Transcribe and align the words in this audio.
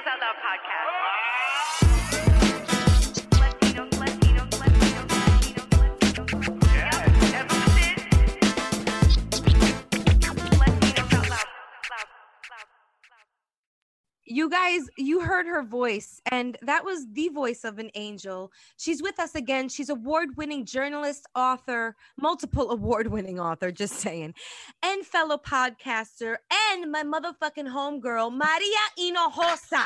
The 0.00 0.08
Out 0.08 0.20
Loud 0.20 0.36
podcast. 0.40 0.89
You 14.30 14.48
guys, 14.48 14.82
you 14.96 15.20
heard 15.20 15.46
her 15.46 15.62
voice, 15.62 16.20
and 16.30 16.56
that 16.62 16.84
was 16.84 17.06
the 17.12 17.28
voice 17.28 17.64
of 17.64 17.78
an 17.78 17.90
angel. 17.96 18.52
She's 18.76 19.02
with 19.02 19.18
us 19.18 19.34
again. 19.34 19.68
She's 19.68 19.90
award-winning 19.90 20.64
journalist, 20.64 21.26
author, 21.34 21.96
multiple 22.16 22.70
award-winning 22.76 23.40
author, 23.40 23.72
just 23.72 23.94
saying, 23.94 24.34
and 24.82 25.04
fellow 25.04 25.36
podcaster, 25.36 26.36
and 26.70 26.90
my 26.92 27.02
motherfucking 27.02 27.68
homegirl, 27.68 28.32
Maria 28.32 28.84
Hinojosa, 28.96 29.84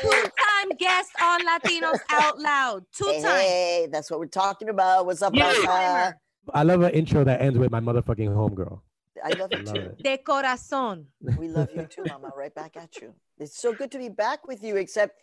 two-time 0.00 0.76
guest 0.78 1.10
on 1.22 1.40
Latinos 1.46 1.98
Out 2.10 2.40
Loud, 2.40 2.84
two-time. 2.92 3.22
Hey, 3.22 3.88
that's 3.92 4.10
what 4.10 4.18
we're 4.18 4.26
talking 4.26 4.70
about. 4.70 5.04
What's 5.04 5.20
up, 5.22 5.34
Yeah. 5.34 6.12
I 6.54 6.62
love 6.64 6.80
an 6.82 6.90
intro 6.92 7.22
that 7.24 7.40
ends 7.40 7.56
with 7.58 7.70
my 7.70 7.78
motherfucking 7.78 8.28
homegirl. 8.28 8.80
I 9.24 9.30
love 9.30 9.50
I 9.52 9.58
you 9.58 9.64
love 9.64 9.74
too. 9.74 9.80
it. 9.80 10.02
De 10.02 10.18
corazón. 10.18 11.06
We 11.38 11.48
love 11.48 11.68
you 11.74 11.86
too, 11.86 12.04
Mama. 12.08 12.30
Right 12.36 12.54
back 12.54 12.76
at 12.76 12.96
you. 13.00 13.14
It's 13.38 13.60
so 13.60 13.72
good 13.72 13.90
to 13.92 13.98
be 13.98 14.08
back 14.08 14.46
with 14.46 14.62
you. 14.62 14.76
Except, 14.76 15.18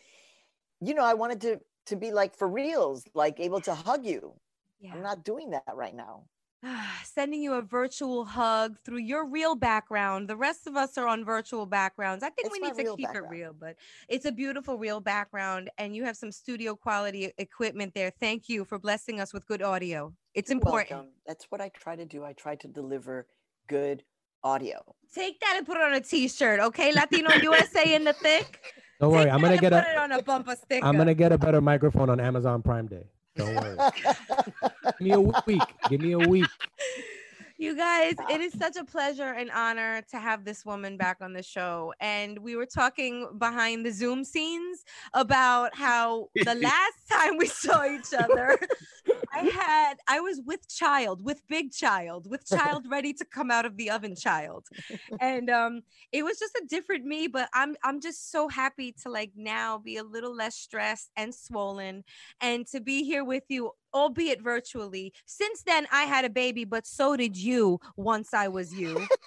you 0.82 0.94
know, 0.94 1.04
I 1.04 1.14
wanted 1.14 1.42
to 1.42 1.60
to 1.88 1.96
be 1.96 2.12
like 2.12 2.36
for 2.38 2.48
reals, 2.48 3.06
like 3.14 3.40
able 3.40 3.62
to 3.62 3.74
hug 3.74 4.06
you. 4.06 4.34
Yeah. 4.80 4.94
I'm 4.94 5.02
not 5.02 5.24
doing 5.24 5.52
that 5.52 5.64
right 5.74 5.96
now. 5.96 6.24
Sending 7.04 7.42
you 7.42 7.54
a 7.54 7.62
virtual 7.62 8.26
hug 8.26 8.78
through 8.84 9.00
your 9.00 9.26
real 9.26 9.56
background. 9.56 10.28
The 10.28 10.36
rest 10.36 10.68
of 10.68 10.76
us 10.76 10.98
are 10.98 11.08
on 11.08 11.24
virtual 11.24 11.66
backgrounds. 11.66 12.24
I 12.24 12.30
think 12.30 12.48
It's 12.48 12.54
we 12.54 12.60
need 12.60 12.76
to 12.76 12.84
real 12.84 12.98
keep 12.98 13.10
it 13.10 13.24
real, 13.30 13.54
but 13.58 13.76
it's 14.08 14.26
a 14.26 14.32
beautiful 14.32 14.78
real 14.78 15.00
background, 15.00 15.70
and 15.78 15.96
you 15.96 16.04
have 16.06 16.18
some 16.18 16.32
studio 16.32 16.76
quality 16.76 17.32
equipment 17.38 17.94
there. 17.96 18.12
Thank 18.20 18.50
you 18.50 18.66
for 18.66 18.78
blessing 18.78 19.20
us 19.20 19.34
with 19.34 19.48
good 19.48 19.62
audio. 19.62 20.14
It's 20.34 20.50
You're 20.50 20.58
important. 20.58 20.92
welcome. 20.92 21.12
That's 21.26 21.46
what 21.50 21.62
I 21.62 21.70
try 21.70 21.96
to 21.96 22.06
do. 22.06 22.24
I 22.24 22.34
try 22.34 22.56
to 22.56 22.68
deliver 22.68 23.28
good 23.70 24.04
audio. 24.44 24.82
Take 25.14 25.40
that 25.40 25.56
and 25.58 25.66
put 25.66 25.78
it 25.78 25.84
on 25.84 25.94
a 25.94 26.02
t-shirt, 26.02 26.60
okay? 26.60 26.92
Latino 26.92 27.34
USA 27.42 27.96
in 27.96 28.04
the 28.04 28.14
thick. 28.14 28.60
Don't 29.00 29.12
Take 29.12 29.20
worry, 29.20 29.30
I'm 29.30 29.40
gonna 29.40 29.54
and 29.54 29.62
get 29.62 29.72
put 29.72 29.86
a 29.86 29.92
it 29.92 29.98
on 29.98 30.12
a 30.12 30.22
bumper 30.22 30.56
sticker. 30.56 30.86
I'm 30.86 30.98
gonna 30.98 31.14
get 31.14 31.32
a 31.32 31.38
better 31.38 31.62
microphone 31.62 32.10
on 32.10 32.20
Amazon 32.20 32.62
Prime 32.62 32.88
Day. 32.88 33.06
Don't 33.38 33.56
worry. 33.56 33.78
Give 35.00 35.02
me 35.02 35.12
a 35.14 35.20
week. 35.22 35.62
Give 35.90 36.02
me 36.02 36.12
a 36.12 36.20
week. 36.20 36.48
You 37.60 37.76
guys, 37.76 38.14
it 38.30 38.40
is 38.40 38.54
such 38.58 38.78
a 38.78 38.86
pleasure 38.86 39.34
and 39.34 39.52
honor 39.52 40.02
to 40.12 40.18
have 40.18 40.46
this 40.46 40.66
woman 40.66 40.96
back 40.96 41.18
on 41.20 41.34
the 41.34 41.44
show. 41.44 41.94
And 42.00 42.40
we 42.40 42.56
were 42.56 42.66
talking 42.66 43.28
behind 43.38 43.86
the 43.86 43.92
Zoom 43.92 44.24
scenes 44.24 44.86
about 45.14 45.76
how 45.76 46.30
the 46.36 46.56
last 46.62 47.10
time 47.12 47.36
we 47.36 47.48
saw 47.48 47.84
each 47.84 48.14
other, 48.18 48.58
I 49.34 49.40
had 49.40 49.96
I 50.08 50.22
was 50.22 50.40
with 50.46 50.70
child, 50.70 51.22
with 51.22 51.42
big 51.50 51.74
child, 51.74 52.30
with 52.30 52.48
child 52.48 52.86
ready 52.90 53.12
to 53.12 53.26
come 53.26 53.52
out 53.52 53.66
of 53.66 53.76
the 53.76 53.90
oven 53.90 54.16
child. 54.16 54.66
And 55.20 55.50
um 55.50 55.82
it 56.14 56.24
was 56.24 56.40
just 56.40 56.56
a 56.56 56.66
different 56.66 57.04
me, 57.04 57.28
but 57.28 57.50
I'm 57.54 57.76
I'm 57.84 58.00
just 58.00 58.32
so 58.32 58.48
happy 58.48 58.96
to 59.04 59.10
like 59.10 59.32
now 59.36 59.80
be 59.80 59.98
a 59.98 60.04
little 60.06 60.34
less 60.34 60.56
stressed 60.56 61.12
and 61.18 61.36
swollen 61.36 62.06
and 62.40 62.66
to 62.68 62.80
be 62.80 63.04
here 63.04 63.26
with 63.26 63.44
you 63.50 63.72
albeit 63.94 64.42
virtually. 64.42 65.14
Since 65.26 65.64
then, 65.64 65.88
I 65.92 66.04
had 66.04 66.26
a 66.26 66.30
baby, 66.30 66.66
but 66.66 66.86
so 66.86 67.16
did 67.16 67.38
you 67.38 67.80
once 67.96 68.34
I 68.34 68.48
was 68.48 68.74
you. 68.74 69.08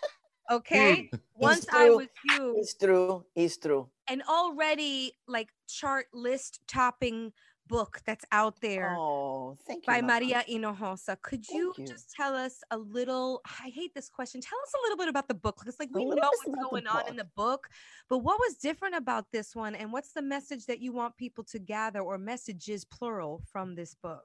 Okay. 0.50 1.09
Hmm. 1.11 1.17
once 1.37 1.67
I 1.73 1.89
was 1.91 2.09
you, 2.25 2.56
It's 2.59 2.75
true. 2.75 3.25
It's 3.34 3.56
true. 3.56 3.89
an 4.09 4.23
already 4.28 5.12
like 5.27 5.49
chart 5.69 6.06
list 6.12 6.61
topping 6.67 7.33
book 7.69 8.00
that's 8.05 8.25
out 8.33 8.61
there 8.61 8.97
Oh, 8.99 9.56
thank 9.67 9.87
you. 9.87 9.93
by 9.93 10.00
Mama. 10.00 10.15
Maria 10.21 10.45
Hinojosa. 10.47 11.23
Could 11.23 11.49
you, 11.49 11.73
you. 11.79 11.87
just 11.87 12.11
tell 12.11 12.34
us 12.34 12.61
a 12.71 12.77
little? 12.77 13.41
I 13.47 13.71
hate 13.71 13.94
this 13.94 14.11
question. 14.11 14.41
Tell 14.41 14.59
us 14.67 14.75
a 14.75 14.83
little 14.83 14.99
bit 14.99 15.09
about 15.09 15.29
the 15.29 15.34
book 15.34 15.56
because, 15.61 15.79
like, 15.79 15.89
we 15.94 16.05
know 16.05 16.17
what 16.17 16.19
is 16.19 16.23
what's 16.25 16.49
about 16.49 16.61
the 16.61 16.69
going 16.71 16.87
on 16.89 17.09
in 17.09 17.17
the 17.17 17.29
book, 17.37 17.69
but 18.11 18.19
what 18.19 18.39
was 18.41 18.56
different 18.56 18.97
about 18.97 19.27
this 19.33 19.55
one, 19.55 19.75
and 19.75 19.93
what's 19.93 20.12
the 20.12 20.23
message 20.23 20.67
that 20.67 20.81
you 20.81 20.93
want 20.93 21.17
people 21.17 21.44
to 21.44 21.59
gather, 21.59 22.00
or 22.00 22.19
messages 22.19 22.84
plural, 22.84 23.43
from 23.50 23.75
this 23.77 23.94
book? 23.94 24.25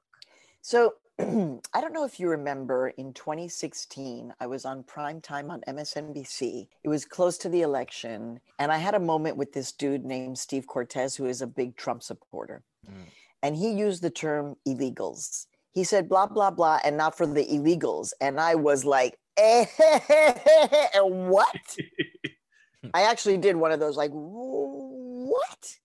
So 0.62 0.94
I 1.20 1.80
don't 1.80 1.92
know 1.92 2.04
if 2.04 2.20
you 2.20 2.28
remember 2.28 2.88
in 2.90 3.12
2016, 3.12 4.32
I 4.38 4.46
was 4.46 4.64
on 4.64 4.84
prime 4.84 5.20
time 5.20 5.50
on 5.50 5.62
MSNBC. 5.66 6.68
It 6.84 6.88
was 6.88 7.04
close 7.04 7.36
to 7.38 7.48
the 7.48 7.62
election. 7.62 8.38
And 8.60 8.70
I 8.70 8.78
had 8.78 8.94
a 8.94 9.00
moment 9.00 9.36
with 9.36 9.52
this 9.52 9.72
dude 9.72 10.04
named 10.04 10.38
Steve 10.38 10.68
Cortes, 10.68 11.16
who 11.16 11.26
is 11.26 11.42
a 11.42 11.46
big 11.46 11.76
Trump 11.76 12.04
supporter. 12.04 12.62
Mm. 12.88 13.06
And 13.42 13.56
he 13.56 13.72
used 13.72 14.02
the 14.02 14.10
term 14.10 14.56
illegals. 14.66 15.46
He 15.72 15.82
said, 15.82 16.08
blah, 16.08 16.26
blah, 16.26 16.52
blah, 16.52 16.78
and 16.84 16.96
not 16.96 17.16
for 17.16 17.26
the 17.26 17.44
illegals. 17.44 18.12
And 18.20 18.40
I 18.40 18.54
was 18.54 18.84
like, 18.84 19.18
eh, 19.36 19.64
eh, 19.78 20.00
eh, 20.08 20.86
eh 20.94 21.00
what? 21.00 21.76
I 22.94 23.02
actually 23.02 23.38
did 23.38 23.56
one 23.56 23.72
of 23.72 23.80
those, 23.80 23.96
like, 23.96 24.10
what? 24.12 25.78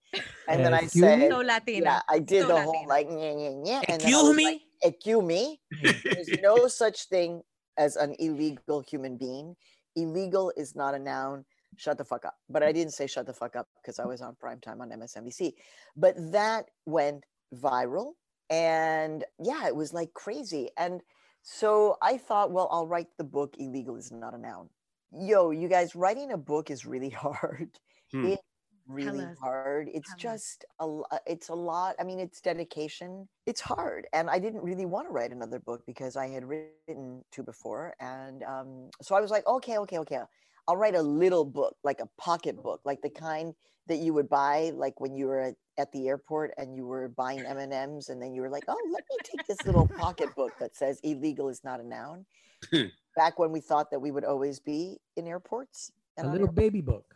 And 0.47 0.63
then 0.65 0.73
I 0.73 0.85
said, 0.87 1.29
So 1.31 1.39
Latina. 1.39 1.83
yeah, 1.85 2.01
I 2.09 2.19
did 2.19 2.43
So 2.43 2.47
the 2.49 2.61
whole 2.61 2.85
like, 2.87 3.07
yeah, 3.09 3.33
yeah, 3.37 3.61
yeah. 3.63 3.81
And 3.87 4.01
then 4.01 4.13
I 4.13 4.19
Excuse 4.19 4.23
was 4.23 4.35
me? 4.35 4.45
like, 4.45 4.61
excuse 4.83 5.23
me. 5.23 5.59
There's 5.81 6.29
no 6.41 6.67
such 6.67 7.05
thing 7.05 7.41
as 7.77 7.95
an 7.95 8.15
illegal 8.19 8.81
human 8.81 9.17
being. 9.17 9.55
Illegal 9.95 10.51
is 10.57 10.75
not 10.75 10.93
a 10.95 10.99
noun. 10.99 11.45
Shut 11.77 11.97
the 11.97 12.05
fuck 12.05 12.25
up. 12.25 12.35
But 12.49 12.61
I 12.63 12.71
didn't 12.71 12.93
say 12.93 13.07
shut 13.07 13.25
the 13.25 13.33
fuck 13.33 13.55
up 13.55 13.67
because 13.81 13.99
I 13.99 14.05
was 14.05 14.21
on 14.21 14.35
prime 14.35 14.59
time 14.59 14.81
on 14.81 14.89
MSNBC. 14.89 15.53
But 15.95 16.15
that 16.31 16.69
went 16.85 17.23
viral. 17.55 18.13
And 18.49 19.23
yeah, 19.39 19.67
it 19.67 19.75
was 19.75 19.93
like 19.93 20.13
crazy. 20.13 20.69
And 20.77 21.01
so 21.41 21.97
I 22.01 22.17
thought, 22.17 22.51
well, 22.51 22.67
I'll 22.71 22.87
write 22.87 23.07
the 23.17 23.23
book 23.23 23.55
Illegal 23.57 23.95
is 23.95 24.11
Not 24.11 24.33
a 24.33 24.37
Noun. 24.37 24.69
Yo, 25.11 25.51
you 25.51 25.67
guys, 25.67 25.95
writing 25.95 26.31
a 26.31 26.37
book 26.37 26.69
is 26.69 26.85
really 26.85 27.09
hard. 27.25 27.69
Hmm. 28.11 28.25
It's 28.27 28.43
really 28.87 29.25
us. 29.25 29.37
hard. 29.39 29.89
It's 29.93 30.07
Tell 30.15 30.33
us. 30.33 30.41
just 30.41 30.65
a 30.79 30.87
lo- 30.87 31.05
it's 31.25 31.49
a 31.49 31.53
lot. 31.55 31.95
I 31.99 32.03
mean, 32.03 32.19
it's 32.19 32.41
dedication. 32.41 33.27
It's 33.45 33.61
hard. 33.61 34.07
And 34.13 34.29
I 34.29 34.39
didn't 34.39 34.61
really 34.63 34.85
want 34.85 35.07
to 35.07 35.11
write 35.11 35.31
another 35.31 35.59
book 35.59 35.83
because 35.85 36.15
I 36.15 36.27
had 36.27 36.43
written 36.45 37.23
two 37.31 37.43
before. 37.43 37.93
And 37.99 38.43
um, 38.43 38.89
so 39.01 39.15
I 39.15 39.21
was 39.21 39.31
like, 39.31 39.45
okay, 39.47 39.77
okay, 39.79 39.99
okay. 39.99 40.19
I'll 40.67 40.77
write 40.77 40.95
a 40.95 41.01
little 41.01 41.43
book, 41.45 41.75
like 41.83 41.99
a 41.99 42.07
pocket 42.17 42.61
book, 42.61 42.81
like 42.85 43.01
the 43.01 43.09
kind 43.09 43.53
that 43.87 43.97
you 43.97 44.13
would 44.13 44.29
buy 44.29 44.71
like 44.75 44.99
when 45.01 45.13
you 45.13 45.25
were 45.27 45.41
at, 45.41 45.55
at 45.77 45.91
the 45.91 46.07
airport 46.07 46.53
and 46.57 46.73
you 46.73 46.85
were 46.85 47.09
buying 47.09 47.41
M&Ms 47.45 48.07
and 48.07 48.21
then 48.21 48.33
you 48.33 48.41
were 48.41 48.49
like, 48.49 48.63
"Oh, 48.69 48.77
let 48.93 49.03
me 49.09 49.17
take 49.25 49.45
this 49.45 49.65
little 49.65 49.87
pocket 49.87 50.33
book 50.35 50.53
that 50.61 50.73
says 50.73 51.01
illegal 51.03 51.49
is 51.49 51.61
not 51.65 51.81
a 51.81 51.83
noun." 51.85 52.25
Back 53.17 53.39
when 53.39 53.51
we 53.51 53.59
thought 53.59 53.91
that 53.91 53.99
we 53.99 54.11
would 54.11 54.23
always 54.23 54.61
be 54.61 54.97
in 55.17 55.27
airports. 55.27 55.91
A 56.17 56.21
and 56.21 56.27
on 56.27 56.31
little 56.33 56.47
air- 56.47 56.53
baby 56.53 56.79
book. 56.79 57.13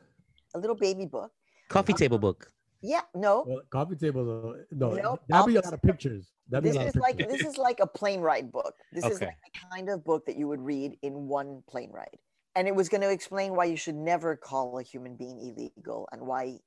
a 0.54 0.60
little 0.60 0.76
baby 0.76 1.06
book. 1.06 1.32
Coffee 1.70 1.94
table 1.94 2.18
book. 2.20 2.52
Yeah, 2.82 3.02
no. 3.16 3.44
Well, 3.48 3.62
coffee 3.70 3.96
table. 3.96 4.56
No, 4.72 4.92
Nope, 4.92 5.22
that'd 5.28 5.48
be 5.48 5.56
a 5.56 5.62
lot 5.62 5.74
of 5.74 5.82
pictures. 5.82 6.32
That'd 6.50 6.64
be 6.64 6.70
This 6.70 6.76
a 6.78 6.80
lot 6.80 6.88
is 6.90 6.96
of 6.96 7.02
like 7.02 7.18
this 7.18 7.42
is 7.46 7.58
like 7.58 7.80
a 7.80 7.88
plane 7.88 8.22
ride 8.22 8.52
book. 8.52 8.76
This 8.92 9.04
is 9.06 9.20
like 9.22 9.38
the 9.54 9.60
kind 9.72 9.90
of 9.90 10.04
book 10.06 10.26
that 10.28 10.38
you 10.38 10.48
would 10.48 10.62
read 10.62 10.98
in 11.02 11.28
one 11.28 11.64
plane 11.68 11.92
ride. 11.92 12.18
And 12.56 12.68
it 12.68 12.76
was 12.76 12.88
going 12.90 13.02
to 13.02 13.10
explain 13.12 13.56
why 13.56 13.66
you 13.66 13.76
should 13.78 13.96
never 13.96 14.36
call 14.36 14.80
a 14.80 14.84
human 14.84 15.16
being 15.16 15.40
illegal 15.40 16.08
and 16.12 16.22
why 16.22 16.60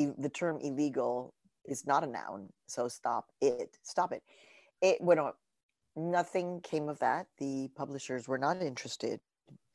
i- 0.00 0.14
the 0.18 0.28
term 0.30 0.58
illegal 0.60 1.34
is 1.66 1.86
not 1.86 2.04
a 2.04 2.06
noun. 2.06 2.48
So 2.66 2.88
stop 2.88 3.26
it. 3.40 3.76
Stop 3.82 4.12
it. 4.12 4.22
It 4.80 5.00
went 5.00 5.20
on. 5.20 5.32
Nothing 5.96 6.60
came 6.60 6.88
of 6.88 6.98
that. 7.00 7.26
The 7.38 7.68
publishers 7.74 8.28
were 8.28 8.38
not 8.38 8.62
interested. 8.62 9.20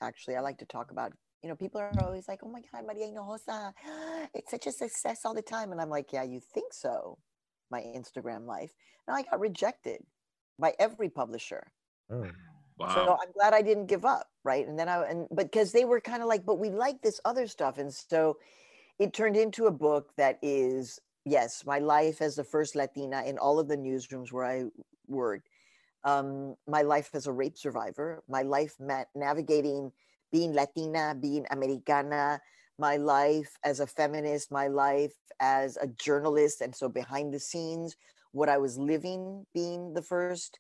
Actually, 0.02 0.36
I 0.36 0.40
like 0.42 0.60
to 0.60 0.66
talk 0.66 0.92
about, 0.92 1.14
you 1.42 1.50
know, 1.50 1.56
people 1.56 1.82
are 1.82 1.92
always 2.02 2.28
like, 2.28 2.40
oh 2.44 2.50
my 2.50 2.62
God, 2.72 2.86
Maria 2.86 3.08
Hinojosa, 3.08 3.74
it's 4.34 4.52
such 4.52 4.68
a 4.68 4.72
success 4.72 5.22
all 5.26 5.34
the 5.34 5.42
time. 5.42 5.72
And 5.72 5.82
I'm 5.82 5.90
like, 5.90 6.14
yeah, 6.14 6.24
you 6.24 6.40
think 6.40 6.74
so, 6.74 7.18
my 7.70 7.82
Instagram 7.82 8.46
life. 8.46 8.72
And 9.08 9.16
I 9.16 9.24
got 9.24 9.40
rejected 9.40 10.04
by 10.60 10.74
every 10.80 11.10
publisher. 11.10 11.72
Oh. 12.12 12.28
Wow. 12.78 12.96
So 12.96 13.18
I'm 13.22 13.32
glad 13.34 13.54
I 13.54 13.62
didn't 13.62 13.86
give 13.86 14.06
up, 14.06 14.28
right? 14.44 14.68
And 14.68 14.80
then 14.80 14.90
I 14.90 15.04
and 15.04 15.28
but 15.30 15.52
because 15.52 15.72
they 15.72 15.86
were 15.86 16.02
kind 16.02 16.24
of 16.24 16.28
like, 16.28 16.46
but 16.46 16.58
we 16.58 16.72
like 16.72 17.00
this 17.04 17.22
other 17.26 17.46
stuff, 17.46 17.78
and 17.78 17.94
so 17.94 18.38
it 18.98 19.14
turned 19.14 19.38
into 19.38 19.68
a 19.68 19.72
book 19.72 20.10
that 20.18 20.40
is 20.42 21.00
yes, 21.24 21.64
my 21.66 21.78
life 21.78 22.22
as 22.22 22.36
the 22.36 22.44
first 22.44 22.76
Latina 22.76 23.22
in 23.24 23.38
all 23.38 23.60
of 23.60 23.68
the 23.68 23.78
newsrooms 23.78 24.32
where 24.32 24.46
I 24.46 24.66
worked, 25.08 25.48
um, 26.04 26.56
my 26.68 26.82
life 26.82 27.12
as 27.14 27.28
a 27.28 27.32
rape 27.32 27.58
survivor, 27.58 28.24
my 28.28 28.42
life 28.42 28.74
ma- 28.80 29.04
navigating 29.14 29.92
being 30.32 30.54
Latina, 30.54 31.16
being 31.20 31.46
Americana, 31.52 32.40
my 32.78 32.98
life 32.98 33.58
as 33.64 33.80
a 33.80 33.88
feminist, 33.88 34.52
my 34.52 34.68
life 34.68 35.14
as 35.40 35.78
a 35.78 35.88
journalist, 35.88 36.62
and 36.62 36.76
so 36.76 36.90
behind 36.90 37.34
the 37.34 37.40
scenes, 37.40 37.96
what 38.32 38.50
I 38.50 38.58
was 38.58 38.78
living, 38.78 39.46
being 39.54 39.94
the 39.94 40.02
first 40.02 40.60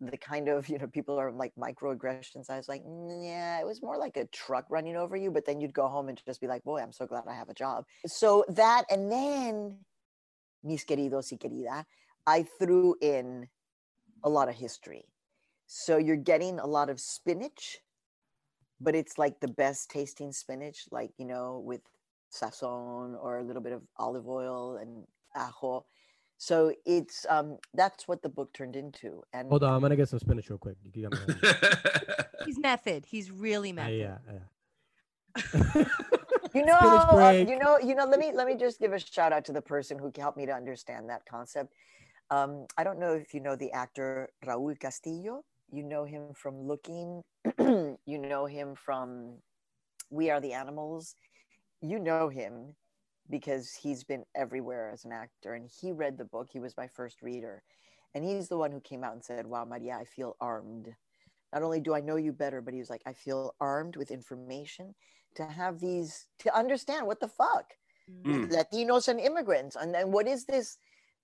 the 0.00 0.16
kind 0.16 0.48
of 0.48 0.68
you 0.72 0.78
know 0.78 0.86
people 0.86 1.18
are 1.18 1.30
like 1.30 1.52
microaggressions. 1.56 2.50
I 2.50 2.56
was 2.56 2.68
like 2.68 2.82
"Mm, 2.84 3.24
yeah 3.24 3.60
it 3.60 3.66
was 3.66 3.82
more 3.82 3.98
like 3.98 4.16
a 4.16 4.26
truck 4.26 4.66
running 4.70 4.96
over 4.96 5.16
you 5.16 5.30
but 5.30 5.44
then 5.44 5.60
you'd 5.60 5.74
go 5.74 5.88
home 5.88 6.08
and 6.08 6.20
just 6.26 6.40
be 6.40 6.46
like 6.46 6.64
boy 6.64 6.80
i'm 6.80 6.92
so 6.92 7.06
glad 7.06 7.24
i 7.28 7.34
have 7.34 7.48
a 7.48 7.54
job. 7.54 7.84
So 8.06 8.44
that 8.48 8.84
and 8.90 9.10
then 9.12 9.78
mis 10.64 10.84
queridos 10.84 11.32
y 11.32 11.38
querida 11.38 11.84
i 12.26 12.42
threw 12.42 12.96
in 13.00 13.48
a 14.22 14.28
lot 14.28 14.48
of 14.48 14.54
history. 14.54 15.04
So 15.66 15.96
you're 15.98 16.16
getting 16.16 16.58
a 16.58 16.66
lot 16.66 16.90
of 16.90 17.00
spinach 17.00 17.78
but 18.80 18.94
it's 18.94 19.18
like 19.18 19.40
the 19.40 19.48
best 19.48 19.90
tasting 19.90 20.32
spinach 20.32 20.84
like 20.90 21.10
you 21.18 21.24
know 21.26 21.62
with 21.64 21.80
sazon 22.32 23.14
or 23.22 23.38
a 23.38 23.42
little 23.42 23.62
bit 23.62 23.72
of 23.72 23.82
olive 23.98 24.28
oil 24.28 24.76
and 24.76 25.04
ajo 25.36 25.84
so 26.38 26.72
it's 26.86 27.26
um 27.28 27.58
that's 27.74 28.08
what 28.08 28.22
the 28.22 28.28
book 28.28 28.52
turned 28.54 28.76
into 28.76 29.22
and 29.32 29.48
Hold 29.50 29.62
on, 29.64 29.74
I'm 29.74 29.80
gonna 29.80 29.96
get 29.96 30.08
some 30.08 30.18
spinach 30.18 30.48
real 30.48 30.58
quick. 30.58 30.76
You 30.94 31.08
got. 31.10 32.46
He's 32.46 32.58
method. 32.58 33.04
He's 33.06 33.30
really 33.30 33.70
Uh, 33.72 33.74
method. 33.74 33.92
yeah, 33.92 34.18
yeah. 34.32 34.38
you 36.54 36.64
know 36.70 36.74
uh, 36.74 37.32
you 37.46 37.58
know 37.58 37.78
you 37.78 37.94
know 37.94 38.04
let 38.06 38.18
me 38.18 38.32
let 38.34 38.46
me 38.46 38.56
just 38.56 38.80
give 38.80 38.92
a 38.92 38.98
shout 38.98 39.32
out 39.32 39.44
to 39.44 39.52
the 39.52 39.62
person 39.62 39.98
who 39.98 40.10
helped 40.16 40.36
me 40.36 40.46
to 40.46 40.52
understand 40.52 41.08
that 41.08 41.24
concept 41.24 41.72
um 42.30 42.66
i 42.76 42.82
don't 42.82 42.98
know 42.98 43.14
if 43.14 43.32
you 43.32 43.40
know 43.40 43.54
the 43.54 43.70
actor 43.72 44.28
raul 44.44 44.76
castillo 44.78 45.44
you 45.72 45.82
know 45.82 46.04
him 46.04 46.34
from 46.34 46.66
looking 46.66 47.22
you 47.58 48.18
know 48.18 48.46
him 48.46 48.74
from 48.74 49.38
we 50.10 50.30
are 50.30 50.40
the 50.40 50.52
animals. 50.52 51.14
You 51.80 51.98
know 51.98 52.28
him 52.28 52.74
because 53.28 53.74
he's 53.82 54.04
been 54.04 54.24
everywhere 54.34 54.90
as 54.92 55.04
an 55.04 55.12
actor 55.12 55.54
and 55.54 55.68
he 55.80 55.92
read 55.92 56.18
the 56.18 56.24
book. 56.24 56.48
He 56.52 56.60
was 56.60 56.76
my 56.76 56.88
first 56.88 57.22
reader. 57.22 57.62
And 58.14 58.24
he's 58.24 58.48
the 58.48 58.58
one 58.58 58.72
who 58.72 58.80
came 58.80 59.04
out 59.04 59.14
and 59.14 59.24
said 59.24 59.46
wow 59.46 59.64
maria 59.64 59.96
i 60.00 60.04
feel 60.04 60.36
armed. 60.40 60.88
Not 61.52 61.62
only 61.62 61.80
do 61.80 61.94
i 61.94 62.00
know 62.00 62.16
you 62.16 62.32
better 62.32 62.60
but 62.60 62.74
he 62.74 62.80
was 62.80 62.90
like 62.90 63.02
i 63.06 63.12
feel 63.12 63.54
armed 63.60 63.96
with 63.96 64.10
information 64.10 64.94
to 65.36 65.44
have 65.44 65.78
these 65.80 66.26
to 66.40 66.54
understand 66.56 67.06
what 67.06 67.20
the 67.20 67.28
fuck 67.28 67.74
Mm. 68.10 68.50
latinos 68.50 69.08
and 69.08 69.20
immigrants 69.20 69.76
and 69.76 69.94
then 69.94 70.12
what 70.12 70.26
is 70.28 70.44
this? 70.46 70.78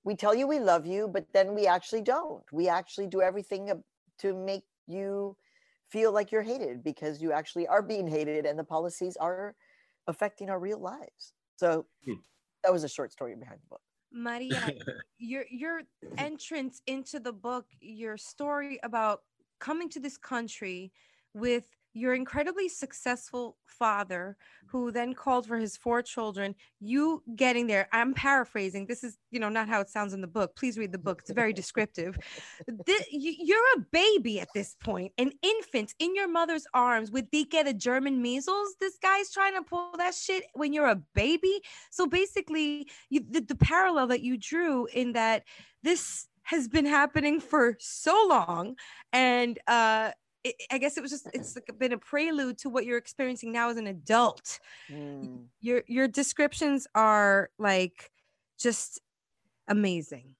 We 0.05 0.15
tell 0.17 0.35
you 0.35 0.47
we 0.47 0.59
love 0.61 0.87
you 0.87 1.09
but 1.09 1.27
then 1.33 1.55
we 1.55 1.67
actually 1.67 2.03
don't. 2.03 2.45
We 2.53 2.69
actually 2.69 3.09
do 3.09 3.23
everything 3.23 3.71
ab- 3.71 3.85
to 4.19 4.35
make 4.35 4.65
you 4.87 5.37
feel 5.91 6.13
like 6.13 6.33
you're 6.33 6.43
hated 6.43 6.83
because 6.83 7.23
you 7.23 7.33
actually 7.33 7.67
are 7.67 7.83
being 7.83 8.07
hated 8.07 8.47
and 8.47 8.59
the 8.59 8.65
policies 8.65 9.17
are 9.17 9.55
affecting 10.07 10.51
our 10.51 10.59
real 10.59 10.79
lives 10.81 11.33
so 11.57 11.87
Hmm. 12.05 12.15
that 12.63 12.73
was 12.73 12.85
a 12.85 12.89
short 12.89 13.13
story 13.13 13.35
behind 13.37 13.61
the 13.63 13.67
book 13.69 13.83
Maria, 14.13 14.75
your 15.19 15.45
your 15.51 15.83
entrance 16.17 16.81
into 16.87 17.21
the 17.21 17.33
book, 17.33 17.67
your 17.81 18.17
story 18.17 18.79
about 18.83 19.23
coming 19.59 19.89
to 19.91 20.01
this 20.01 20.17
country 20.17 20.93
with 21.35 21.77
your 21.97 22.15
incredibly 22.15 22.69
successful 22.69 23.57
father 23.65 24.37
who 24.67 24.91
then 24.93 25.15
called 25.15 25.47
for 25.47 25.57
his 25.57 25.77
four 25.77 26.03
children 26.03 26.55
you 26.81 27.23
getting 27.37 27.67
there 27.67 27.89
i'm 27.93 28.13
paraphrasing 28.13 28.85
this 28.87 29.03
is 29.03 29.17
you 29.31 29.41
know 29.41 29.49
not 29.49 29.69
how 29.69 29.81
it 29.81 29.89
sounds 29.89 30.13
in 30.13 30.21
the 30.21 30.27
book 30.27 30.55
please 30.57 30.77
read 30.77 30.93
the 30.93 30.99
book 30.99 31.21
it's 31.21 31.31
very 31.31 31.53
descriptive. 31.53 32.19
Thi- 32.87 33.07
you- 33.11 33.37
you're 33.39 33.73
a 33.77 33.81
baby 33.93 34.41
at 34.41 34.49
this 34.55 34.77
point 34.81 35.13
an 35.19 35.33
infant 35.43 35.95
in 35.99 36.15
your 36.15 36.29
mother's 36.29 36.67
arms 36.75 37.11
with 37.11 37.31
Dike 37.31 37.65
the 37.65 37.73
german 37.75 38.21
measles? 38.21 38.77
This 38.81 38.99
guy's 39.03 39.33
trying 39.33 39.55
to 39.55 39.63
pull 39.63 39.93
that 39.97 40.15
shit 40.15 40.45
when 40.55 40.73
you're 40.73 40.89
a 40.89 41.03
baby? 41.15 41.61
So 41.91 42.07
basically 42.07 42.89
you, 43.09 43.25
the, 43.29 43.41
the 43.41 43.57
parallel 43.57 44.09
that 44.09 44.21
you 44.21 44.37
drew 44.37 44.87
in 44.87 45.13
that 45.13 45.45
this 45.83 46.29
has 46.43 46.69
been 46.69 46.87
happening 46.87 47.41
for 47.41 47.77
so 47.81 48.27
long 48.29 48.77
and 49.13 49.59
uh 49.67 50.11
it, 50.49 50.55
i 50.71 50.79
guess 50.79 50.97
it 50.97 51.01
was 51.03 51.11
just 51.11 51.29
it's 51.33 51.57
like 51.57 51.79
been 51.79 51.93
a 51.93 51.99
prelude 51.99 52.59
to 52.59 52.69
what 52.69 52.85
you're 52.85 52.99
experiencing 52.99 53.53
now 53.53 53.69
as 53.71 53.77
an 53.77 53.87
adult 53.87 54.59
Mm. 54.91 55.47
your 55.61 55.83
your 55.89 56.07
descriptions 56.09 56.87
are 56.95 57.51
like 57.59 58.11
just 58.59 59.01
amazing 59.69 60.37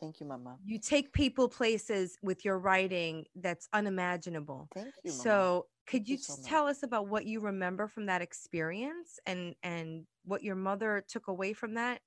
thank 0.00 0.20
you 0.20 0.26
mama 0.26 0.56
you 0.64 0.78
take 0.78 1.12
people 1.12 1.48
places 1.48 2.16
with 2.22 2.44
your 2.44 2.58
writing 2.58 3.24
that's 3.34 3.68
unimaginable 3.72 4.68
thank 4.74 4.94
you 5.04 5.10
mama. 5.12 5.22
so 5.22 5.66
could 5.86 6.00
Thank 6.00 6.08
you 6.08 6.12
you 6.12 6.18
so 6.18 6.32
just 6.32 6.42
much. 6.42 6.50
tell 6.50 6.66
us 6.66 6.82
about 6.82 7.08
what 7.08 7.26
you 7.26 7.40
remember 7.40 7.88
from 7.88 8.06
that 8.06 8.22
experience 8.22 9.18
and 9.26 9.54
and 9.62 10.04
what 10.24 10.42
your 10.42 10.56
mother 10.56 11.02
took 11.08 11.28
away 11.28 11.52
from 11.52 11.74
that 11.74 12.00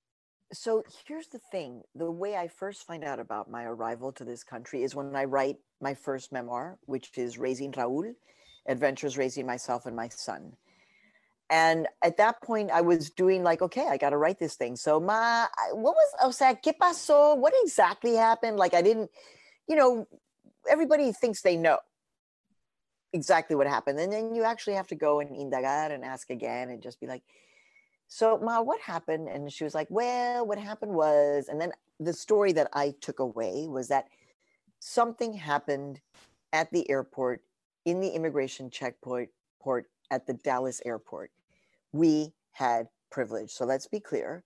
so 0.53 0.83
here's 1.07 1.27
the 1.27 1.39
thing 1.51 1.81
the 1.95 2.09
way 2.09 2.35
i 2.35 2.47
first 2.47 2.85
find 2.85 3.03
out 3.03 3.19
about 3.19 3.49
my 3.49 3.63
arrival 3.63 4.11
to 4.11 4.25
this 4.25 4.43
country 4.43 4.83
is 4.83 4.95
when 4.95 5.15
i 5.15 5.23
write 5.23 5.57
my 5.79 5.93
first 5.93 6.31
memoir 6.31 6.77
which 6.85 7.17
is 7.17 7.37
raising 7.37 7.71
raul 7.71 8.13
adventures 8.67 9.17
raising 9.17 9.45
myself 9.45 9.85
and 9.85 9.95
my 9.95 10.07
son. 10.07 10.53
And 11.49 11.87
at 12.03 12.17
that 12.17 12.41
point 12.41 12.71
i 12.71 12.81
was 12.81 13.09
doing 13.09 13.43
like 13.43 13.61
okay 13.61 13.87
i 13.87 13.97
got 13.97 14.11
to 14.11 14.17
write 14.17 14.39
this 14.39 14.55
thing. 14.55 14.75
So 14.75 14.99
ma 14.99 15.47
what 15.73 15.95
was 15.95 16.35
sea 16.35 16.55
qué 16.63 16.73
pasó? 16.79 17.37
What 17.37 17.53
exactly 17.63 18.15
happened? 18.15 18.57
Like 18.57 18.73
i 18.73 18.81
didn't 18.81 19.09
you 19.67 19.75
know 19.75 20.07
everybody 20.69 21.11
thinks 21.11 21.41
they 21.41 21.57
know 21.57 21.79
exactly 23.13 23.55
what 23.55 23.67
happened. 23.67 23.99
And 23.99 24.13
then 24.13 24.33
you 24.35 24.43
actually 24.43 24.75
have 24.75 24.87
to 24.87 24.95
go 24.95 25.19
and 25.19 25.31
indagar 25.31 25.91
and 25.91 26.05
ask 26.05 26.29
again 26.29 26.69
and 26.69 26.81
just 26.81 27.01
be 27.01 27.07
like 27.07 27.23
so 28.13 28.37
ma 28.39 28.59
what 28.59 28.81
happened? 28.81 29.29
And 29.29 29.51
she 29.51 29.63
was 29.63 29.73
like 29.73 29.87
well 29.89 30.45
what 30.45 30.59
happened 30.59 30.91
was 30.91 31.47
and 31.47 31.61
then 31.61 31.71
the 31.97 32.11
story 32.11 32.51
that 32.51 32.67
i 32.73 32.93
took 32.99 33.19
away 33.19 33.67
was 33.69 33.87
that 33.87 34.07
something 34.79 35.33
happened 35.33 36.01
at 36.51 36.69
the 36.71 36.89
airport 36.89 37.41
in 37.85 38.01
the 38.01 38.09
immigration 38.09 38.69
checkpoint 38.69 39.29
port 39.61 39.85
at 40.11 40.27
the 40.27 40.33
dallas 40.33 40.81
airport. 40.85 41.31
We 41.93 42.33
had 42.51 42.89
privilege. 43.11 43.51
So 43.51 43.63
let's 43.63 43.87
be 43.87 44.01
clear. 44.01 44.43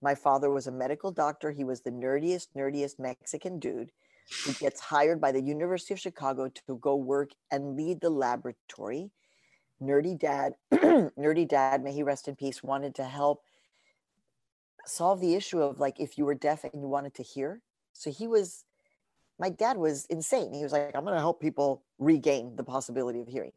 My 0.00 0.14
father 0.14 0.50
was 0.50 0.68
a 0.68 0.72
medical 0.72 1.10
doctor. 1.10 1.50
He 1.50 1.64
was 1.64 1.80
the 1.80 1.90
nerdiest 1.90 2.48
nerdiest 2.56 3.00
mexican 3.00 3.58
dude 3.58 3.90
who 4.44 4.52
gets 4.52 4.78
hired 4.78 5.20
by 5.20 5.32
the 5.32 5.42
university 5.42 5.92
of 5.94 5.98
chicago 5.98 6.48
to 6.48 6.76
go 6.76 6.94
work 6.94 7.30
and 7.50 7.76
lead 7.76 8.00
the 8.00 8.10
laboratory 8.10 9.10
nerdy 9.82 10.18
dad, 10.18 10.54
nerdy 10.72 11.46
dad, 11.46 11.82
may 11.82 11.92
he 11.92 12.02
rest 12.02 12.28
in 12.28 12.36
peace, 12.36 12.62
wanted 12.62 12.94
to 12.96 13.04
help 13.04 13.42
solve 14.86 15.20
the 15.20 15.34
issue 15.34 15.60
of 15.60 15.78
like 15.78 16.00
if 16.00 16.16
you 16.16 16.24
were 16.24 16.34
deaf 16.34 16.64
and 16.64 16.80
you 16.80 16.88
wanted 16.88 17.14
to 17.14 17.22
hear. 17.22 17.60
So 17.92 18.10
he 18.10 18.26
was, 18.26 18.64
my 19.38 19.50
dad 19.50 19.76
was 19.76 20.06
insane. 20.06 20.52
He 20.52 20.62
was 20.62 20.72
like, 20.72 20.92
I'm 20.94 21.04
going 21.04 21.14
to 21.14 21.20
help 21.20 21.40
people 21.40 21.82
regain 21.98 22.56
the 22.56 22.64
possibility 22.64 23.20
of 23.20 23.28
hearing. 23.28 23.52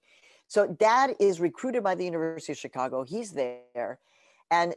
So 0.47 0.67
dad 0.67 1.15
is 1.19 1.39
recruited 1.39 1.83
by 1.83 1.95
the 1.95 2.03
University 2.03 2.51
of 2.51 2.57
Chicago. 2.57 3.03
He's 3.03 3.31
there. 3.31 3.99
And 4.49 4.75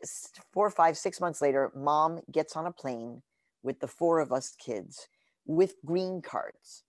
four, 0.52 0.70
five, 0.70 0.96
six 0.96 1.20
months 1.20 1.42
later, 1.42 1.72
mom 1.74 2.20
gets 2.30 2.54
on 2.54 2.66
a 2.66 2.70
plane 2.70 3.22
with 3.62 3.80
the 3.80 3.88
four 3.88 4.20
of 4.20 4.32
us 4.32 4.54
kids 4.56 5.08
with 5.46 5.74
green 5.84 6.22
cards. 6.22 6.84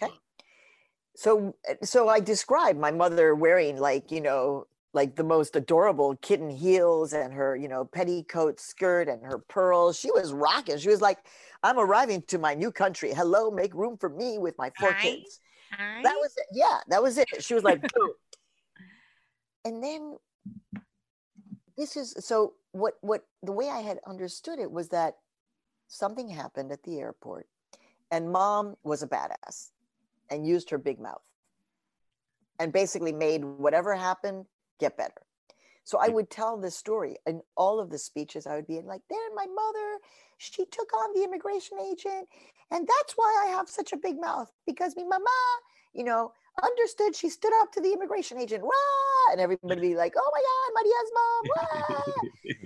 Okay 0.00 0.12
so 1.16 1.54
eh, 1.68 1.74
so 1.82 2.08
i 2.08 2.20
described 2.20 2.78
my 2.78 2.90
mother 2.90 3.34
wearing 3.34 3.78
like 3.78 4.10
you 4.10 4.20
know 4.20 4.66
like 4.92 5.16
the 5.16 5.24
most 5.24 5.54
adorable 5.54 6.16
kitten 6.16 6.50
heels 6.50 7.12
and 7.12 7.32
her, 7.32 7.54
you 7.54 7.68
know, 7.68 7.84
petticoat 7.84 8.58
skirt 8.58 9.08
and 9.08 9.24
her 9.24 9.38
pearls. 9.38 9.98
She 9.98 10.10
was 10.10 10.32
rocking. 10.32 10.78
She 10.78 10.88
was 10.88 11.00
like, 11.00 11.18
I'm 11.62 11.78
arriving 11.78 12.22
to 12.28 12.38
my 12.38 12.54
new 12.54 12.72
country. 12.72 13.12
Hello, 13.14 13.50
make 13.50 13.74
room 13.74 13.96
for 13.96 14.08
me 14.08 14.38
with 14.38 14.58
my 14.58 14.70
four 14.78 14.92
Hi. 14.92 15.00
kids. 15.00 15.40
That 15.78 16.16
was 16.20 16.32
it. 16.36 16.46
Yeah, 16.52 16.78
that 16.88 17.02
was 17.02 17.18
it. 17.18 17.28
She 17.40 17.54
was 17.54 17.62
like, 17.62 17.80
and 19.64 19.82
then 19.82 20.16
this 21.76 21.96
is 21.96 22.14
so 22.18 22.54
what 22.72 22.94
what 23.00 23.24
the 23.42 23.52
way 23.52 23.68
I 23.68 23.80
had 23.80 24.00
understood 24.06 24.58
it 24.58 24.70
was 24.70 24.88
that 24.88 25.16
something 25.88 26.28
happened 26.28 26.72
at 26.72 26.82
the 26.82 26.98
airport 26.98 27.46
and 28.10 28.30
mom 28.30 28.76
was 28.82 29.02
a 29.02 29.08
badass 29.08 29.70
and 30.30 30.46
used 30.46 30.70
her 30.70 30.78
big 30.78 31.00
mouth 31.00 31.22
and 32.58 32.72
basically 32.72 33.12
made 33.12 33.44
whatever 33.44 33.94
happened 33.94 34.46
get 34.78 34.96
better. 34.96 35.22
So 35.84 35.98
I 36.00 36.08
mm. 36.08 36.14
would 36.14 36.30
tell 36.30 36.56
this 36.56 36.76
story 36.76 37.16
in 37.26 37.40
all 37.56 37.80
of 37.80 37.90
the 37.90 37.98
speeches. 37.98 38.46
I 38.46 38.56
would 38.56 38.66
be 38.66 38.80
like, 38.80 39.02
there, 39.08 39.18
my 39.34 39.46
mother, 39.46 39.98
she 40.38 40.64
took 40.66 40.92
on 40.94 41.14
the 41.14 41.24
immigration 41.24 41.78
agent. 41.80 42.28
And 42.70 42.86
that's 42.86 43.14
why 43.16 43.44
I 43.44 43.50
have 43.50 43.68
such 43.68 43.92
a 43.92 43.96
big 43.96 44.20
mouth 44.20 44.50
because 44.66 44.94
me 44.96 45.04
mama, 45.04 45.24
you 45.92 46.04
know, 46.04 46.32
understood 46.62 47.16
she 47.16 47.28
stood 47.28 47.52
up 47.60 47.72
to 47.72 47.80
the 47.80 47.92
immigration 47.92 48.38
agent. 48.38 48.62
Wah! 48.62 49.32
And 49.32 49.40
everybody 49.40 49.80
be 49.80 49.96
like, 49.96 50.14
oh 50.16 50.30
my 50.32 50.42
God, 50.42 50.84
Maria's 50.84 51.12
mom. 51.14 52.14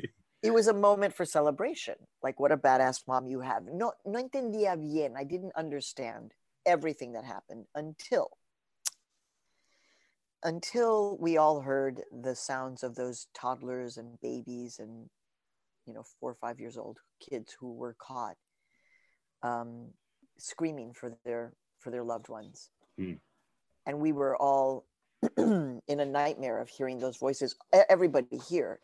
It 0.45 0.53
was 0.53 0.67
a 0.67 0.75
moment 0.75 1.15
for 1.15 1.25
celebration. 1.25 1.95
Like, 2.23 2.39
what 2.39 2.53
a 2.53 2.59
badass 2.59 3.09
mom 3.09 3.27
you 3.27 3.41
have. 3.41 3.63
No, 3.65 3.95
no 4.05 4.23
entendía 4.23 4.79
bien. 4.79 5.15
I 5.17 5.25
didn't 5.25 5.53
understand 5.57 6.35
everything 6.67 7.13
that 7.13 7.25
happened 7.25 7.67
until 7.75 8.31
until 10.43 11.17
we 11.19 11.39
all 11.39 11.61
heard 11.61 12.03
the 12.23 12.35
sounds 12.35 12.83
of 12.83 12.95
those 12.95 13.29
toddlers 13.35 13.97
and 13.97 14.21
babies 14.21 14.79
and 14.79 15.09
you 15.87 15.95
know 15.95 16.05
four 16.21 16.31
or 16.31 16.37
five 16.41 16.61
years 16.61 16.77
old 16.77 16.99
kids 17.21 17.57
who 17.59 17.73
were 17.73 17.97
caught 17.99 18.37
um, 19.43 19.89
screaming 20.39 20.93
for 20.93 21.17
their 21.25 21.53
for 21.79 21.91
their 21.91 22.05
loved 22.05 22.29
ones 22.29 22.71
Hmm. 22.99 23.15
and 23.87 23.99
we 23.99 24.13
were 24.13 24.37
all 24.37 24.87
in 25.37 25.81
a 25.89 26.05
nightmare 26.05 26.61
of 26.61 26.69
hearing 26.69 26.99
those 26.99 27.17
voices 27.17 27.57
everybody 27.89 28.39
here 28.49 28.79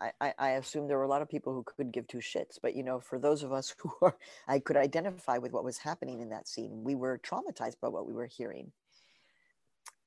I, 0.00 0.32
I, 0.38 0.50
assume 0.52 0.88
there 0.88 0.96
were 0.96 1.04
a 1.04 1.08
lot 1.08 1.20
of 1.20 1.28
people 1.28 1.52
who 1.52 1.62
could 1.62 1.92
give 1.92 2.06
two 2.06 2.18
shits 2.18 2.58
but 2.60 2.74
you 2.74 2.82
know 2.82 3.00
for 3.00 3.18
those 3.18 3.42
of 3.42 3.52
us 3.52 3.74
who 3.78 3.92
are 4.02 4.16
i 4.48 4.58
could 4.58 4.76
identify 4.76 5.38
with 5.38 5.52
what 5.52 5.64
was 5.64 5.78
happening 5.78 6.20
in 6.20 6.30
that 6.30 6.48
scene 6.48 6.82
we 6.82 6.94
were 6.94 7.18
traumatized 7.18 7.80
by 7.80 7.88
what 7.88 8.06
we 8.06 8.14
were 8.14 8.26
hearing. 8.26 8.72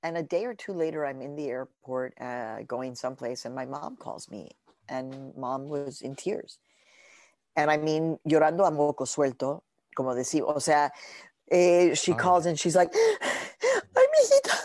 And 0.05 0.17
a 0.17 0.23
day 0.23 0.45
or 0.45 0.53
two 0.53 0.73
later 0.73 1.05
i'm 1.05 1.21
in 1.21 1.35
the 1.35 1.47
airport 1.47 2.13
uh, 2.19 2.63
going 2.67 2.95
someplace 2.95 3.45
and 3.45 3.55
my 3.55 3.65
mom 3.65 3.95
calls 3.97 4.29
me 4.29 4.51
and 4.89 5.33
mom 5.38 5.69
was 5.69 6.01
in 6.01 6.15
tears. 6.15 6.57
And 7.55 7.69
i 7.69 7.77
mean 7.77 8.17
llorando 8.27 8.67
a 8.67 8.71
moco 8.71 9.05
suelto 9.05 9.62
como 9.95 10.15
decir 10.15 10.43
o 10.43 10.59
sea 10.59 10.89
eh, 11.51 11.93
she 11.93 12.13
Ay. 12.13 12.17
calls 12.17 12.45
and 12.47 12.59
she's 12.59 12.75
like 12.75 12.91
ay 13.95 14.07
mijita. 14.15 14.57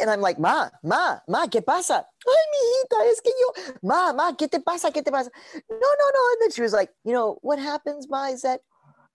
And 0.00 0.10
i'm 0.10 0.22
like 0.22 0.38
ma 0.38 0.70
ma 0.82 1.18
ma 1.28 1.46
qué 1.46 1.64
pasa? 1.64 2.06
Ay 2.26 2.44
mijita 2.54 2.71
es 3.00 3.20
que 3.20 3.32
yo 3.40 3.76
ma 3.82 4.12
ma 4.12 4.32
qué 4.32 4.48
te 4.48 4.60
pasa 4.60 4.90
qué 4.90 5.02
te 5.02 5.10
pasa 5.10 5.30
no 5.70 5.76
no 5.76 6.06
no 6.14 6.22
and 6.32 6.42
then 6.42 6.50
she 6.50 6.62
was 6.62 6.72
like 6.72 6.90
you 7.04 7.12
know 7.12 7.38
what 7.42 7.58
happens 7.58 8.08
ma 8.08 8.26
is 8.26 8.42
that 8.42 8.60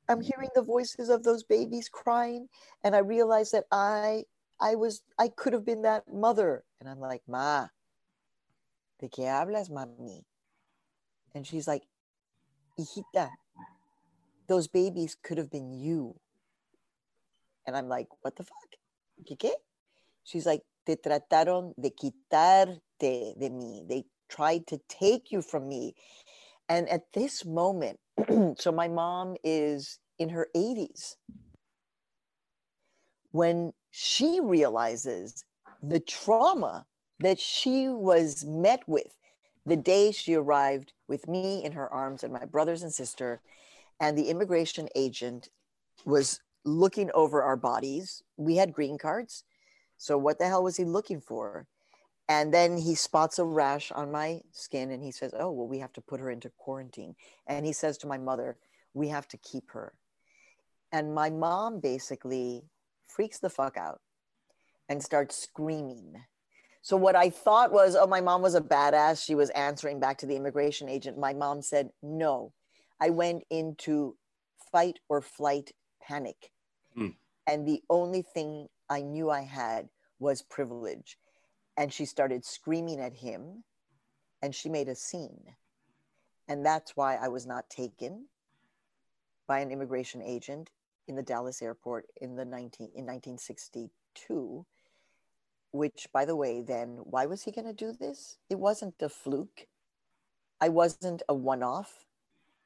i'm 0.10 0.22
hearing 0.22 0.50
the 0.56 0.62
voices 0.62 1.10
of 1.10 1.24
those 1.24 1.44
babies 1.44 1.90
crying 1.90 2.48
and 2.84 2.96
i 2.96 3.00
realized 3.00 3.52
that 3.52 3.66
i 3.72 4.24
I 4.60 4.76
was, 4.76 5.02
I 5.20 5.30
could 5.30 5.54
have 5.54 5.66
been 5.66 5.84
that 5.84 6.04
mother. 6.12 6.64
And 6.80 6.90
I'm 6.90 7.00
like, 7.00 7.22
Ma, 7.28 7.68
¿de 9.00 9.08
qué 9.08 9.26
hablas, 9.26 9.70
mami? 9.70 10.24
And 11.36 11.46
she's 11.46 11.68
like, 11.68 11.84
hijita, 12.80 13.30
those 14.48 14.68
babies 14.68 15.16
could 15.22 15.38
have 15.38 15.52
been 15.52 15.72
you. 15.72 16.16
And 17.66 17.76
I'm 17.76 17.88
like, 17.88 18.08
what 18.22 18.36
the 18.36 18.44
fuck? 18.44 18.80
¿Qué 19.30 19.38
qué? 19.38 19.52
She's 20.24 20.46
like, 20.46 20.64
te 20.86 20.96
trataron 20.96 21.74
de 21.80 21.92
quitarte 21.92 22.82
de 23.00 23.50
mí. 23.50 23.88
They 23.88 24.06
tried 24.30 24.68
to 24.68 24.80
take 24.88 25.32
you 25.32 25.42
from 25.42 25.68
me. 25.68 25.96
And 26.70 26.90
at 26.90 27.14
this 27.14 27.46
moment, 27.46 28.00
so 28.58 28.72
my 28.72 28.88
mom 28.88 29.36
is 29.44 30.00
in 30.20 30.30
her 30.30 30.48
80s 30.56 31.16
when 33.32 33.74
she 33.92 34.40
realizes 34.42 35.46
the 35.82 36.00
trauma 36.00 36.86
that 37.20 37.40
she 37.40 37.88
was 37.88 38.44
met 38.46 38.82
with 38.88 39.16
the 39.66 39.76
day 39.76 40.12
she 40.12 40.34
arrived 40.34 40.94
with 41.08 41.28
me 41.28 41.64
in 41.64 41.74
her 41.74 41.92
arms 41.94 42.24
and 42.24 42.32
my 42.34 42.46
brothers 42.46 42.84
and 42.84 42.94
sister 42.94 43.42
and 44.00 44.18
the 44.18 44.30
immigration 44.30 44.88
agent 44.96 45.50
was 46.06 46.40
looking 46.64 47.12
over 47.14 47.44
our 47.44 47.58
bodies 47.58 48.24
we 48.38 48.56
had 48.56 48.74
green 48.74 48.98
cards 48.98 49.44
so 49.98 50.18
what 50.18 50.40
the 50.40 50.48
hell 50.48 50.64
was 50.64 50.78
he 50.78 50.84
looking 50.84 51.20
for 51.20 51.68
and 52.30 52.54
then 52.54 52.78
he 52.78 52.96
spots 52.96 53.40
a 53.40 53.44
rash 53.44 53.92
on 53.92 54.12
my 54.12 54.40
skin 54.52 54.92
and 54.92 55.04
he 55.04 55.12
says 55.12 55.34
oh 55.40 55.52
well 55.52 55.68
we 55.68 55.80
have 55.80 55.94
to 55.94 56.02
put 56.02 56.20
her 56.20 56.30
into 56.30 56.50
quarantine 56.58 57.16
and 57.48 57.66
he 57.66 57.74
says 57.74 57.98
to 57.98 58.08
my 58.08 58.18
mother 58.18 58.58
we 58.94 59.08
have 59.08 59.28
to 59.28 59.38
keep 59.38 59.72
her 59.72 59.94
and 60.92 61.14
my 61.14 61.30
mom 61.30 61.80
basically 61.80 62.64
freaks 63.08 63.40
the 63.40 63.50
fuck 63.50 63.78
out 63.78 64.02
and 64.90 65.04
starts 65.04 65.36
screaming. 65.36 66.14
So 66.82 66.96
what 66.96 67.16
I 67.16 67.30
thought 67.30 67.74
was, 67.74 67.96
oh, 67.96 68.08
my 68.08 68.22
mom 68.22 68.42
was 68.42 68.56
a 68.56 68.62
badass. 68.62 69.26
She 69.26 69.36
was 69.36 69.50
answering 69.52 70.00
back 70.00 70.18
to 70.20 70.26
the 70.26 70.36
immigration 70.36 70.88
agent. 70.88 71.18
My 71.18 71.34
mom 71.34 71.62
said, 71.62 71.90
no. 72.02 72.54
I 73.02 73.10
went 73.10 73.44
into 73.50 74.16
fight 74.72 75.00
or 75.10 75.22
flight 75.22 75.72
panic. 76.02 76.52
Hmm. 76.96 77.10
And 77.46 77.68
the 77.68 77.82
only 77.90 78.22
thing 78.22 78.68
I 78.90 79.02
knew 79.02 79.30
I 79.30 79.42
had 79.42 79.90
was 80.20 80.42
privilege. 80.42 81.18
And 81.78 81.94
she 81.94 82.06
started 82.06 82.44
screaming 82.44 83.00
at 83.00 83.14
him 83.14 83.64
and 84.42 84.54
she 84.54 84.68
made 84.68 84.90
a 84.90 84.96
scene. 84.96 85.56
And 86.48 86.66
that's 86.66 86.98
why 86.98 87.16
I 87.16 87.28
was 87.28 87.46
not 87.46 87.70
taken 87.70 88.26
by 89.48 89.60
an 89.60 89.72
immigration 89.72 90.22
agent 90.22 90.72
in 91.08 91.16
the 91.16 91.24
Dallas 91.24 91.62
airport 91.62 92.08
in 92.20 92.36
the 92.36 92.46
19 92.46 92.88
in 92.96 93.06
1962 93.06 94.66
which 95.74 96.08
by 96.14 96.26
the 96.26 96.36
way 96.36 96.62
then 96.62 96.98
why 97.04 97.26
was 97.26 97.44
he 97.44 97.52
going 97.52 97.68
to 97.68 97.74
do 97.74 97.94
this? 97.94 98.38
It 98.50 98.58
wasn't 98.58 98.96
a 99.02 99.10
fluke. 99.10 99.68
I 100.60 100.70
wasn't 100.70 101.22
a 101.30 101.36
one 101.36 101.62
off 101.62 102.08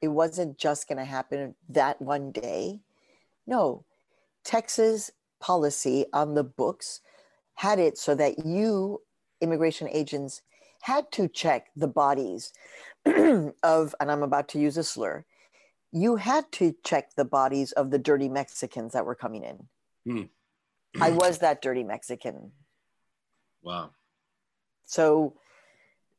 it 0.02 0.08
wasn't 0.08 0.58
just 0.58 0.88
going 0.88 0.98
to 0.98 1.04
happen 1.04 1.54
that 1.68 2.02
one 2.02 2.32
day. 2.32 2.80
No. 3.46 3.84
Texas 4.44 5.12
policy 5.40 6.06
on 6.12 6.34
the 6.34 6.42
books 6.42 7.00
had 7.54 7.78
it 7.78 7.98
so 7.98 8.14
that 8.14 8.44
you 8.44 9.00
immigration 9.40 9.88
agents 9.90 10.42
had 10.80 11.10
to 11.12 11.28
check 11.28 11.68
the 11.76 11.88
bodies 11.88 12.52
of 13.06 13.94
and 14.00 14.10
i'm 14.10 14.22
about 14.22 14.48
to 14.48 14.58
use 14.58 14.76
a 14.76 14.84
slur 14.84 15.24
you 15.92 16.16
had 16.16 16.50
to 16.52 16.74
check 16.82 17.14
the 17.14 17.24
bodies 17.24 17.72
of 17.72 17.90
the 17.90 17.98
dirty 17.98 18.28
Mexicans 18.28 18.94
that 18.94 19.04
were 19.04 19.14
coming 19.14 19.44
in. 19.44 19.68
Hmm. 20.10 21.02
I 21.02 21.10
was 21.10 21.38
that 21.38 21.62
dirty 21.62 21.84
Mexican. 21.84 22.52
Wow. 23.62 23.90
So 24.86 25.34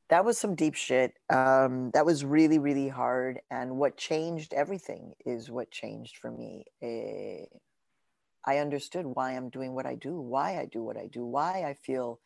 that 0.09 0.25
was 0.25 0.37
some 0.37 0.55
deep 0.55 0.75
shit. 0.75 1.13
Um, 1.29 1.91
that 1.93 2.05
was 2.05 2.23
really, 2.23 2.59
really 2.59 2.87
hard. 2.87 3.39
And 3.51 3.77
what 3.77 3.97
changed 3.97 4.53
everything 4.53 5.13
is 5.25 5.49
what 5.49 5.71
changed 5.71 6.17
for 6.17 6.31
me. 6.31 6.65
Eh, 6.81 7.45
I 8.45 8.57
understood 8.57 9.05
why 9.05 9.31
I'm 9.31 9.49
doing 9.49 9.73
what 9.73 9.85
I 9.85 9.95
do, 9.95 10.19
why 10.19 10.59
I 10.59 10.65
do 10.65 10.83
what 10.83 10.97
I 10.97 11.07
do, 11.07 11.25
why 11.25 11.63
I 11.65 11.73
feel 11.73 12.19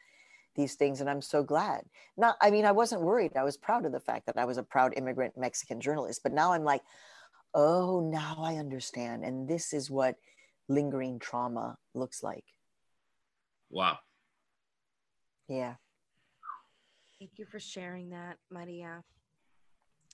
these 0.55 0.75
things. 0.75 1.01
And 1.01 1.09
I'm 1.09 1.21
so 1.21 1.43
glad. 1.43 1.83
Not, 2.17 2.38
I 2.41 2.50
mean, 2.50 2.65
I 2.65 2.71
wasn't 2.71 3.03
worried. 3.03 3.36
I 3.36 3.43
was 3.43 3.57
proud 3.57 3.86
of 3.86 3.91
the 3.91 4.00
fact 4.00 4.25
that 4.25 4.38
I 4.38 4.45
was 4.45 4.57
a 4.57 4.63
proud 4.63 4.93
immigrant 4.97 5.38
Mexican 5.38 5.79
journalist. 5.79 6.21
But 6.24 6.33
now 6.33 6.53
I'm 6.53 6.63
like, 6.63 6.81
oh, 7.53 8.01
now 8.01 8.38
I 8.39 8.55
understand. 8.55 9.24
And 9.24 9.47
this 9.47 9.74
is 9.74 9.91
what 9.91 10.15
lingering 10.67 11.19
trauma 11.19 11.77
looks 11.93 12.24
like. 12.24 12.45
Wow. 13.69 14.00
Yeah. 15.47 15.75
Thank 17.19 17.31
you 17.38 17.45
for 17.45 17.59
sharing 17.59 18.09
that, 18.09 18.38
Maria. 18.51 19.03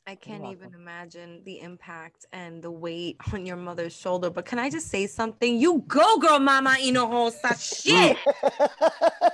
I 0.05 0.15
can't 0.15 0.51
even 0.51 0.73
imagine 0.73 1.41
the 1.45 1.61
impact 1.61 2.25
and 2.33 2.61
the 2.61 2.69
weight 2.69 3.15
on 3.33 3.45
your 3.45 3.55
mother's 3.55 3.95
shoulder. 3.95 4.29
But 4.29 4.45
can 4.45 4.59
I 4.59 4.69
just 4.69 4.89
say 4.89 5.07
something? 5.07 5.57
You 5.57 5.83
go, 5.87 6.17
girl, 6.17 6.39
mama 6.39 6.75
in 6.81 6.97
a 6.97 6.99
Hinojosa. 6.99 7.83
Shit. 7.83 8.17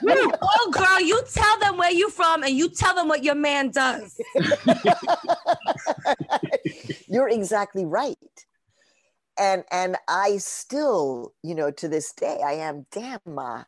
You 0.04 0.32
go, 0.32 0.72
girl. 0.72 1.02
You 1.02 1.24
tell 1.34 1.60
them 1.60 1.78
where 1.78 1.92
you 1.92 2.10
from 2.10 2.44
and 2.44 2.56
you 2.56 2.70
tell 2.70 2.94
them 2.94 3.08
what 3.08 3.24
your 3.24 3.36
man 3.36 3.72
does. 3.72 4.20
You're 7.08 7.30
exactly 7.30 7.86
right. 7.86 8.18
And 9.40 9.64
and 9.72 9.96
I 10.08 10.38
still, 10.38 11.34
you 11.42 11.56
know, 11.56 11.72
to 11.72 11.88
this 11.88 12.14
day, 12.14 12.42
I 12.46 12.54
am 12.54 12.86
damn 12.92 13.20
ma. 13.26 13.64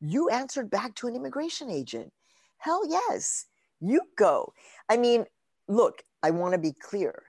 You 0.00 0.28
answered 0.28 0.68
back 0.68 0.94
to 0.96 1.06
an 1.06 1.16
immigration 1.16 1.70
agent. 1.70 2.12
Hell 2.58 2.82
yes. 2.88 3.46
You 3.80 4.02
go. 4.16 4.52
I 4.88 4.96
mean, 4.96 5.26
look, 5.68 6.02
I 6.22 6.30
want 6.30 6.52
to 6.52 6.58
be 6.58 6.72
clear. 6.72 7.24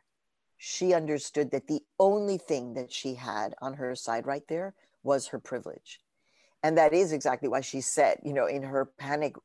She 0.57 0.93
understood 0.93 1.51
that 1.51 1.67
the 1.67 1.81
only 1.99 2.37
thing 2.37 2.73
that 2.75 2.91
she 2.91 3.15
had 3.15 3.53
on 3.61 3.73
her 3.73 3.95
side 3.95 4.25
right 4.25 4.47
there 4.47 4.75
was 5.03 5.27
her 5.27 5.39
privilege. 5.39 5.99
And 6.63 6.77
that 6.77 6.93
is 6.93 7.11
exactly 7.11 7.49
why 7.49 7.61
she 7.61 7.81
said, 7.81 8.19
you 8.23 8.33
know, 8.33 8.45
in 8.45 8.63
her 8.63 8.85
panic 8.97 9.35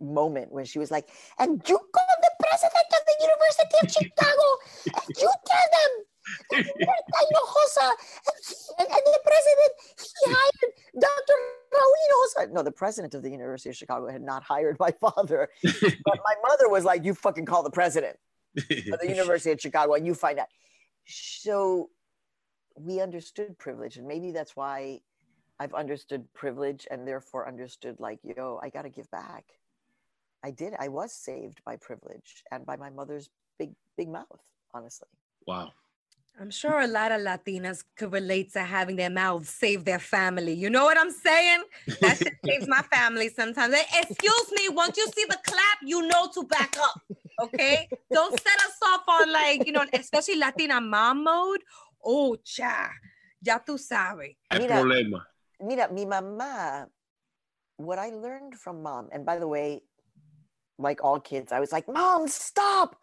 moment 0.00 0.50
when 0.50 0.64
she 0.64 0.78
was 0.78 0.90
like, 0.90 1.08
and 1.38 1.62
you 1.68 1.78
call 1.78 2.14
the 2.22 2.30
president 2.40 2.86
of 2.90 3.02
the 3.06 3.16
University 3.20 3.76
of 3.82 3.92
Chicago 3.92 4.46
and 4.86 5.16
you 5.18 5.30
tell 5.46 5.68
them 5.76 5.92
Hinojosa 6.54 7.90
and, 7.90 8.38
and, 8.78 8.88
and 8.88 9.06
the 9.06 9.20
president, 9.24 9.72
he 9.98 10.32
hired 10.32 10.72
Dr. 10.98 11.34
Raul 11.74 11.92
Hinojosa. 12.00 12.52
No, 12.52 12.62
the 12.62 12.72
president 12.72 13.14
of 13.14 13.22
the 13.22 13.30
University 13.30 13.68
of 13.68 13.76
Chicago 13.76 14.08
had 14.10 14.22
not 14.22 14.42
hired 14.42 14.78
my 14.78 14.92
father. 15.00 15.50
But 15.62 16.18
my 16.24 16.34
mother 16.48 16.68
was 16.68 16.84
like, 16.84 17.04
you 17.04 17.14
fucking 17.14 17.44
call 17.44 17.62
the 17.62 17.70
president 17.70 18.16
of 18.56 18.68
the 19.00 19.08
University 19.08 19.50
of 19.52 19.60
Chicago 19.60 19.94
and 19.94 20.06
you 20.06 20.14
find 20.14 20.38
out. 20.38 20.48
So 21.06 21.90
we 22.76 23.00
understood 23.00 23.58
privilege, 23.58 23.96
and 23.96 24.06
maybe 24.06 24.32
that's 24.32 24.56
why 24.56 25.00
I've 25.58 25.74
understood 25.74 26.26
privilege 26.34 26.86
and 26.90 27.06
therefore 27.06 27.46
understood 27.46 27.96
like, 27.98 28.18
yo, 28.24 28.58
I 28.62 28.68
got 28.68 28.82
to 28.82 28.90
give 28.90 29.10
back. 29.10 29.44
I 30.44 30.50
did. 30.50 30.74
I 30.78 30.88
was 30.88 31.12
saved 31.12 31.60
by 31.64 31.76
privilege 31.76 32.42
and 32.50 32.66
by 32.66 32.76
my 32.76 32.90
mother's 32.90 33.30
big, 33.58 33.70
big 33.96 34.08
mouth, 34.08 34.40
honestly. 34.74 35.08
wow. 35.46 35.70
I'm 36.40 36.50
sure 36.50 36.80
a 36.80 36.86
lot 36.86 37.12
of 37.12 37.20
Latinas 37.20 37.84
could 37.94 38.10
relate 38.10 38.54
to 38.54 38.60
having 38.60 38.96
their 38.96 39.10
mouths 39.10 39.50
save 39.50 39.84
their 39.84 39.98
family. 39.98 40.54
You 40.54 40.70
know 40.70 40.84
what 40.84 40.98
I'm 40.98 41.10
saying? 41.10 41.62
That 42.00 42.16
shit 42.18 42.32
saves 42.44 42.66
my 42.66 42.80
family 42.82 43.28
sometimes. 43.28 43.74
Hey, 43.74 44.00
excuse 44.02 44.50
me, 44.52 44.70
once 44.70 44.96
you 44.96 45.06
see 45.14 45.26
the 45.28 45.38
clap, 45.44 45.78
you 45.84 46.08
know 46.08 46.30
to 46.34 46.44
back 46.44 46.76
up. 46.80 47.02
Okay? 47.40 47.88
Don't 48.12 48.32
set 48.32 48.58
us 48.60 48.76
off 48.84 49.02
on 49.08 49.32
like, 49.32 49.66
you 49.66 49.72
know, 49.72 49.84
especially 49.92 50.36
Latina 50.36 50.80
mom 50.80 51.24
mode. 51.24 51.60
Oh, 52.04 52.36
cha. 52.44 52.90
Ya 53.44 53.58
tú 53.58 53.78
sabes. 53.78 54.36
Hay 54.50 54.58
Mira. 54.58 54.74
problema. 54.74 55.24
Mira, 55.60 55.92
mi 55.92 56.04
mamá, 56.04 56.86
what 57.76 57.98
I 57.98 58.10
learned 58.10 58.54
from 58.56 58.82
mom, 58.82 59.08
and 59.12 59.24
by 59.24 59.38
the 59.38 59.46
way, 59.46 59.82
like 60.78 61.02
all 61.04 61.20
kids, 61.20 61.52
I 61.52 61.60
was 61.60 61.72
like, 61.72 61.88
Mom, 61.88 62.28
stop. 62.28 62.96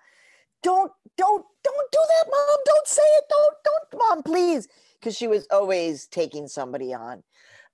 Don't, 0.61 0.91
don't, 1.17 1.45
don't 1.63 1.91
do 1.91 1.99
that, 2.07 2.29
Mom. 2.29 2.57
Don't 2.65 2.87
say 2.87 3.01
it. 3.01 3.23
Don't, 3.29 3.55
don't, 3.63 3.99
Mom, 3.99 4.23
please. 4.23 4.67
Because 4.99 5.15
she 5.15 5.27
was 5.27 5.47
always 5.51 6.07
taking 6.07 6.47
somebody 6.47 6.93
on. 6.93 7.23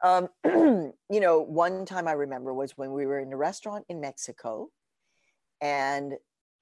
Um, 0.03 0.29
you 0.45 1.19
know, 1.19 1.41
one 1.41 1.85
time 1.85 2.07
I 2.07 2.11
remember 2.11 2.53
was 2.53 2.77
when 2.77 2.91
we 2.91 3.05
were 3.05 3.19
in 3.19 3.33
a 3.33 3.37
restaurant 3.37 3.85
in 3.89 3.99
Mexico 3.99 4.69
and 5.61 6.13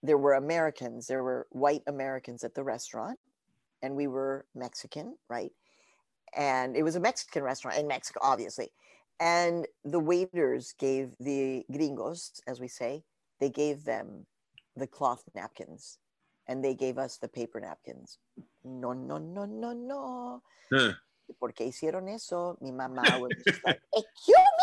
there 0.04 0.18
were 0.18 0.34
Americans, 0.34 1.08
there 1.08 1.24
were 1.24 1.48
white 1.50 1.82
Americans 1.88 2.44
at 2.44 2.54
the 2.54 2.64
restaurant, 2.64 3.18
and 3.82 3.96
we 3.96 4.08
were 4.08 4.46
Mexican, 4.54 5.16
right? 5.30 5.52
and 6.36 6.76
it 6.76 6.84
was 6.84 6.96
a 6.96 7.00
Mexican 7.00 7.44
restaurant 7.44 7.78
in 7.78 7.88
Mexico, 7.88 8.20
obviously. 8.24 8.70
And 9.20 9.68
the 9.86 10.00
waiters 10.00 10.74
gave 10.80 11.12
the 11.20 11.66
gringos, 11.72 12.42
as 12.48 12.60
we 12.60 12.68
say, 12.68 13.04
they 13.40 13.50
gave 13.50 13.84
them 13.84 14.26
the 14.76 14.88
cloth 14.88 15.24
napkins 15.36 16.00
and 16.48 16.64
they 16.64 16.74
gave 16.74 16.98
us 16.98 17.18
the 17.18 17.28
paper 17.28 17.60
napkins. 17.60 18.18
No, 18.64 18.94
no, 18.94 19.18
no, 19.18 19.46
no, 19.46 19.74
no. 19.74 20.42
Huh. 20.72 20.94
¿Por 21.40 21.54
qué 21.54 21.68
hicieron 21.68 22.10
eso? 22.14 22.58
Mi 22.60 22.72
mamá 22.72 23.20
was 23.20 23.32
just 23.46 23.64
like, 23.66 23.80
excuse 23.96 24.38
me, 24.38 24.63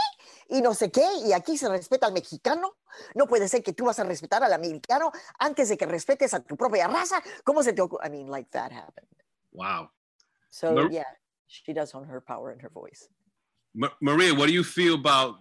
y 0.51 0.61
no 0.61 0.75
sé 0.75 0.91
qué, 0.91 1.07
y 1.25 1.33
aquí 1.33 1.57
se 1.57 1.69
respeta 1.69 2.07
al 2.07 2.13
mexicano. 2.13 2.77
No 3.15 3.27
puede 3.27 3.49
ser 3.49 3.63
que 3.63 3.73
tú 3.73 3.85
vas 3.85 3.99
a 4.01 4.05
respetar 4.05 4.43
al 4.43 4.53
americano 4.53 5.13
antes 5.39 5.69
de 5.69 5.77
que 5.77 5.87
respetes 5.87 6.35
a 6.35 6.41
tu 6.41 6.57
propia 6.57 6.89
raza. 6.89 7.23
¿Cómo 7.45 7.63
se 7.63 7.73
te 7.73 7.81
ocurre? 7.81 8.07
I 8.07 8.11
mean, 8.11 8.29
like 8.29 8.51
that 8.51 8.73
happened. 8.73 9.09
Wow. 9.53 9.91
So, 10.51 10.75
Mar- 10.75 10.91
yeah, 10.91 11.05
she 11.47 11.73
does 11.73 11.95
own 11.95 12.07
her 12.09 12.21
power 12.21 12.51
and 12.51 12.61
her 12.63 12.71
voice. 12.71 13.09
Ma- 13.75 13.95
Maria, 14.01 14.35
what 14.35 14.49
do 14.49 14.53
you 14.53 14.65
feel 14.65 14.95
about 14.95 15.37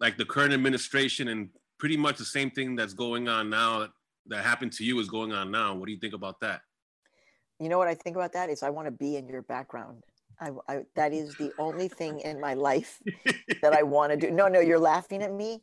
like 0.00 0.16
the 0.16 0.24
current 0.24 0.54
administration 0.54 1.28
and 1.28 1.50
pretty 1.78 1.98
much 1.98 2.16
the 2.16 2.24
same 2.24 2.50
thing 2.50 2.74
that's 2.74 2.94
going 2.94 3.28
on 3.28 3.50
now 3.50 3.88
that 4.26 4.44
happened 4.44 4.72
to 4.72 4.84
you 4.84 4.98
is 4.98 5.08
going 5.08 5.32
on 5.32 5.50
now? 5.50 5.74
What 5.74 5.86
do 5.86 5.92
you 5.92 5.98
think 5.98 6.14
about 6.14 6.40
that? 6.40 6.62
You 7.60 7.68
know 7.68 7.78
what 7.78 7.88
I 7.88 7.94
think 7.94 8.16
about 8.16 8.32
that 8.32 8.48
is 8.48 8.62
I 8.62 8.70
want 8.70 8.86
to 8.86 8.92
be 8.92 9.16
in 9.16 9.28
your 9.28 9.42
background. 9.42 10.02
I, 10.42 10.50
I 10.68 10.82
that 10.96 11.12
is 11.12 11.36
the 11.36 11.52
only 11.58 11.88
thing 11.88 12.20
in 12.20 12.40
my 12.40 12.54
life 12.54 13.00
that 13.62 13.72
I 13.72 13.82
want 13.84 14.12
to 14.12 14.16
do. 14.18 14.30
No, 14.30 14.48
no, 14.48 14.60
you're 14.60 14.78
laughing 14.78 15.22
at 15.22 15.32
me. 15.32 15.60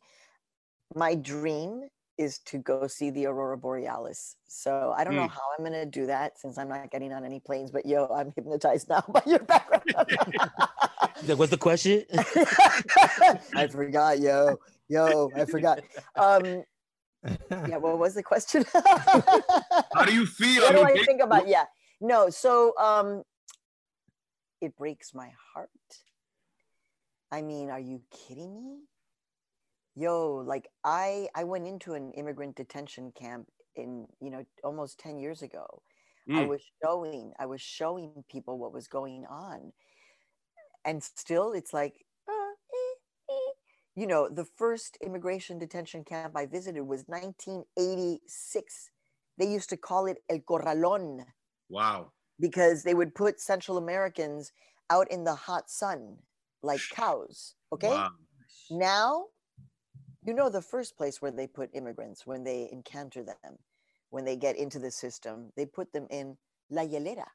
My 0.94 1.14
dream 1.14 1.88
is 2.18 2.38
to 2.40 2.58
go 2.58 2.86
see 2.86 3.10
the 3.10 3.26
aurora 3.26 3.56
borealis. 3.56 4.36
So 4.46 4.94
I 4.96 5.04
don't 5.04 5.16
know 5.16 5.28
Hmm. 5.28 5.34
how 5.34 5.42
I'm 5.58 5.64
going 5.64 5.72
to 5.72 5.86
do 5.86 6.06
that 6.06 6.38
since 6.38 6.58
I'm 6.58 6.68
not 6.68 6.90
getting 6.90 7.12
on 7.12 7.24
any 7.24 7.40
planes. 7.40 7.70
But 7.70 7.86
yo, 7.86 8.06
I'm 8.06 8.32
hypnotized 8.36 8.88
now 8.94 9.04
by 9.08 9.22
your 9.26 9.40
background. 9.40 9.82
Like, 11.26 11.38
what's 11.38 11.50
the 11.50 11.58
question? 11.58 12.04
I 13.54 13.66
forgot, 13.70 14.20
yo, 14.20 14.58
yo, 14.88 15.30
I 15.36 15.44
forgot. 15.44 15.80
Um, 16.18 16.64
yeah, 17.66 17.76
what 17.76 17.98
was 17.98 18.14
the 18.14 18.22
question? 18.22 18.64
How 18.72 20.04
do 20.06 20.14
you 20.14 20.24
feel? 20.26 20.62
what 20.62 20.72
do 20.72 20.82
I 20.82 20.96
think 21.04 21.20
about? 21.22 21.46
Yeah, 21.46 21.64
no. 22.00 22.30
So 22.30 22.72
um, 22.78 23.22
it 24.60 24.76
breaks 24.76 25.14
my 25.14 25.30
heart. 25.30 26.04
I 27.32 27.42
mean, 27.42 27.70
are 27.70 27.80
you 27.80 28.04
kidding 28.10 28.62
me? 28.64 28.88
Yo, 29.94 30.36
like 30.36 30.68
I 30.84 31.28
I 31.34 31.44
went 31.44 31.66
into 31.66 31.94
an 31.94 32.12
immigrant 32.12 32.56
detention 32.56 33.12
camp 33.12 33.50
in 33.74 34.06
you 34.20 34.30
know 34.30 34.44
almost 34.64 34.98
ten 34.98 35.18
years 35.18 35.42
ago. 35.42 35.82
I 36.34 36.42
Mm. 36.42 36.46
was 36.46 36.62
showing 36.82 37.34
I 37.38 37.46
was 37.46 37.60
showing 37.60 38.24
people 38.28 38.58
what 38.58 38.72
was 38.72 38.88
going 38.88 39.26
on, 39.26 39.72
and 40.84 41.02
still 41.02 41.52
it's 41.52 41.72
like. 41.72 42.06
uh, 42.28 42.32
eh, 42.32 42.94
eh. 43.30 43.52
You 43.96 44.06
know, 44.06 44.28
the 44.28 44.44
first 44.44 44.96
immigration 45.02 45.58
detention 45.58 46.04
camp 46.04 46.36
I 46.36 46.46
visited 46.46 46.84
was 46.84 47.08
1986 47.08 48.90
they 49.36 49.50
used 49.50 49.68
to 49.70 49.76
call 49.76 50.06
it 50.06 50.18
El 50.28 50.40
Corralón 50.40 51.26
Wow. 51.70 52.12
Because 52.40 52.82
they 52.82 52.94
would 52.94 53.14
put 53.14 53.40
Central 53.40 53.78
Americans 53.78 54.52
out 54.88 55.10
in 55.10 55.24
the 55.24 55.34
hot 55.34 55.70
sun 55.70 56.16
like 56.62 56.80
cows. 56.92 57.54
Okay. 57.72 57.88
Wow. 57.88 58.10
Now, 58.70 59.24
you 60.24 60.34
know, 60.34 60.48
the 60.48 60.62
first 60.62 60.96
place 60.96 61.22
where 61.22 61.30
they 61.30 61.46
put 61.46 61.70
immigrants 61.74 62.26
when 62.26 62.44
they 62.44 62.68
encounter 62.72 63.22
them, 63.22 63.58
when 64.10 64.24
they 64.24 64.36
get 64.36 64.56
into 64.56 64.78
the 64.78 64.90
system, 64.90 65.52
they 65.56 65.66
put 65.66 65.92
them 65.92 66.06
in 66.10 66.36
La 66.70 66.82
Hielera, 66.82 67.26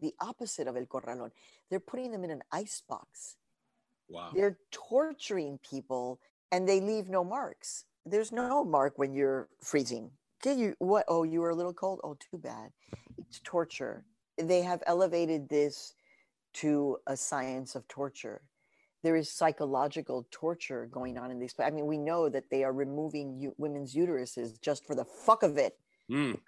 the 0.00 0.14
opposite 0.20 0.66
of 0.66 0.76
El 0.76 0.86
Corralón. 0.86 1.30
They're 1.68 1.80
putting 1.80 2.12
them 2.12 2.24
in 2.24 2.30
an 2.30 2.42
ice 2.52 2.82
box. 2.88 3.36
Wow. 4.08 4.30
They're 4.34 4.58
torturing 4.70 5.58
people 5.68 6.20
and 6.50 6.68
they 6.68 6.80
leave 6.80 7.08
no 7.08 7.24
marks. 7.24 7.84
There's 8.04 8.32
no 8.32 8.64
mark 8.64 8.94
when 8.96 9.14
you're 9.14 9.48
freezing. 9.62 10.10
Okay, 10.42 10.58
you 10.58 10.74
what? 10.78 11.04
Oh, 11.06 11.22
you 11.22 11.40
were 11.40 11.50
a 11.50 11.54
little 11.54 11.74
cold. 11.74 12.00
Oh, 12.02 12.16
too 12.18 12.38
bad. 12.38 12.70
It's 13.28 13.40
torture. 13.44 14.04
They 14.38 14.62
have 14.62 14.82
elevated 14.86 15.48
this 15.48 15.94
to 16.54 16.98
a 17.06 17.16
science 17.16 17.74
of 17.74 17.86
torture. 17.88 18.42
There 19.02 19.16
is 19.16 19.30
psychological 19.30 20.26
torture 20.30 20.88
going 20.90 21.16
on 21.16 21.30
in 21.30 21.38
these. 21.38 21.54
I 21.58 21.70
mean, 21.70 21.86
we 21.86 21.96
know 21.96 22.28
that 22.28 22.50
they 22.50 22.64
are 22.64 22.72
removing 22.72 23.38
u- 23.40 23.54
women's 23.56 23.94
uteruses 23.94 24.60
just 24.60 24.84
for 24.86 24.94
the 24.94 25.04
fuck 25.04 25.42
of 25.42 25.56
it. 25.56 25.78
Mm. 26.10 26.38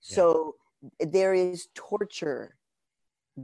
So 0.00 0.56
there 1.00 1.34
is 1.34 1.68
torture 1.74 2.56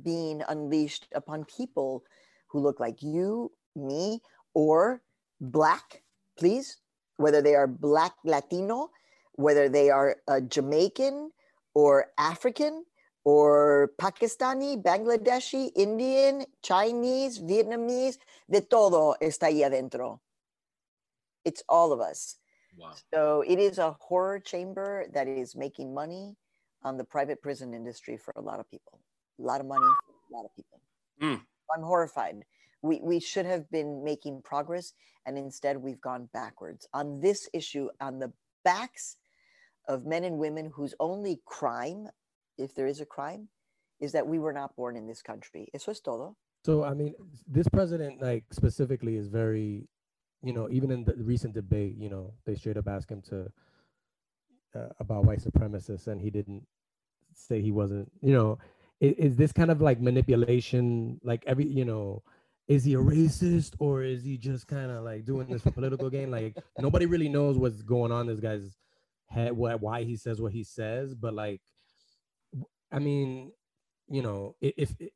being 0.02 0.42
unleashed 0.48 1.08
upon 1.14 1.44
people 1.44 2.04
who 2.48 2.60
look 2.60 2.80
like 2.80 3.02
you, 3.02 3.52
me, 3.76 4.20
or 4.54 5.02
black, 5.40 6.02
please, 6.38 6.78
whether 7.16 7.42
they 7.42 7.54
are 7.54 7.66
black 7.66 8.14
Latino, 8.24 8.90
whether 9.32 9.68
they 9.68 9.90
are 9.90 10.16
uh, 10.26 10.40
Jamaican 10.40 11.30
or 11.78 12.06
African 12.18 12.84
or 13.22 13.92
Pakistani, 14.00 14.82
Bangladeshi, 14.82 15.70
Indian, 15.76 16.44
Chinese, 16.60 17.38
Vietnamese, 17.38 18.18
de 18.50 18.60
todo 18.62 19.14
está 19.22 19.46
ahí 19.46 19.62
adentro. 19.62 20.18
It's 21.44 21.62
all 21.68 21.92
of 21.92 22.00
us. 22.00 22.40
Wow. 22.76 22.94
So 23.14 23.44
it 23.46 23.60
is 23.60 23.78
a 23.78 23.94
horror 24.00 24.40
chamber 24.40 25.06
that 25.14 25.28
is 25.28 25.54
making 25.54 25.94
money 25.94 26.34
on 26.82 26.96
the 26.96 27.04
private 27.04 27.40
prison 27.40 27.72
industry 27.74 28.16
for 28.16 28.34
a 28.36 28.40
lot 28.40 28.58
of 28.58 28.68
people. 28.68 28.98
A 29.38 29.42
lot 29.42 29.60
of 29.60 29.66
money 29.66 29.86
for 30.04 30.34
a 30.34 30.36
lot 30.36 30.46
of 30.46 30.56
people. 30.56 30.80
Mm. 31.22 31.40
I'm 31.76 31.84
horrified. 31.84 32.42
We, 32.82 32.98
we 33.02 33.20
should 33.20 33.46
have 33.46 33.70
been 33.70 34.02
making 34.02 34.42
progress, 34.42 34.94
and 35.26 35.38
instead 35.38 35.76
we've 35.76 36.00
gone 36.00 36.28
backwards 36.32 36.88
on 36.92 37.20
this 37.20 37.48
issue 37.52 37.88
on 38.00 38.18
the 38.18 38.32
backs 38.64 39.16
of 39.88 40.06
men 40.06 40.24
and 40.24 40.38
women 40.38 40.70
whose 40.74 40.94
only 41.00 41.40
crime, 41.46 42.08
if 42.56 42.74
there 42.74 42.86
is 42.86 43.00
a 43.00 43.06
crime, 43.06 43.48
is 44.00 44.12
that 44.12 44.26
we 44.26 44.38
were 44.38 44.52
not 44.52 44.76
born 44.76 44.96
in 44.96 45.06
this 45.06 45.22
country. 45.22 45.68
Eso 45.74 45.90
es 45.90 46.00
todo. 46.00 46.36
So 46.64 46.84
I 46.84 46.94
mean, 46.94 47.14
this 47.46 47.68
president, 47.68 48.20
like 48.22 48.44
specifically, 48.52 49.16
is 49.16 49.28
very 49.28 49.88
you 50.42 50.52
know, 50.52 50.68
even 50.70 50.90
in 50.90 51.04
the 51.04 51.14
recent 51.16 51.54
debate, 51.54 51.96
you 51.98 52.08
know, 52.08 52.32
they 52.46 52.54
straight 52.54 52.76
up 52.76 52.86
asked 52.86 53.10
him 53.10 53.22
to 53.22 53.50
uh, 54.74 54.88
about 55.00 55.24
white 55.24 55.40
supremacists, 55.40 56.06
and 56.06 56.20
he 56.20 56.30
didn't 56.30 56.64
say 57.34 57.60
he 57.60 57.72
wasn't. 57.72 58.10
You 58.20 58.32
know, 58.32 58.58
is, 59.00 59.14
is 59.14 59.36
this 59.36 59.52
kind 59.52 59.70
of 59.70 59.80
like 59.80 60.00
manipulation? 60.00 61.20
Like 61.24 61.42
every, 61.46 61.66
you 61.66 61.84
know, 61.84 62.22
is 62.68 62.84
he 62.84 62.94
a 62.94 62.98
racist 62.98 63.74
or 63.78 64.02
is 64.02 64.22
he 64.22 64.36
just 64.36 64.68
kind 64.68 64.90
of 64.90 65.02
like 65.02 65.24
doing 65.24 65.48
this 65.48 65.62
for 65.62 65.70
political 65.70 66.10
gain? 66.10 66.30
Like 66.30 66.56
nobody 66.78 67.06
really 67.06 67.28
knows 67.28 67.56
what's 67.56 67.82
going 67.82 68.12
on 68.12 68.26
this 68.26 68.40
guy's 68.40 68.76
head, 69.28 69.52
what 69.52 69.80
why 69.80 70.04
he 70.04 70.16
says 70.16 70.40
what 70.40 70.52
he 70.52 70.64
says, 70.64 71.14
but 71.14 71.34
like, 71.34 71.60
i 72.92 72.98
mean, 72.98 73.52
you 74.08 74.22
know, 74.22 74.54
if, 74.60 74.94
if 74.98 75.10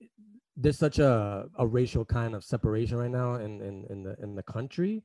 there's 0.56 0.78
such 0.78 0.98
a, 0.98 1.46
a 1.58 1.66
racial 1.66 2.04
kind 2.04 2.34
of 2.34 2.44
separation 2.44 2.98
right 2.98 3.10
now 3.10 3.34
in, 3.36 3.60
in 3.62 3.86
in 3.90 4.02
the 4.02 4.16
in 4.22 4.34
the 4.34 4.42
country, 4.42 5.02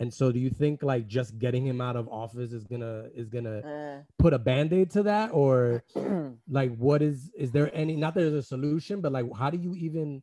and 0.00 0.12
so 0.12 0.30
do 0.32 0.38
you 0.38 0.50
think 0.50 0.82
like 0.82 1.06
just 1.06 1.38
getting 1.38 1.64
him 1.66 1.80
out 1.80 1.96
of 1.96 2.08
office 2.08 2.52
is 2.52 2.64
gonna 2.66 3.06
is 3.14 3.28
gonna 3.28 3.58
Uh, 3.60 4.02
put 4.18 4.34
a 4.34 4.38
band-aid 4.38 4.90
to 4.90 5.02
that? 5.04 5.30
Or 5.32 5.82
like 6.48 6.76
what 6.76 7.00
is 7.02 7.30
is 7.36 7.50
there 7.52 7.70
any 7.74 7.96
not 7.96 8.14
that 8.14 8.20
there's 8.20 8.34
a 8.34 8.42
solution 8.42 9.00
but 9.00 9.12
like 9.12 9.26
how 9.38 9.48
do 9.50 9.56
you 9.58 9.74
even 9.76 10.22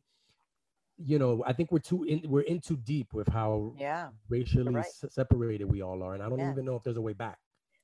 you 1.02 1.18
know 1.18 1.42
i 1.46 1.52
think 1.52 1.72
we're 1.72 1.78
too 1.78 2.04
in 2.04 2.20
we're 2.28 2.42
in 2.42 2.60
too 2.60 2.76
deep 2.76 3.14
with 3.14 3.26
how 3.28 3.74
yeah, 3.78 4.10
racially 4.28 4.74
right. 4.74 4.84
se- 4.84 5.08
separated 5.10 5.64
we 5.64 5.80
all 5.82 6.02
are 6.02 6.12
and 6.14 6.22
i 6.22 6.28
don't 6.28 6.38
Yeah. 6.38 6.50
even 6.52 6.66
know 6.66 6.76
if 6.76 6.82
there's 6.82 6.98
a 6.98 7.00
way 7.00 7.14
back 7.14 7.38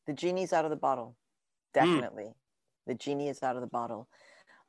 the 0.06 0.12
genie's 0.12 0.52
out 0.52 0.64
of 0.64 0.70
the 0.70 0.76
bottle. 0.76 1.16
Definitely. 1.74 2.34
The 2.86 2.94
genie 2.94 3.28
is 3.28 3.42
out 3.42 3.56
of 3.56 3.60
the 3.62 3.66
bottle. 3.68 4.08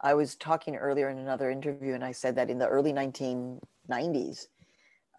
I 0.02 0.14
was 0.14 0.36
talking 0.36 0.76
earlier 0.76 1.10
in 1.10 1.18
another 1.18 1.50
interview, 1.50 1.94
and 1.94 2.04
I 2.04 2.12
said 2.12 2.36
that 2.36 2.50
in 2.50 2.58
the 2.60 2.68
early 2.68 2.94
1990s, 2.94 4.48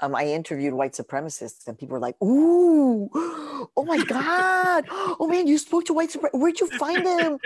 um, 0.00 0.14
I 0.14 0.26
interviewed 0.26 0.74
white 0.74 0.92
supremacists, 0.92 1.66
and 1.66 1.76
people 1.78 1.94
were 1.94 2.00
like, 2.00 2.20
Ooh, 2.22 3.11
oh 3.14 3.85
my 3.85 3.98
God. 3.98 4.85
Oh 4.90 5.26
man, 5.28 5.46
you 5.48 5.59
spoke 5.59 5.85
to 5.87 5.92
white 5.94 6.11
supremacists. 6.11 6.38
Where'd 6.40 6.61
you 6.61 6.68
find 6.68 7.04
them? 7.04 7.38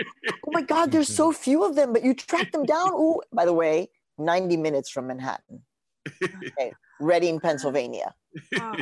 Oh 0.45 0.51
my 0.51 0.61
God, 0.61 0.91
there's 0.91 1.07
so 1.09 1.31
few 1.31 1.63
of 1.63 1.75
them, 1.75 1.93
but 1.93 2.03
you 2.03 2.13
tracked 2.13 2.51
them 2.51 2.65
down. 2.65 2.93
Ooh, 2.93 3.21
by 3.31 3.45
the 3.45 3.53
way, 3.53 3.89
90 4.19 4.57
minutes 4.57 4.89
from 4.89 5.07
Manhattan, 5.07 5.63
okay. 6.59 6.73
Reading, 6.99 7.39
Pennsylvania. 7.39 8.13
Oh, 8.59 8.81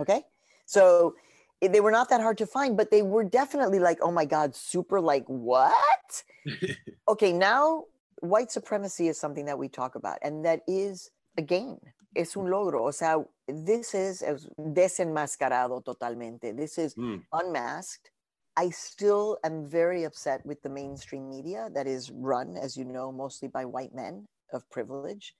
Okay. 0.00 0.22
So 0.66 1.14
i- 1.16 1.29
they 1.60 1.80
were 1.80 1.90
not 1.90 2.08
that 2.08 2.20
hard 2.20 2.38
to 2.38 2.46
find, 2.46 2.76
but 2.76 2.90
they 2.90 3.02
were 3.02 3.24
definitely 3.24 3.78
like, 3.78 3.98
oh 4.02 4.10
my 4.10 4.24
God, 4.24 4.54
super 4.54 5.00
like, 5.00 5.24
what? 5.26 6.22
okay, 7.08 7.32
now 7.32 7.84
white 8.20 8.50
supremacy 8.50 9.08
is 9.08 9.18
something 9.18 9.44
that 9.46 9.58
we 9.58 9.68
talk 9.68 9.94
about, 9.94 10.18
and 10.22 10.44
that 10.44 10.60
is 10.66 11.10
a 11.36 11.42
gain. 11.42 11.78
Es 12.16 12.36
un 12.36 12.46
logro. 12.46 12.80
O 12.80 12.90
sea, 12.90 13.24
this 13.46 13.94
is 13.94 14.22
es 14.22 14.48
desenmascarado 14.58 15.82
totalmente. 15.84 16.56
This 16.56 16.76
is 16.78 16.94
Mm. 16.96 17.22
unmasked. 17.32 18.10
I 18.56 18.70
still 18.70 19.38
am 19.44 19.68
very 19.68 20.04
upset 20.04 20.44
with 20.44 20.60
the 20.62 20.68
mainstream 20.68 21.30
media 21.30 21.70
that 21.72 21.86
is 21.86 22.10
run, 22.10 22.56
as 22.56 22.76
you 22.76 22.84
know, 22.84 23.12
mostly 23.12 23.48
by 23.48 23.64
white 23.64 23.94
men 23.94 24.26
of 24.52 24.68
privilege, 24.70 25.36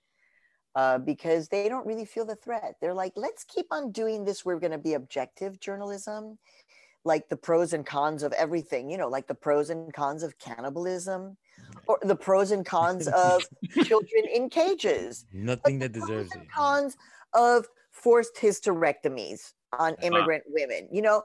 uh, 0.74 0.98
because 0.98 1.48
they 1.48 1.68
don't 1.68 1.86
really 1.86 2.04
feel 2.04 2.24
the 2.24 2.36
threat. 2.36 2.76
They're 2.80 2.94
like, 2.94 3.12
let's 3.16 3.44
keep 3.44 3.66
on 3.70 3.92
doing 3.92 4.24
this. 4.24 4.44
We're 4.44 4.60
going 4.60 4.72
to 4.72 4.78
be 4.78 4.94
objective 4.94 5.60
journalism, 5.60 6.38
like 7.04 7.28
the 7.28 7.36
pros 7.36 7.72
and 7.72 7.84
cons 7.84 8.22
of 8.22 8.32
everything, 8.34 8.90
you 8.90 8.98
know, 8.98 9.08
like 9.08 9.26
the 9.26 9.34
pros 9.34 9.70
and 9.70 9.92
cons 9.92 10.22
of 10.22 10.38
cannibalism 10.38 11.36
or 11.86 11.98
the 12.02 12.16
pros 12.16 12.50
and 12.50 12.64
cons 12.64 13.08
of 13.08 13.42
children 13.84 14.24
in 14.32 14.48
cages. 14.48 15.26
Nothing 15.32 15.78
that 15.80 15.92
deserves 15.92 16.34
it. 16.34 16.50
cons 16.50 16.96
of 17.34 17.66
forced 17.90 18.36
hysterectomies 18.36 19.52
on 19.78 19.94
immigrant 20.02 20.42
women 20.48 20.88
you 20.90 21.02
know? 21.02 21.22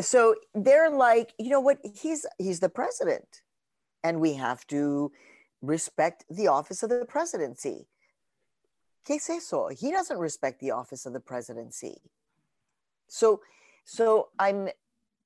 So 0.00 0.34
they're 0.54 0.90
like 0.90 1.32
you 1.38 1.50
know 1.50 1.60
what? 1.60 1.78
He's 2.00 2.24
he's 2.38 2.60
the 2.60 2.68
president 2.68 3.42
and 4.02 4.20
we 4.20 4.34
have 4.34 4.66
to 4.68 5.12
respect 5.62 6.24
the 6.30 6.46
office 6.46 6.82
of 6.82 6.88
the 6.88 7.04
presidency 7.04 7.86
¿Qué 9.06 9.16
es 9.16 9.30
eso? 9.30 9.68
He 9.68 9.90
doesn't 9.90 10.18
respect 10.18 10.60
the 10.60 10.72
office 10.72 11.06
of 11.06 11.12
the 11.12 11.20
presidency. 11.20 12.00
So, 13.08 13.40
so 13.84 14.28
I'm 14.38 14.68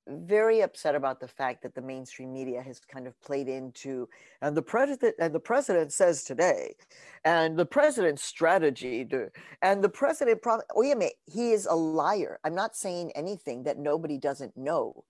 very 0.07 0.61
upset 0.61 0.95
about 0.95 1.19
the 1.19 1.27
fact 1.27 1.63
that 1.63 1.73
the 1.73 1.81
mainstream 1.81 2.31
media 2.31 2.61
has 2.61 2.79
kind 2.79 3.07
of 3.07 3.19
played 3.21 3.47
into 3.47 4.07
and 4.41 4.55
the 4.55 4.61
president 4.61 5.15
and 5.19 5.33
the 5.33 5.39
president 5.39 5.91
says 5.91 6.23
today 6.23 6.75
and 7.23 7.57
the 7.57 7.65
president's 7.65 8.23
strategy 8.23 9.03
to, 9.05 9.29
and 9.63 9.83
the 9.83 9.89
president 9.89 10.41
prob- 10.43 10.61
Óyeme, 10.75 11.09
he 11.25 11.53
is 11.53 11.65
a 11.65 11.73
liar 11.73 12.39
i'm 12.43 12.53
not 12.53 12.75
saying 12.75 13.11
anything 13.15 13.63
that 13.63 13.79
nobody 13.79 14.19
doesn't 14.19 14.55
know 14.55 15.03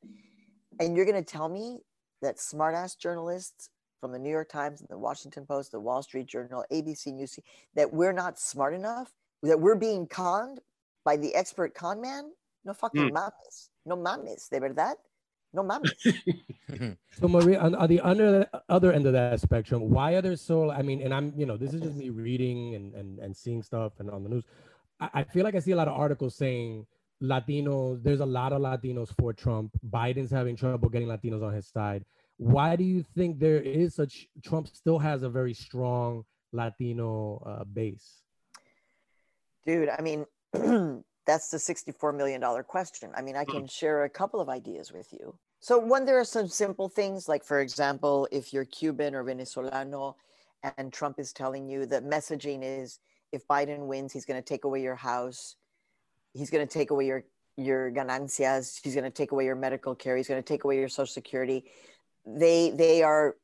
and 0.79 0.95
you're 0.95 1.05
going 1.05 1.21
to 1.21 1.31
tell 1.31 1.49
me 1.49 1.79
that 2.21 2.37
smartass 2.37 2.97
journalists 2.97 3.69
from 4.05 4.11
the 4.11 4.19
new 4.19 4.29
york 4.29 4.49
times 4.49 4.81
and 4.81 4.89
the 4.89 4.97
washington 4.97 5.45
post 5.45 5.71
the 5.71 5.79
wall 5.79 6.03
street 6.03 6.27
journal 6.27 6.63
abc 6.71 7.11
news 7.11 7.39
that 7.75 7.91
we're 7.91 8.13
not 8.13 8.39
smart 8.39 8.73
enough 8.73 9.11
that 9.43 9.59
we're 9.59 9.75
being 9.75 10.07
conned 10.07 10.59
by 11.03 11.15
the 11.15 11.33
expert 11.35 11.73
con 11.73 12.01
man? 12.01 12.31
No 12.65 12.73
fucking 12.73 13.09
hmm. 13.09 13.15
mames. 13.15 13.69
No 13.85 13.95
mames 13.95 14.49
de 14.49 14.59
verdad. 14.59 14.95
No 15.53 15.63
mames. 15.63 15.91
So 17.11 17.29
maria 17.29 17.59
on, 17.59 17.75
on 17.75 17.87
the 17.87 18.01
under 18.01 18.49
other 18.67 18.91
end 18.91 19.05
of 19.05 19.13
that 19.13 19.39
spectrum 19.39 19.89
why 19.89 20.15
are 20.15 20.21
there 20.21 20.35
so 20.35 20.71
i 20.71 20.81
mean 20.81 21.01
and 21.01 21.13
i'm 21.13 21.31
you 21.37 21.45
know 21.45 21.55
this 21.55 21.73
is 21.73 21.79
just 21.79 21.95
me 21.95 22.09
reading 22.09 22.75
and 22.75 22.93
and, 22.93 23.19
and 23.19 23.37
seeing 23.37 23.63
stuff 23.63 23.93
and 23.99 24.09
on 24.09 24.23
the 24.23 24.29
news. 24.29 24.43
I, 24.99 25.09
I 25.13 25.23
feel 25.23 25.45
like 25.45 25.55
i 25.55 25.59
see 25.59 25.71
a 25.71 25.75
lot 25.75 25.87
of 25.87 25.97
articles 25.97 26.35
saying 26.35 26.85
latinos 27.23 28.03
there's 28.03 28.19
a 28.19 28.25
lot 28.25 28.51
of 28.51 28.61
latinos 28.61 29.15
for 29.17 29.31
trump. 29.31 29.71
Biden's 29.89 30.31
having 30.31 30.57
trouble 30.57 30.89
getting 30.89 31.07
latinos 31.07 31.43
on 31.43 31.53
his 31.53 31.67
side 31.67 32.03
why 32.37 32.75
do 32.75 32.83
you 32.83 33.03
think 33.15 33.39
there 33.39 33.61
is 33.61 33.95
such 33.95 34.27
trump 34.43 34.67
still 34.67 34.99
has 34.99 35.23
a 35.23 35.29
very 35.29 35.53
strong 35.53 36.23
latino 36.51 37.41
uh, 37.45 37.63
base 37.63 38.21
Dude, 39.65 39.89
I 39.89 40.01
mean, 40.01 40.25
that's 41.25 41.49
the 41.49 41.57
$64 41.57 42.15
million 42.15 42.41
question. 42.63 43.11
I 43.15 43.21
mean, 43.21 43.35
I 43.35 43.43
can 43.45 43.67
share 43.67 44.03
a 44.03 44.09
couple 44.09 44.39
of 44.39 44.47
ideas 44.47 44.93
with 44.93 45.11
you. 45.11 45.35
So, 45.59 45.79
one, 45.79 46.05
there 46.05 46.19
are 46.19 46.25
some 46.25 46.47
simple 46.47 46.87
things, 46.87 47.27
like, 47.27 47.43
for 47.43 47.59
example, 47.59 48.27
if 48.31 48.53
you're 48.53 48.65
Cuban 48.65 49.15
or 49.15 49.23
Venezolano 49.23 50.15
and 50.77 50.93
Trump 50.93 51.19
is 51.19 51.33
telling 51.33 51.67
you 51.67 51.87
that 51.87 52.05
messaging 52.05 52.59
is 52.61 52.99
if 53.31 53.47
Biden 53.47 53.87
wins, 53.87 54.13
he's 54.13 54.25
going 54.25 54.39
to 54.39 54.45
take 54.45 54.65
away 54.65 54.81
your 54.81 54.95
house, 54.95 55.55
he's 56.33 56.51
going 56.51 56.65
to 56.65 56.71
take 56.71 56.91
away 56.91 57.07
your 57.07 57.23
your 57.57 57.89
ganancias, 57.89 58.79
he's 58.83 58.93
going 58.93 59.05
to 59.05 59.09
take 59.09 59.31
away 59.31 59.45
your 59.45 59.55
medical 59.55 59.95
care, 59.95 60.17
he's 60.17 60.27
going 60.27 60.41
to 60.41 60.45
take 60.45 60.65
away 60.65 60.77
your 60.77 60.89
social 60.89 61.11
security. 61.11 61.63
They 62.25 62.71
they 62.71 63.03
are 63.03 63.35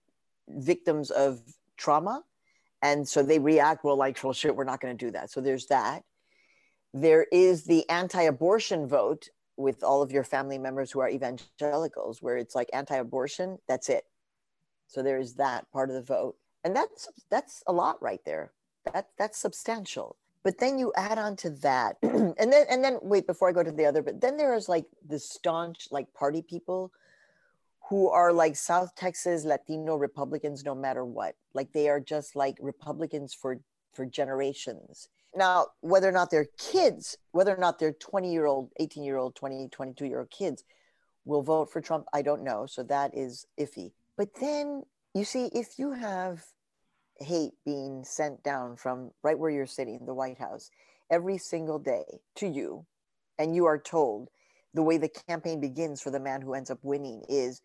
victims 0.48 1.12
of 1.12 1.42
trauma. 1.78 2.24
And 2.82 3.08
so 3.08 3.22
they 3.22 3.40
react 3.40 3.84
well 3.84 3.96
like 3.96 4.24
well 4.24 4.34
shit 4.34 4.56
we're 4.56 4.64
not 4.64 4.82
going 4.82 4.98
to 4.98 5.06
do 5.06 5.12
that. 5.12 5.30
So 5.32 5.42
there's 5.42 5.68
that. 5.68 6.04
There 6.94 7.26
is 7.32 7.64
the 7.64 7.88
anti-abortion 7.90 8.88
vote 8.88 9.30
with 9.56 9.84
all 9.84 10.02
of 10.02 10.12
your 10.12 10.24
family 10.24 10.58
members 10.58 10.92
who 10.92 11.00
are 11.00 11.10
evangelicals 11.10 12.22
where 12.22 12.38
it's 12.38 12.56
like 12.56 12.70
anti-abortion 12.74 13.60
that's 13.68 13.90
it. 13.90 14.06
So 14.88 15.02
there 15.02 15.20
is 15.20 15.36
that 15.36 15.72
part 15.72 15.90
of 15.90 15.96
the 15.96 16.02
vote. 16.02 16.36
And 16.64 16.76
that's 16.76 17.08
that's 17.30 17.64
a 17.68 17.74
lot 17.74 18.02
right 18.02 18.22
there. 18.26 18.52
That 18.92 19.10
that's 19.18 19.38
substantial. 19.38 20.18
But 20.44 20.58
then 20.58 20.80
you 20.80 20.92
add 20.98 21.20
on 21.20 21.36
to 21.38 21.52
that 21.52 21.98
and 22.02 22.36
then 22.38 22.66
and 22.70 22.84
then 22.84 22.98
wait 23.02 23.28
before 23.28 23.48
i 23.48 23.52
go 23.52 23.62
to 23.62 23.72
the 23.72 23.86
other 23.86 24.02
but 24.02 24.20
then 24.20 24.38
there 24.38 24.56
is 24.56 24.68
like 24.68 24.86
the 25.08 25.20
staunch 25.20 25.88
like 25.92 26.12
party 26.14 26.42
people 26.42 26.92
who 27.90 28.10
are 28.10 28.32
like 28.32 28.56
South 28.56 28.96
Texas 28.96 29.44
Latino 29.46 29.96
Republicans 29.96 30.64
no 30.64 30.76
matter 30.76 31.04
what. 31.04 31.36
Like 31.54 31.72
they 31.74 31.90
are 31.90 32.00
just 32.00 32.36
like 32.36 32.58
Republicans 32.62 33.34
for 33.34 33.60
for 33.94 34.06
generations. 34.06 35.10
Now, 35.36 35.68
whether 35.82 36.10
or 36.10 36.12
not 36.12 36.30
they're 36.30 36.48
kids, 36.58 37.18
whether 37.32 37.54
or 37.54 37.60
not 37.60 37.80
they're 37.80 37.94
20 37.94 38.32
year 38.32 38.46
old, 38.46 38.70
18 38.80 39.04
year 39.04 39.18
old, 39.18 39.36
20, 39.36 39.70
22 39.70 40.06
year 40.06 40.20
old 40.20 40.30
kids 40.30 40.64
will 41.26 41.42
vote 41.42 41.72
for 41.72 41.82
Trump, 41.82 42.06
I 42.14 42.22
don't 42.22 42.44
know. 42.44 42.66
So 42.66 42.84
that 42.84 43.16
is 43.16 43.46
iffy. 43.60 43.92
But 44.18 44.30
then 44.40 44.84
you 45.14 45.24
see, 45.24 45.50
if 45.54 45.78
you 45.78 45.92
have 45.92 46.44
hate 47.20 47.54
being 47.66 48.04
sent 48.04 48.44
down 48.44 48.76
from 48.76 49.12
right 49.24 49.38
where 49.38 49.52
you're 49.52 49.66
sitting, 49.66 50.06
the 50.06 50.14
White 50.14 50.40
House, 50.40 50.70
every 51.10 51.38
single 51.38 51.80
day 51.80 52.20
to 52.36 52.48
you, 52.48 52.86
and 53.38 53.56
you 53.56 53.66
are 53.66 53.80
told 53.80 54.30
the 54.74 54.84
way 54.84 54.98
the 54.98 55.10
campaign 55.28 55.60
begins 55.60 56.02
for 56.02 56.12
the 56.12 56.20
man 56.20 56.42
who 56.42 56.54
ends 56.54 56.72
up 56.72 56.80
winning 56.84 57.24
is 57.28 57.62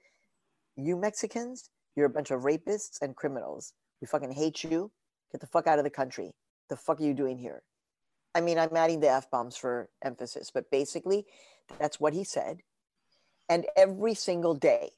you 0.77 0.97
Mexicans, 0.97 1.71
you're 1.95 2.07
a 2.07 2.11
bunch 2.11 2.31
of 2.31 2.43
rapists 2.43 3.01
and 3.01 3.17
criminals. 3.17 3.73
We 4.01 4.07
fucking 4.07 4.33
hate 4.33 4.65
you. 4.65 4.91
Get 5.33 5.41
the 5.41 5.47
fuck 5.47 5.67
out 5.67 5.79
of 5.79 5.85
the 5.85 5.91
country. 5.91 6.33
The 6.69 6.77
fuck 6.77 7.01
are 7.01 7.05
you 7.05 7.15
doing 7.15 7.39
here? 7.39 7.63
I 8.35 8.41
mean, 8.41 8.59
I'm 8.59 8.77
adding 8.77 9.01
the 9.01 9.11
F 9.11 9.31
bombs 9.31 9.57
for 9.57 9.89
emphasis, 10.05 10.51
but 10.53 10.71
basically, 10.71 11.25
that's 11.79 11.99
what 11.99 12.13
he 12.13 12.23
said. 12.23 12.59
And 13.49 13.65
every 13.77 14.15
single 14.15 14.55
day, 14.55 14.91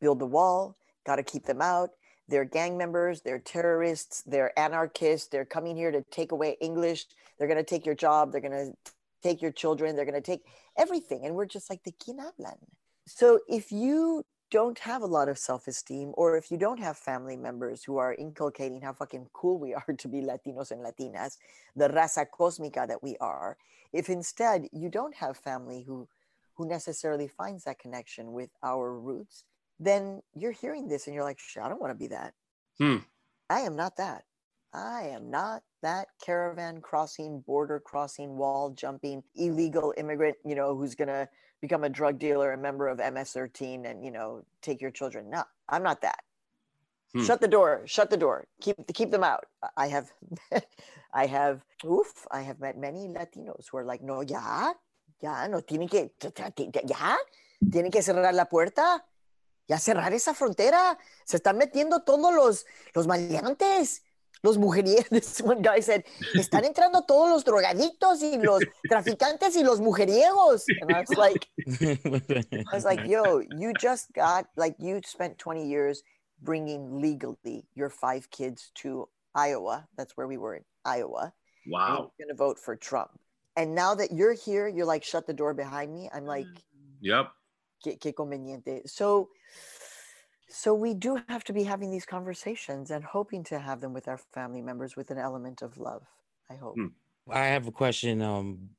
build 0.00 0.20
the 0.20 0.26
wall, 0.26 0.76
got 1.04 1.16
to 1.16 1.22
keep 1.22 1.44
them 1.44 1.60
out. 1.60 1.90
They're 2.28 2.44
gang 2.44 2.78
members, 2.78 3.20
they're 3.20 3.38
terrorists, 3.38 4.22
they're 4.22 4.58
anarchists, 4.58 5.28
they're 5.28 5.44
coming 5.44 5.76
here 5.76 5.92
to 5.92 6.02
take 6.10 6.32
away 6.32 6.56
English, 6.60 7.06
they're 7.38 7.46
going 7.46 7.58
to 7.58 7.64
take 7.64 7.86
your 7.86 7.94
job, 7.94 8.32
they're 8.32 8.40
going 8.40 8.52
to 8.52 8.92
take 9.26 9.42
your 9.42 9.52
children. 9.52 9.96
They're 9.96 10.04
going 10.04 10.22
to 10.22 10.30
take 10.32 10.44
everything. 10.76 11.24
And 11.24 11.34
we're 11.34 11.46
just 11.46 11.70
like, 11.70 11.82
¿de 11.84 11.92
quién 11.92 12.18
hablan? 12.18 12.58
So 13.06 13.40
if 13.48 13.70
you 13.72 14.24
don't 14.50 14.78
have 14.78 15.02
a 15.02 15.06
lot 15.06 15.28
of 15.28 15.38
self-esteem 15.38 16.12
or 16.14 16.36
if 16.36 16.50
you 16.50 16.56
don't 16.56 16.78
have 16.78 16.96
family 16.96 17.36
members 17.36 17.82
who 17.82 17.96
are 17.96 18.14
inculcating 18.14 18.80
how 18.80 18.92
fucking 18.92 19.26
cool 19.32 19.58
we 19.58 19.74
are 19.80 19.94
to 19.98 20.08
be 20.08 20.20
latinos 20.20 20.70
and 20.70 20.84
latinas 20.84 21.36
the 21.74 21.88
raza 21.88 22.24
cosmica 22.38 22.86
that 22.86 23.02
we 23.02 23.16
are 23.20 23.56
if 23.92 24.08
instead 24.08 24.68
you 24.72 24.88
don't 24.88 25.14
have 25.14 25.36
family 25.36 25.82
who 25.82 26.08
who 26.54 26.66
necessarily 26.66 27.28
finds 27.28 27.64
that 27.64 27.78
connection 27.78 28.32
with 28.32 28.50
our 28.62 28.98
roots 28.98 29.44
then 29.80 30.22
you're 30.34 30.52
hearing 30.52 30.88
this 30.88 31.06
and 31.06 31.14
you're 31.14 31.24
like 31.24 31.40
i 31.60 31.68
don't 31.68 31.80
want 31.80 31.90
to 31.90 31.98
be 31.98 32.06
that 32.06 32.32
Hmm. 32.78 32.98
i 33.50 33.60
am 33.60 33.74
not 33.74 33.96
that 33.96 34.24
i 34.72 35.02
am 35.02 35.30
not 35.30 35.62
that 35.86 36.08
caravan 36.24 36.80
crossing 36.80 37.40
border 37.40 37.80
crossing 37.80 38.36
wall 38.36 38.70
jumping 38.70 39.22
illegal 39.34 39.94
immigrant 39.96 40.36
you 40.44 40.54
know 40.54 40.76
who's 40.76 40.94
gonna 40.94 41.28
become 41.60 41.84
a 41.84 41.88
drug 41.88 42.18
dealer, 42.18 42.52
a 42.52 42.58
member 42.58 42.88
of 42.88 42.98
MS-13, 42.98 43.88
and 43.88 44.04
you 44.04 44.10
know 44.10 44.44
take 44.62 44.80
your 44.80 44.90
children. 44.90 45.30
No, 45.30 45.42
I'm 45.68 45.82
not 45.82 46.00
that. 46.02 46.22
Hmm. 47.12 47.24
Shut 47.24 47.40
the 47.40 47.48
door. 47.48 47.82
Shut 47.86 48.10
the 48.10 48.16
door. 48.16 48.46
Keep 48.60 48.76
keep 48.94 49.10
them 49.10 49.24
out. 49.24 49.46
I 49.76 49.88
have, 49.88 50.12
I 51.12 51.26
have, 51.26 51.64
oof, 51.84 52.26
I 52.30 52.42
have 52.42 52.60
met 52.60 52.76
many 52.78 53.08
Latinos 53.08 53.66
who 53.70 53.78
are 53.78 53.84
like, 53.84 54.02
no, 54.02 54.20
ya, 54.20 54.72
ya, 55.20 55.46
no 55.46 55.60
tiene 55.60 55.88
que, 55.88 56.10
ya, 56.20 57.16
tiene 57.70 57.90
que 57.90 58.02
cerrar 58.02 58.34
la 58.34 58.44
puerta, 58.44 59.04
ya 59.68 59.78
cerrar 59.78 60.12
esa 60.12 60.34
frontera. 60.34 60.98
Se 61.24 61.38
están 61.38 61.56
metiendo 61.56 62.04
todos 62.04 62.34
los 62.34 62.66
los 62.94 63.06
maleantes. 63.06 64.02
Los 64.42 64.56
mujeriegos, 64.58 65.08
this 65.10 65.40
one 65.40 65.62
guy 65.62 65.80
said, 65.80 66.04
están 66.34 66.64
entrando 66.64 67.06
todos 67.06 67.30
los 67.30 67.44
drogadictos 67.44 68.22
y 68.22 68.36
los 68.42 68.62
traficantes 68.88 69.56
y 69.56 69.62
los 69.62 69.80
mujeriegos. 69.80 70.64
And 70.80 70.92
I 70.92 71.00
was 71.00 71.16
like, 71.16 71.48
I 71.80 72.64
was 72.72 72.84
like, 72.84 73.06
yo, 73.06 73.42
you 73.50 73.72
just 73.80 74.12
got, 74.12 74.46
like, 74.56 74.76
you 74.78 75.00
spent 75.04 75.38
20 75.38 75.66
years 75.66 76.02
bringing 76.42 77.00
legally 77.00 77.66
your 77.74 77.88
five 77.90 78.30
kids 78.30 78.70
to 78.76 79.08
Iowa. 79.34 79.86
That's 79.96 80.16
where 80.16 80.26
we 80.26 80.36
were 80.36 80.56
in 80.56 80.64
Iowa. 80.84 81.32
Wow. 81.66 82.12
you're 82.18 82.26
going 82.26 82.34
to 82.36 82.38
vote 82.38 82.58
for 82.58 82.76
Trump. 82.76 83.10
And 83.56 83.74
now 83.74 83.94
that 83.94 84.12
you're 84.12 84.34
here, 84.34 84.68
you're 84.68 84.86
like, 84.86 85.02
shut 85.02 85.26
the 85.26 85.32
door 85.34 85.54
behind 85.54 85.92
me. 85.92 86.08
I'm 86.14 86.26
like, 86.26 86.46
Yep. 87.00 87.32
que, 87.82 87.96
que 87.96 88.12
conveniente. 88.12 88.88
So, 88.88 89.30
so 90.48 90.74
we 90.74 90.94
do 90.94 91.20
have 91.28 91.44
to 91.44 91.52
be 91.52 91.64
having 91.64 91.90
these 91.90 92.06
conversations 92.06 92.90
and 92.90 93.04
hoping 93.04 93.44
to 93.44 93.58
have 93.58 93.80
them 93.80 93.92
with 93.92 94.08
our 94.08 94.18
family 94.32 94.62
members 94.62 94.96
with 94.96 95.10
an 95.10 95.18
element 95.18 95.62
of 95.62 95.76
love. 95.78 96.02
I 96.50 96.54
hope. 96.54 96.74
Hmm. 96.76 96.86
I 97.28 97.46
have 97.46 97.66
a 97.66 97.72
question, 97.72 98.22
um, 98.22 98.70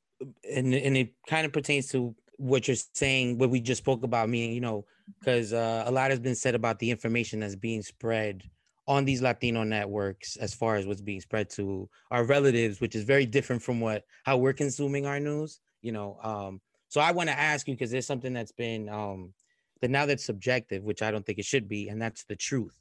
and 0.50 0.74
and 0.74 0.96
it 0.96 1.12
kind 1.26 1.44
of 1.44 1.52
pertains 1.52 1.88
to 1.88 2.14
what 2.38 2.66
you're 2.66 2.76
saying, 2.94 3.38
what 3.38 3.50
we 3.50 3.60
just 3.60 3.82
spoke 3.82 4.02
about. 4.02 4.28
Me, 4.28 4.54
you 4.54 4.60
know, 4.60 4.86
because 5.18 5.52
uh, 5.52 5.84
a 5.86 5.90
lot 5.90 6.10
has 6.10 6.20
been 6.20 6.34
said 6.34 6.54
about 6.54 6.78
the 6.78 6.90
information 6.90 7.40
that's 7.40 7.56
being 7.56 7.82
spread 7.82 8.42
on 8.86 9.04
these 9.04 9.20
Latino 9.20 9.64
networks, 9.64 10.36
as 10.36 10.54
far 10.54 10.76
as 10.76 10.86
what's 10.86 11.02
being 11.02 11.20
spread 11.20 11.50
to 11.50 11.90
our 12.10 12.24
relatives, 12.24 12.80
which 12.80 12.94
is 12.94 13.04
very 13.04 13.26
different 13.26 13.62
from 13.62 13.80
what 13.80 14.04
how 14.24 14.38
we're 14.38 14.54
consuming 14.54 15.04
our 15.04 15.20
news. 15.20 15.60
You 15.82 15.92
know, 15.92 16.18
um, 16.22 16.62
so 16.88 17.02
I 17.02 17.12
want 17.12 17.28
to 17.28 17.38
ask 17.38 17.68
you 17.68 17.74
because 17.74 17.90
there's 17.90 18.06
something 18.06 18.32
that's 18.32 18.52
been 18.52 18.88
um, 18.88 19.34
that 19.80 19.90
now 19.90 20.06
that's 20.06 20.24
subjective, 20.24 20.82
which 20.82 21.02
I 21.02 21.10
don't 21.10 21.24
think 21.24 21.38
it 21.38 21.44
should 21.44 21.68
be, 21.68 21.88
and 21.88 22.00
that's 22.00 22.24
the 22.24 22.36
truth, 22.36 22.74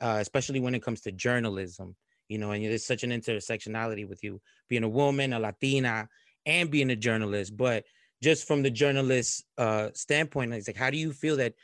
uh, 0.00 0.18
especially 0.20 0.60
when 0.60 0.74
it 0.74 0.82
comes 0.82 1.00
to 1.02 1.12
journalism 1.12 1.96
you 2.28 2.38
know, 2.38 2.52
and 2.52 2.64
there's 2.64 2.84
such 2.84 3.02
an 3.02 3.10
intersectionality 3.10 4.06
with 4.06 4.22
you 4.22 4.40
being 4.68 4.84
a 4.84 4.88
woman, 4.88 5.32
a 5.32 5.40
Latina, 5.40 6.08
and 6.46 6.70
being 6.70 6.90
a 6.90 6.96
journalist. 6.96 7.56
But 7.56 7.84
just 8.22 8.46
from 8.46 8.62
the 8.62 8.70
journalist 8.70 9.44
uh 9.56 9.88
standpoint, 9.94 10.52
it's 10.52 10.68
like, 10.68 10.76
how 10.76 10.90
do 10.90 10.98
you 10.98 11.12
feel 11.12 11.36
that 11.38 11.54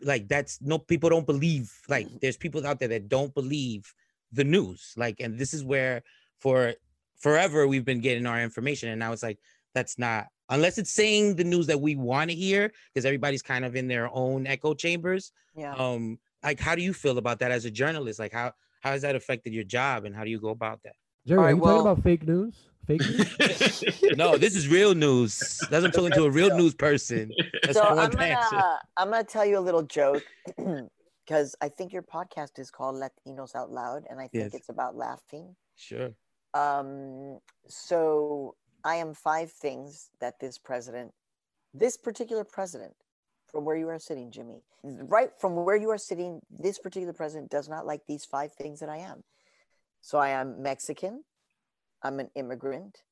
like 0.00 0.28
that's 0.28 0.60
no 0.62 0.78
people 0.78 1.10
don't 1.10 1.26
believe 1.26 1.72
like 1.88 2.08
there's 2.20 2.36
people 2.36 2.64
out 2.66 2.78
there 2.78 2.88
that 2.88 3.08
don't 3.08 3.34
believe 3.34 3.92
the 4.32 4.44
news. 4.44 4.92
Like, 4.96 5.16
and 5.20 5.38
this 5.38 5.52
is 5.52 5.64
where 5.64 6.02
for 6.40 6.74
forever 7.18 7.66
we've 7.66 7.84
been 7.84 8.00
getting 8.00 8.26
our 8.26 8.40
information. 8.40 8.88
And 8.88 8.98
now 8.98 9.12
it's 9.12 9.22
like 9.22 9.38
that's 9.74 9.98
not 9.98 10.28
unless 10.50 10.78
it's 10.78 10.90
saying 10.90 11.36
the 11.36 11.44
news 11.44 11.66
that 11.66 11.80
we 11.80 11.94
want 11.96 12.30
to 12.30 12.36
hear, 12.36 12.72
because 12.92 13.04
everybody's 13.04 13.42
kind 13.42 13.64
of 13.64 13.76
in 13.76 13.86
their 13.88 14.08
own 14.12 14.46
echo 14.46 14.74
chambers 14.74 15.32
Yeah. 15.56 15.74
um 15.74 16.18
like 16.44 16.60
how 16.60 16.74
do 16.74 16.82
you 16.82 16.92
feel 16.94 17.18
about 17.18 17.38
that 17.40 17.50
as 17.50 17.64
a 17.64 17.70
journalist 17.70 18.18
like 18.20 18.32
how 18.32 18.52
how 18.80 18.90
has 18.92 19.02
that 19.02 19.16
affected 19.16 19.52
your 19.52 19.64
job 19.64 20.04
and 20.04 20.14
how 20.14 20.22
do 20.24 20.30
you 20.30 20.40
go 20.40 20.50
about 20.50 20.80
that 20.84 20.94
Jerry, 21.26 21.38
All 21.40 21.44
are 21.46 21.50
you 21.50 21.56
well- 21.56 21.76
talking 21.84 21.90
about 21.92 22.02
fake 22.04 22.26
news? 22.26 22.54
Fake 22.86 23.00
news? 23.00 23.84
no 24.16 24.36
this 24.38 24.54
is 24.56 24.68
real 24.68 24.94
news 24.94 25.32
that's 25.70 25.84
i'm 25.84 25.90
talking 25.90 26.12
to 26.12 26.24
a 26.24 26.30
real 26.30 26.56
news 26.60 26.74
person 26.74 27.30
that's 27.62 27.76
so 27.76 27.82
I 27.84 28.04
I'm 28.04 28.10
gonna, 28.10 28.24
answer. 28.24 28.62
I'm 28.96 29.10
gonna 29.10 29.24
tell 29.24 29.44
you 29.44 29.58
a 29.58 29.64
little 29.68 29.82
joke 29.82 30.22
because 31.26 31.54
I 31.60 31.68
think 31.68 31.92
your 31.92 32.02
podcast 32.02 32.58
is 32.58 32.70
called 32.70 32.94
Latinos 33.02 33.54
Out 33.54 33.70
Loud, 33.70 34.04
and 34.08 34.18
I 34.18 34.28
think 34.28 34.44
Yes. 34.44 34.54
it's 34.54 34.70
about 34.70 34.96
laughing. 34.96 35.54
sure 35.76 36.10
Um, 36.54 37.38
so 37.68 38.54
I 38.84 38.96
am 38.96 39.14
five 39.14 39.50
things 39.50 40.10
that 40.20 40.40
this 40.40 40.58
president, 40.58 41.12
this 41.74 41.96
particular 41.96 42.44
president, 42.44 42.94
from 43.46 43.64
where 43.64 43.76
you 43.76 43.88
are 43.88 43.98
sitting, 43.98 44.30
Jimmy, 44.30 44.62
right 44.82 45.30
from 45.38 45.56
where 45.56 45.76
you 45.76 45.90
are 45.90 45.98
sitting, 45.98 46.40
this 46.50 46.78
particular 46.78 47.14
president 47.14 47.50
does 47.50 47.68
not 47.68 47.86
like 47.86 48.02
these 48.06 48.24
five 48.24 48.52
things 48.52 48.80
that 48.80 48.88
I 48.88 48.98
am. 48.98 49.24
So 50.00 50.18
I 50.18 50.30
am 50.30 50.62
Mexican, 50.62 51.24
I'm 52.02 52.20
an 52.20 52.30
immigrant, 52.34 53.02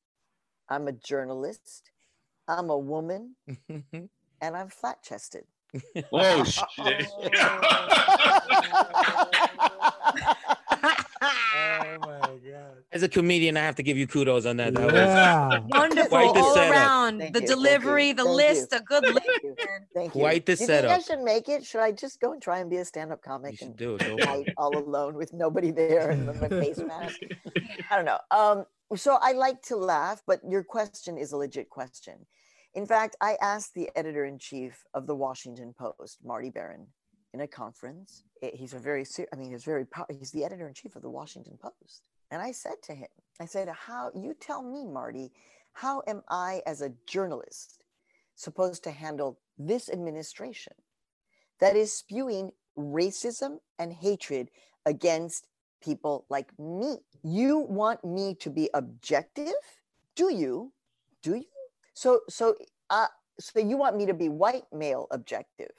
I'm 0.69 0.89
a 0.89 0.93
journalist, 0.93 1.91
I'm 2.47 2.71
a 2.71 2.79
woman, 2.79 3.37
and 3.69 4.09
I'm 4.41 4.69
flat 4.69 5.03
chested. 5.03 5.45
Oh 6.13 6.45
shit. 6.45 7.07
my 12.97 13.01
god. 13.01 13.03
as 13.03 13.03
a 13.03 13.09
comedian 13.09 13.57
i 13.57 13.61
have 13.61 13.77
to 13.77 13.83
give 13.83 13.97
you 13.97 14.07
kudos 14.07 14.47
on 14.47 14.57
that, 14.57 14.75
that 14.75 14.85
was 14.87 14.95
Yeah. 14.95 15.59
Wonderful 15.69 16.09
Quite 16.09 16.35
the 16.35 16.41
all 16.41 16.55
setup. 16.55 16.75
around. 16.75 17.19
Thank 17.21 17.35
the 17.35 17.41
you, 17.41 17.47
thank 17.47 17.59
delivery, 17.59 18.13
the 18.13 18.25
thank 18.25 18.29
you. 18.29 18.35
list, 18.37 18.73
a 18.73 18.81
good 18.81 19.05
list. 19.05 19.27
Thank 19.27 19.43
you. 19.45 19.55
man. 19.59 19.81
Thank 19.95 20.15
you. 20.15 20.21
Quite 20.21 20.47
the 20.47 20.57
Do 20.57 20.63
you 20.63 20.67
think 20.69 20.85
I 20.87 20.99
should 20.99 21.21
make 21.23 21.49
it? 21.49 21.65
Should 21.65 21.81
I 21.81 21.93
just 21.93 22.21
go 22.21 22.33
and 22.33 22.41
try 22.43 22.59
and 22.59 22.69
be 22.71 22.77
a 22.77 22.85
stand-up 22.85 23.23
comic 23.23 23.53
you 23.53 23.57
should 23.59 23.69
and 23.69 23.77
do 23.77 23.95
it 23.97 24.01
go 24.01 24.17
for 24.19 24.25
night 24.25 24.47
it. 24.49 24.55
all 24.57 24.77
alone 24.77 25.15
with 25.15 25.33
nobody 25.33 25.71
there 25.71 26.11
and 26.11 26.27
with 26.27 26.41
my 26.41 26.49
face 26.49 26.79
mask? 26.93 27.19
I 27.91 27.97
don't 27.97 28.05
know. 28.05 28.19
Um, 28.31 28.65
so 28.97 29.19
I 29.21 29.33
like 29.33 29.63
to 29.71 29.77
laugh, 29.77 30.23
but 30.27 30.41
your 30.49 30.63
question 30.63 31.19
is 31.19 31.33
a 31.33 31.37
legit 31.37 31.69
question. 31.71 32.15
In 32.75 32.87
fact, 32.87 33.17
I 33.21 33.37
asked 33.41 33.73
the 33.75 33.89
editor-in-chief 33.97 34.75
of 34.95 35.07
the 35.07 35.15
Washington 35.15 35.75
Post, 35.79 36.19
Marty 36.25 36.51
Baron, 36.51 36.87
in 37.35 37.41
a 37.41 37.47
conference. 37.49 38.23
He's 38.55 38.75
a 38.75 38.79
very, 38.79 39.05
I 39.33 39.37
mean, 39.37 39.51
he's 39.53 39.65
very, 39.65 39.87
pow- 39.87 40.07
he's 40.11 40.31
the 40.31 40.45
editor-in-chief 40.45 40.95
of 40.95 41.03
the 41.03 41.11
Washington 41.11 41.59
Post. 41.61 42.03
And 42.31 42.43
I 42.43 42.53
said 42.53 42.83
to 42.85 42.95
him, 42.95 43.09
I 43.41 43.47
said, 43.47 43.69
how, 43.69 44.11
you 44.15 44.35
tell 44.39 44.63
me, 44.63 44.85
Marty, 44.85 45.31
how 45.73 46.03
am 46.07 46.23
I 46.29 46.63
as 46.67 46.81
a 46.81 46.93
journalist 47.07 47.83
supposed 48.35 48.83
to 48.85 48.91
handle 48.91 49.39
this 49.59 49.89
administration 49.89 50.75
that 51.61 51.77
is 51.77 51.93
spewing 51.93 52.53
racism 52.77 53.59
and 53.79 53.93
hatred 53.93 54.51
against 54.85 55.49
people 55.83 56.27
like 56.29 56.51
me. 56.59 56.99
You 57.23 57.59
want 57.59 58.05
me 58.05 58.35
to 58.41 58.51
be 58.51 58.71
objective? 58.75 59.55
Do 60.15 60.33
you? 60.33 60.73
Do 61.23 61.37
you? 61.37 61.45
So 61.95 62.21
so 62.29 62.57
uh 62.91 63.07
so 63.39 63.61
you 63.61 63.77
want 63.77 63.97
me 63.97 64.07
to 64.07 64.15
be 64.15 64.29
white 64.29 64.65
male 64.73 65.07
objective. 65.11 65.73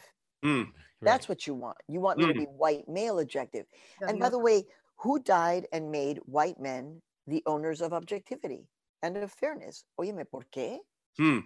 Hmm. 0.43 0.63
That's 1.01 1.29
what 1.29 1.45
you 1.45 1.53
want. 1.53 1.77
You 1.88 1.99
want 1.99 2.17
me 2.19 2.25
to 2.25 2.33
be 2.33 2.45
white 2.45 2.88
male 2.89 3.19
objective. 3.19 3.65
And 4.01 4.19
by 4.19 4.29
the 4.29 4.39
way, 4.39 4.65
who 4.97 5.19
died 5.19 5.67
and 5.71 5.91
made 5.91 6.19
white 6.25 6.60
men 6.60 7.01
the 7.27 7.43
owners 7.45 7.81
of 7.81 7.93
objectivity 7.93 8.69
and 9.01 9.17
of 9.17 9.31
fairness? 9.31 9.86
Óyeme, 9.99 10.29
¿por 10.29 10.43
qué? 10.51 10.79
Hmm. 11.17 11.39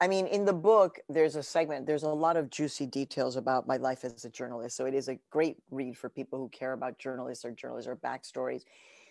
I 0.00 0.08
mean, 0.08 0.26
in 0.26 0.44
the 0.44 0.52
book, 0.52 0.98
there's 1.08 1.36
a 1.36 1.42
segment, 1.42 1.86
there's 1.86 2.02
a 2.02 2.08
lot 2.10 2.36
of 2.36 2.50
juicy 2.50 2.86
details 2.86 3.36
about 3.36 3.66
my 3.66 3.76
life 3.76 4.04
as 4.04 4.24
a 4.24 4.30
journalist. 4.30 4.76
So 4.76 4.86
it 4.86 4.94
is 4.94 5.08
a 5.08 5.18
great 5.30 5.62
read 5.70 5.96
for 5.96 6.10
people 6.10 6.38
who 6.38 6.48
care 6.48 6.72
about 6.72 6.98
journalists 6.98 7.44
or 7.44 7.52
journalists 7.52 7.88
or 7.88 7.96
backstories. 7.96 8.64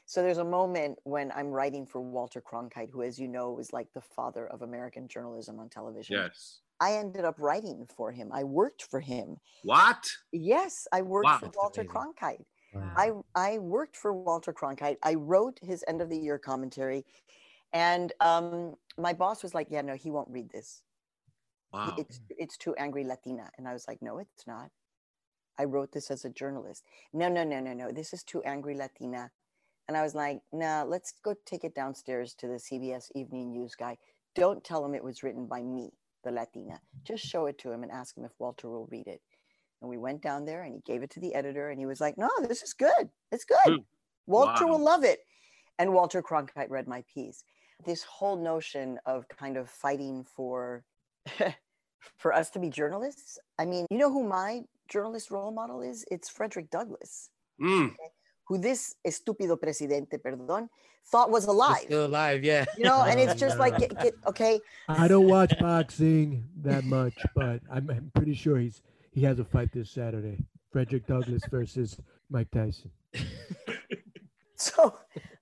So 0.06 0.22
there's 0.22 0.38
a 0.38 0.44
moment 0.46 1.00
when 1.04 1.32
I'm 1.32 1.48
writing 1.48 1.86
for 1.86 2.02
Walter 2.02 2.42
Cronkite, 2.42 2.90
who, 2.92 3.02
as 3.02 3.18
you 3.18 3.28
know, 3.30 3.58
is 3.60 3.72
like 3.72 3.94
the 3.94 4.02
father 4.02 4.46
of 4.48 4.62
American 4.62 5.08
journalism 5.08 5.60
on 5.60 5.70
television. 5.70 6.18
Yes. 6.18 6.62
I 6.82 6.96
ended 6.98 7.24
up 7.24 7.40
writing 7.40 7.88
for 7.88 8.12
him. 8.12 8.32
I 8.34 8.44
worked 8.44 8.84
for 8.84 9.00
him. 9.00 9.38
What? 9.64 10.06
Yes, 10.32 10.88
I 10.92 11.02
worked 11.04 11.26
Wow. 11.26 11.38
for 11.38 11.50
Walter 11.56 11.86
amazing. 11.86 11.86
Cronkite. 11.86 12.46
Wow. 12.74 13.24
I 13.36 13.54
I 13.54 13.58
worked 13.60 13.96
for 13.96 14.14
Walter 14.14 14.54
Cronkite. 14.54 14.98
I 15.04 15.16
wrote 15.16 15.60
his 15.62 15.84
end 15.88 16.02
of 16.02 16.10
the 16.10 16.18
year 16.18 16.38
commentary, 16.40 17.06
and 17.74 18.14
um, 18.20 18.76
my 18.98 19.14
boss 19.14 19.44
was 19.44 19.54
like, 19.54 19.68
"Yeah, 19.70 19.82
no, 19.82 19.96
he 19.96 20.12
won't 20.12 20.30
read 20.30 20.50
this. 20.52 20.84
Wow. 21.74 21.96
It's 21.98 22.20
it's 22.30 22.58
too 22.58 22.76
angry 22.76 23.04
Latina." 23.04 23.52
And 23.58 23.68
I 23.68 23.74
was 23.74 23.88
like, 23.88 24.02
"No, 24.02 24.20
it's 24.20 24.48
not. 24.48 24.72
I 25.60 25.66
wrote 25.66 25.92
this 25.92 26.12
as 26.12 26.26
a 26.26 26.30
journalist. 26.30 26.86
No, 27.14 27.30
no, 27.30 27.44
no, 27.44 27.60
no, 27.60 27.74
no. 27.74 27.92
This 27.92 28.14
is 28.14 28.24
too 28.24 28.44
angry 28.44 28.76
Latina." 28.76 29.32
And 29.88 29.98
I 29.98 30.04
was 30.04 30.16
like, 30.16 30.42
"Nah, 30.52 30.84
let's 30.84 31.14
go 31.24 31.36
take 31.46 31.64
it 31.64 31.76
downstairs 31.76 32.36
to 32.36 32.48
the 32.48 32.60
CBS 32.60 33.12
Evening 33.16 33.52
News 33.52 33.76
guy. 33.76 33.98
don't 34.36 34.64
tell 34.64 34.84
him 34.86 34.96
it 34.96 35.04
was 35.04 35.24
written 35.24 35.46
by 35.48 35.62
me, 35.64 35.92
the 36.24 36.32
Latina. 36.32 36.82
Just 37.06 37.24
show 37.26 37.46
it 37.48 37.58
to 37.60 37.72
him 37.72 37.84
and 37.84 37.92
ask 37.92 38.18
him 38.18 38.26
if 38.26 38.32
Walter 38.40 38.70
will 38.70 38.88
read 38.88 39.08
it. 39.08 39.22
And 39.84 39.90
we 39.90 39.98
went 39.98 40.22
down 40.22 40.46
there 40.46 40.64
and 40.64 40.74
he 40.74 40.80
gave 40.86 41.04
it 41.04 41.10
to 41.12 41.20
the 41.20 41.36
editor 41.36 41.70
and 41.70 41.78
he 41.78 41.86
was 41.86 42.00
like, 42.00 42.18
no, 42.18 42.30
this 42.48 42.64
is 42.64 42.74
good. 42.74 43.10
It's 43.34 43.44
good. 43.44 43.58
Hmm. 43.66 43.76
Walter 44.26 44.66
Wow. 44.66 44.72
will 44.72 44.80
love 44.80 45.04
it. 45.04 45.20
And 45.78 45.92
Walter 45.94 46.22
Cronkite 46.24 46.70
read 46.70 46.88
my 46.88 47.04
piece. 47.14 47.44
This 47.86 48.02
whole 48.04 48.38
notion 48.38 48.98
of 49.06 49.28
kind 49.28 49.58
of 49.58 49.70
fighting 49.70 50.24
for 50.24 50.86
for 52.18 52.32
us 52.34 52.50
to 52.52 52.60
be 52.60 52.70
journalists. 52.70 53.38
I 53.60 53.66
mean, 53.66 53.86
you 53.90 53.98
know 53.98 54.10
who 54.10 54.24
my 54.24 54.62
journalist 54.88 55.30
role 55.32 55.52
model 55.52 55.82
is? 55.82 56.06
It's 56.10 56.30
Frederick 56.30 56.70
Douglass, 56.70 57.30
Mm. 57.60 57.94
who 58.48 58.58
this 58.58 58.96
estúpido 59.06 59.60
presidente, 59.60 60.18
perdón, 60.18 60.70
thought 61.08 61.30
was 61.30 61.44
He's 61.44 61.50
alive. 61.50 61.82
still 61.84 62.06
alive, 62.06 62.44
yeah. 62.44 62.64
You 62.78 62.86
know, 62.86 63.04
and 63.04 63.20
it's 63.20 63.40
just 63.40 63.60
like, 63.60 63.78
get, 63.84 64.00
get, 64.00 64.14
okay, 64.28 64.60
I 64.88 65.08
don't 65.10 65.28
watch 65.28 65.58
boxing 65.60 66.46
that 66.62 66.84
much, 66.86 67.16
but 67.36 67.60
I'm, 67.70 67.90
I'm 67.90 68.12
pretty 68.16 68.34
sure 68.34 68.58
he's 68.60 68.82
he 69.14 69.22
has 69.24 69.40
a 69.40 69.46
fight 69.46 69.72
this 69.72 69.92
Saturday. 69.92 70.38
Frederick 70.72 71.06
Douglass 71.06 71.44
versus 71.50 71.98
Mike 72.30 72.50
Tyson. 72.52 72.92
So, 74.64 74.98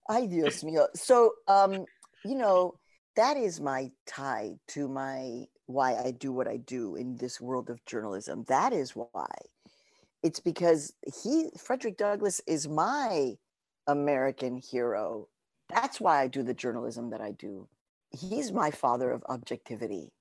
ay 0.09 0.25
Dios 0.25 0.63
mío. 0.63 0.87
So, 0.95 1.33
um, 1.47 1.85
you 2.25 2.33
know, 2.33 2.79
that 3.15 3.37
is 3.37 3.61
my 3.61 3.91
tie 4.07 4.57
to 4.69 4.87
my 4.87 5.45
why 5.67 5.95
I 5.95 6.09
do 6.09 6.31
what 6.31 6.47
I 6.47 6.57
do 6.57 6.95
in 6.95 7.17
this 7.17 7.39
world 7.39 7.69
of 7.69 7.85
journalism. 7.85 8.45
That 8.47 8.73
is 8.73 8.95
why. 8.95 9.29
It's 10.23 10.39
because 10.39 10.93
he, 11.21 11.51
Frederick 11.55 11.97
Douglass, 11.97 12.41
is 12.47 12.67
my 12.67 13.37
American 13.85 14.57
hero. 14.57 15.27
That's 15.69 16.01
why 16.01 16.21
I 16.21 16.27
do 16.27 16.41
the 16.41 16.53
journalism 16.53 17.11
that 17.11 17.21
I 17.21 17.31
do. 17.31 17.67
He's 18.09 18.51
my 18.51 18.71
father 18.71 19.11
of 19.11 19.23
objectivity. 19.29 20.11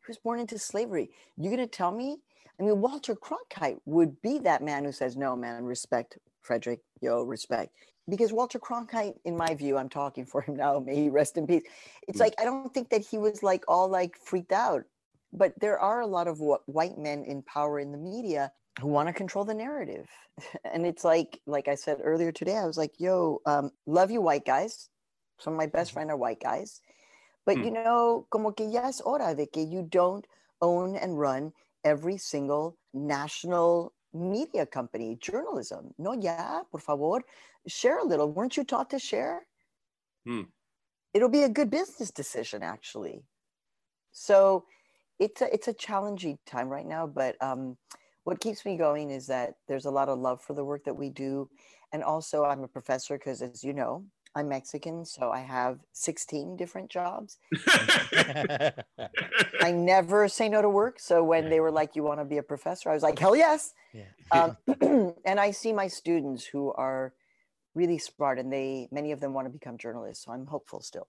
He 0.00 0.06
was 0.06 0.18
born 0.18 0.38
into 0.38 0.58
slavery. 0.58 1.10
You're 1.36 1.54
going 1.54 1.66
to 1.66 1.76
tell 1.76 1.92
me? 1.92 2.18
I 2.60 2.62
mean, 2.64 2.80
Walter 2.80 3.14
Cronkite 3.14 3.80
would 3.84 4.20
be 4.22 4.38
that 4.40 4.62
man 4.62 4.84
who 4.84 4.92
says, 4.92 5.16
No, 5.16 5.36
man, 5.36 5.64
respect, 5.64 6.18
Frederick, 6.42 6.80
yo, 7.00 7.22
respect 7.22 7.74
because 8.08 8.32
Walter 8.32 8.58
Cronkite, 8.58 9.14
in 9.24 9.36
my 9.36 9.54
view, 9.54 9.76
I'm 9.78 9.88
talking 9.88 10.26
for 10.26 10.42
him 10.42 10.56
now, 10.64 10.78
may 10.78 10.94
he 10.96 11.08
rest 11.08 11.36
in 11.36 11.46
peace. 11.46 11.62
It's 12.06 12.18
Mm. 12.18 12.20
like, 12.20 12.34
I 12.38 12.44
don't 12.44 12.72
think 12.72 12.90
that 12.90 13.00
he 13.00 13.18
was 13.18 13.42
like 13.42 13.64
all 13.68 13.88
like 13.88 14.16
freaked 14.18 14.52
out, 14.52 14.82
but 15.32 15.58
there 15.58 15.78
are 15.78 16.00
a 16.00 16.06
lot 16.06 16.28
of 16.28 16.38
wh- 16.38 16.66
white 16.68 16.98
men 16.98 17.24
in 17.24 17.42
power 17.42 17.78
in 17.78 17.92
the 17.92 17.98
media 17.98 18.52
who 18.80 18.88
want 18.88 19.08
to 19.08 19.12
control 19.14 19.44
the 19.44 19.54
narrative. 19.54 20.08
And 20.64 20.84
it's 20.84 21.04
like, 21.04 21.40
like 21.46 21.68
I 21.68 21.76
said 21.76 21.98
earlier 22.02 22.32
today, 22.32 22.56
I 22.56 22.66
was 22.66 22.76
like, 22.76 22.92
yo, 22.98 23.40
um, 23.46 23.70
love 23.86 24.10
you, 24.10 24.20
white 24.20 24.44
guys. 24.44 24.88
Some 25.38 25.54
of 25.54 25.58
my 25.58 25.66
best 25.66 25.92
friends 25.92 26.10
are 26.10 26.16
white 26.16 26.40
guys. 26.40 26.80
But 27.46 27.58
Mm. 27.58 27.64
you 27.64 27.70
know, 27.70 28.26
como 28.30 28.52
que 28.52 28.68
ya 28.68 28.88
es 28.88 29.00
hora 29.00 29.34
de 29.34 29.46
que 29.46 29.62
you 29.62 29.82
don't 29.82 30.26
own 30.60 30.96
and 30.96 31.18
run 31.18 31.52
every 31.84 32.16
single 32.16 32.76
national 32.92 33.92
media 34.12 34.64
company, 34.64 35.18
journalism. 35.20 35.92
No, 35.98 36.12
yeah, 36.12 36.60
por 36.70 36.80
favor, 36.80 37.22
share 37.66 37.98
a 37.98 38.04
little. 38.04 38.30
Weren't 38.30 38.56
you 38.56 38.64
taught 38.64 38.90
to 38.90 38.98
share? 38.98 39.46
Hmm. 40.24 40.42
It'll 41.12 41.28
be 41.28 41.42
a 41.42 41.48
good 41.48 41.70
business 41.70 42.10
decision, 42.10 42.62
actually. 42.62 43.24
So 44.12 44.64
it's 45.18 45.42
a, 45.42 45.52
it's 45.52 45.68
a 45.68 45.72
challenging 45.72 46.38
time 46.46 46.68
right 46.68 46.86
now, 46.86 47.06
but 47.06 47.36
um, 47.42 47.76
what 48.24 48.40
keeps 48.40 48.64
me 48.64 48.76
going 48.76 49.10
is 49.10 49.26
that 49.26 49.54
there's 49.68 49.84
a 49.84 49.90
lot 49.90 50.08
of 50.08 50.18
love 50.18 50.40
for 50.42 50.54
the 50.54 50.64
work 50.64 50.84
that 50.84 50.96
we 50.96 51.10
do. 51.10 51.48
And 51.92 52.02
also, 52.02 52.44
I'm 52.44 52.64
a 52.64 52.68
professor 52.68 53.16
because, 53.16 53.42
as 53.42 53.62
you 53.62 53.72
know, 53.72 54.04
I'm 54.34 54.48
Mexican, 54.48 55.04
so 55.04 55.30
I 55.30 55.40
have 55.40 55.78
16 55.92 56.56
different 56.56 56.90
jobs. 56.90 57.38
I 57.68 58.82
never 59.72 60.28
say 60.28 60.48
no 60.48 60.60
to 60.60 60.68
work. 60.68 60.98
So 60.98 61.22
when 61.22 61.48
they 61.48 61.60
were 61.60 61.70
like, 61.70 61.94
"You 61.94 62.02
want 62.02 62.20
to 62.20 62.24
be 62.24 62.38
a 62.38 62.42
professor?" 62.42 62.90
I 62.90 62.94
was 62.94 63.02
like, 63.02 63.18
"Hell 63.18 63.36
yes!" 63.36 63.74
Yeah. 63.92 64.04
Um, 64.32 64.56
and 65.24 65.38
I 65.38 65.52
see 65.52 65.72
my 65.72 65.86
students 65.86 66.44
who 66.44 66.72
are 66.72 67.14
really 67.74 67.98
smart, 67.98 68.38
and 68.38 68.52
they 68.52 68.88
many 68.90 69.12
of 69.12 69.20
them 69.20 69.34
want 69.34 69.46
to 69.46 69.52
become 69.52 69.78
journalists. 69.78 70.24
So 70.24 70.32
I'm 70.32 70.46
hopeful 70.46 70.80
still. 70.80 71.06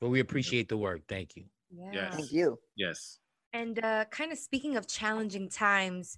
Well, 0.00 0.10
we 0.10 0.20
appreciate 0.20 0.68
the 0.68 0.78
work. 0.78 1.02
Thank 1.06 1.36
you. 1.36 1.44
Yeah. 1.70 1.90
Yes. 1.92 2.14
Thank 2.14 2.32
you. 2.32 2.58
yes. 2.74 3.18
And 3.52 3.84
uh, 3.84 4.04
kind 4.10 4.32
of 4.32 4.38
speaking 4.38 4.76
of 4.76 4.86
challenging 4.86 5.48
times, 5.48 6.16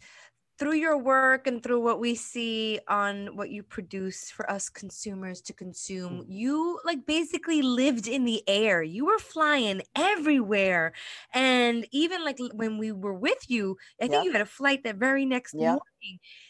through 0.59 0.75
your 0.75 0.97
work 0.99 1.47
and 1.47 1.62
through 1.62 1.81
what 1.81 1.99
we 2.01 2.15
see 2.15 2.79
on 2.88 3.37
what 3.37 3.51
you 3.51 3.62
produce 3.62 4.31
for 4.31 4.49
us 4.51 4.69
consumers 4.69 5.41
to 5.43 5.53
hmm. 5.53 5.59
consume, 5.59 6.25
you 6.29 6.79
like 6.85 7.07
basically 7.07 7.62
lived 7.62 8.07
in 8.07 8.25
the 8.25 8.43
air. 8.49 8.83
You 8.83 9.07
were 9.07 9.19
flying 9.19 9.83
everywhere. 9.97 10.93
And 11.35 11.87
even 11.91 12.25
like 12.25 12.38
when 12.55 12.79
we 12.79 12.93
were 12.93 13.15
with 13.15 13.51
you, 13.51 13.77
I 14.01 14.09
think 14.09 14.12
Yeah. 14.12 14.23
you 14.23 14.33
had 14.33 14.41
a 14.43 14.47
flight 14.47 14.85
that 14.85 14.97
very 14.97 15.25
next 15.25 15.55
Yeah. 15.59 15.77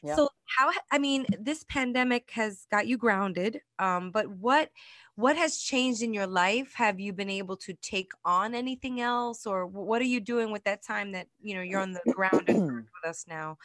Yeah. 0.03 0.17
So 0.17 0.29
how 0.57 0.71
I 0.91 0.99
mean, 0.99 1.27
this 1.39 1.65
pandemic 1.65 2.31
has 2.33 2.67
got 2.71 2.87
you 2.87 2.97
grounded. 2.97 3.61
Um, 3.79 4.11
but 4.11 4.29
what 4.29 4.71
what 5.15 5.37
has 5.37 5.59
changed 5.59 6.03
in 6.03 6.15
your 6.15 6.27
life? 6.27 6.75
Have 6.75 6.99
you 6.99 7.13
been 7.13 7.31
able 7.31 7.57
to 7.59 7.75
take 7.75 8.13
on 8.25 8.55
anything 8.55 9.01
else, 9.01 9.47
or 9.47 9.67
what 9.67 10.01
are 10.01 10.07
you 10.07 10.21
doing 10.21 10.51
with 10.53 10.65
that 10.65 10.85
time 10.85 11.13
that 11.13 11.27
you 11.41 11.55
know 11.55 11.63
you're 11.63 11.81
on 11.81 11.93
the 11.93 12.13
ground 12.13 12.45
with 12.49 12.85
us 13.09 13.25
now? 13.29 13.59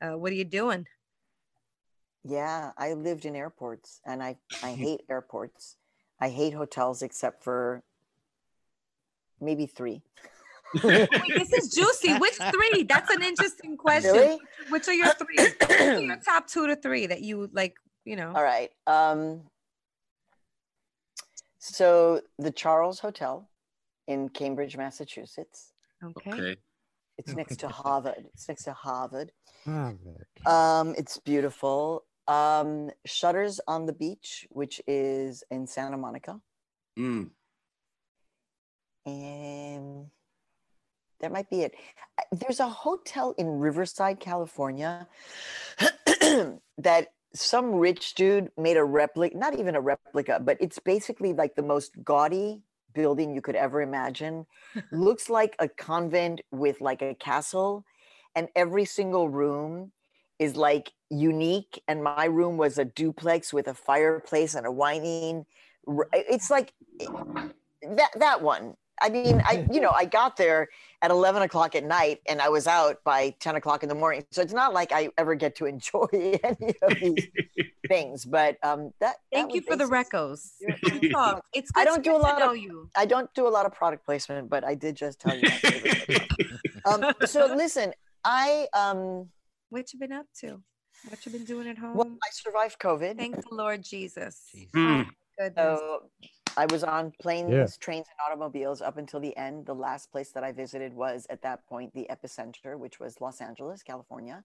Uh, 0.00 0.16
what 0.18 0.32
are 0.32 0.36
you 0.36 0.44
doing? 0.44 0.86
Yeah, 2.24 2.72
I 2.76 2.92
lived 2.92 3.24
in 3.24 3.34
airports, 3.34 4.00
and 4.04 4.22
I 4.22 4.36
I 4.62 4.72
hate 4.72 5.02
airports. 5.08 5.76
I 6.20 6.28
hate 6.28 6.52
hotels 6.52 7.02
except 7.02 7.42
for 7.42 7.82
maybe 9.40 9.66
three. 9.66 10.02
Wait, 10.84 11.08
this 11.34 11.52
is 11.52 11.74
juicy. 11.74 12.14
Which 12.18 12.34
three? 12.34 12.84
That's 12.84 13.10
an 13.10 13.22
interesting 13.22 13.76
question. 13.78 14.12
Really? 14.12 14.38
Which 14.70 14.88
are 14.88 14.94
your 14.94 15.06
three? 15.14 15.38
Are 15.38 16.00
your 16.00 16.16
top 16.16 16.46
two 16.46 16.66
to 16.66 16.76
three 16.76 17.06
that 17.06 17.22
you 17.22 17.50
like? 17.52 17.74
You 18.04 18.16
know. 18.16 18.32
All 18.34 18.42
right. 18.42 18.70
Um, 18.86 19.42
so 21.58 22.22
the 22.38 22.50
Charles 22.50 22.98
Hotel 22.98 23.48
in 24.08 24.28
Cambridge, 24.28 24.76
Massachusetts. 24.76 25.72
Okay. 26.02 26.32
Okay. 26.32 26.56
It's 27.18 27.34
next 27.34 27.58
to 27.60 27.68
Harvard. 27.68 28.26
It's 28.32 28.48
next 28.48 28.64
to 28.64 28.72
Harvard. 28.72 29.30
Harvard. 29.66 30.26
Um, 30.46 30.94
it's 30.96 31.18
beautiful. 31.18 32.04
Um, 32.26 32.90
Shutters 33.04 33.60
on 33.68 33.84
the 33.84 33.92
Beach, 33.92 34.46
which 34.50 34.80
is 34.86 35.44
in 35.50 35.66
Santa 35.66 35.98
Monica. 35.98 36.40
Mm. 36.98 37.30
And 39.04 40.06
that 41.20 41.32
might 41.32 41.48
be 41.50 41.62
it. 41.62 41.74
There's 42.32 42.60
a 42.60 42.68
hotel 42.68 43.34
in 43.38 43.58
Riverside, 43.58 44.20
California 44.20 45.06
that 46.78 47.08
some 47.34 47.74
rich 47.74 48.14
dude 48.14 48.50
made 48.56 48.76
a 48.76 48.84
replica, 48.84 49.36
not 49.36 49.58
even 49.58 49.74
a 49.76 49.80
replica, 49.80 50.40
but 50.42 50.56
it's 50.60 50.78
basically 50.78 51.32
like 51.32 51.54
the 51.54 51.62
most 51.62 51.92
gaudy 52.02 52.62
building 52.92 53.34
you 53.34 53.40
could 53.40 53.54
ever 53.54 53.82
imagine. 53.82 54.46
Looks 54.92 55.30
like 55.30 55.54
a 55.58 55.68
convent 55.68 56.40
with 56.50 56.80
like 56.80 57.02
a 57.02 57.14
castle, 57.14 57.84
and 58.34 58.48
every 58.56 58.84
single 58.84 59.28
room 59.28 59.92
is 60.38 60.56
like 60.56 60.92
unique. 61.10 61.82
And 61.86 62.02
my 62.02 62.24
room 62.24 62.56
was 62.56 62.78
a 62.78 62.84
duplex 62.84 63.52
with 63.52 63.68
a 63.68 63.74
fireplace 63.74 64.54
and 64.54 64.66
a 64.66 64.72
whining. 64.72 65.46
It's 66.12 66.50
like 66.50 66.72
that 67.00 68.10
that 68.16 68.42
one. 68.42 68.76
I 69.00 69.08
mean, 69.08 69.40
I 69.44 69.66
you 69.72 69.80
know 69.80 69.90
I 69.90 70.04
got 70.04 70.36
there 70.36 70.68
at 71.02 71.10
eleven 71.10 71.42
o'clock 71.42 71.74
at 71.74 71.84
night 71.84 72.18
and 72.28 72.40
I 72.42 72.48
was 72.50 72.66
out 72.66 72.98
by 73.04 73.30
ten 73.40 73.56
o'clock 73.56 73.82
in 73.82 73.88
the 73.88 73.94
morning. 73.94 74.24
So 74.30 74.42
it's 74.42 74.52
not 74.52 74.74
like 74.74 74.92
I 74.92 75.08
ever 75.18 75.34
get 75.34 75.56
to 75.56 75.66
enjoy 75.74 76.06
any 76.12 76.74
of 76.82 76.94
these 77.00 77.28
things. 77.88 78.24
But 78.24 78.56
um, 78.62 78.92
that. 79.00 79.16
that 79.16 79.16
Thank 79.32 79.54
you 79.54 79.62
for 79.62 79.76
the 79.76 79.84
recos. 79.84 80.50
You're- 81.02 81.40
It's 81.54 81.70
I 81.76 81.84
don't 81.84 82.04
do 82.04 82.14
a 82.14 82.18
lot 82.18 82.42
of- 82.42 82.56
you. 82.56 82.88
I 82.96 83.06
don't 83.06 83.32
do 83.34 83.46
a 83.46 83.50
lot 83.50 83.66
of 83.66 83.72
product 83.72 84.04
placement, 84.04 84.50
but 84.50 84.64
I 84.64 84.74
did 84.74 84.96
just 84.96 85.20
tell 85.20 85.34
you. 85.36 85.42
My 85.42 85.48
favorite 85.50 86.30
hotel. 86.84 87.04
um, 87.10 87.14
so 87.26 87.46
listen, 87.54 87.92
I 88.24 88.66
um, 88.74 89.28
What 89.70 89.92
you 89.92 89.98
been 89.98 90.12
up 90.12 90.26
to? 90.40 90.62
What 91.08 91.24
you 91.24 91.32
been 91.32 91.44
doing 91.44 91.66
at 91.68 91.78
home? 91.78 91.94
well, 91.96 92.10
I 92.22 92.28
survived 92.32 92.78
COVID. 92.78 93.16
Thank 93.16 93.36
the 93.48 93.54
Lord 93.54 93.82
Jesus. 93.82 94.42
Jeez. 94.54 94.70
Mm. 94.72 95.06
Goodness. 95.38 95.78
So 95.80 96.02
I 96.56 96.66
was 96.66 96.84
on 96.84 97.12
planes, 97.20 97.50
Yeah. 97.52 97.66
trains, 97.80 98.06
and 98.08 98.18
automobiles 98.26 98.80
up 98.82 98.96
until 98.96 99.20
the 99.20 99.36
end. 99.36 99.66
The 99.66 99.74
last 99.74 100.10
place 100.10 100.32
that 100.32 100.44
I 100.44 100.52
visited 100.52 100.92
was 100.94 101.26
at 101.30 101.42
that 101.42 101.66
point 101.66 101.94
the 101.94 102.06
epicenter, 102.10 102.78
which 102.78 103.00
was 103.00 103.20
Los 103.20 103.40
Angeles, 103.40 103.82
California. 103.82 104.44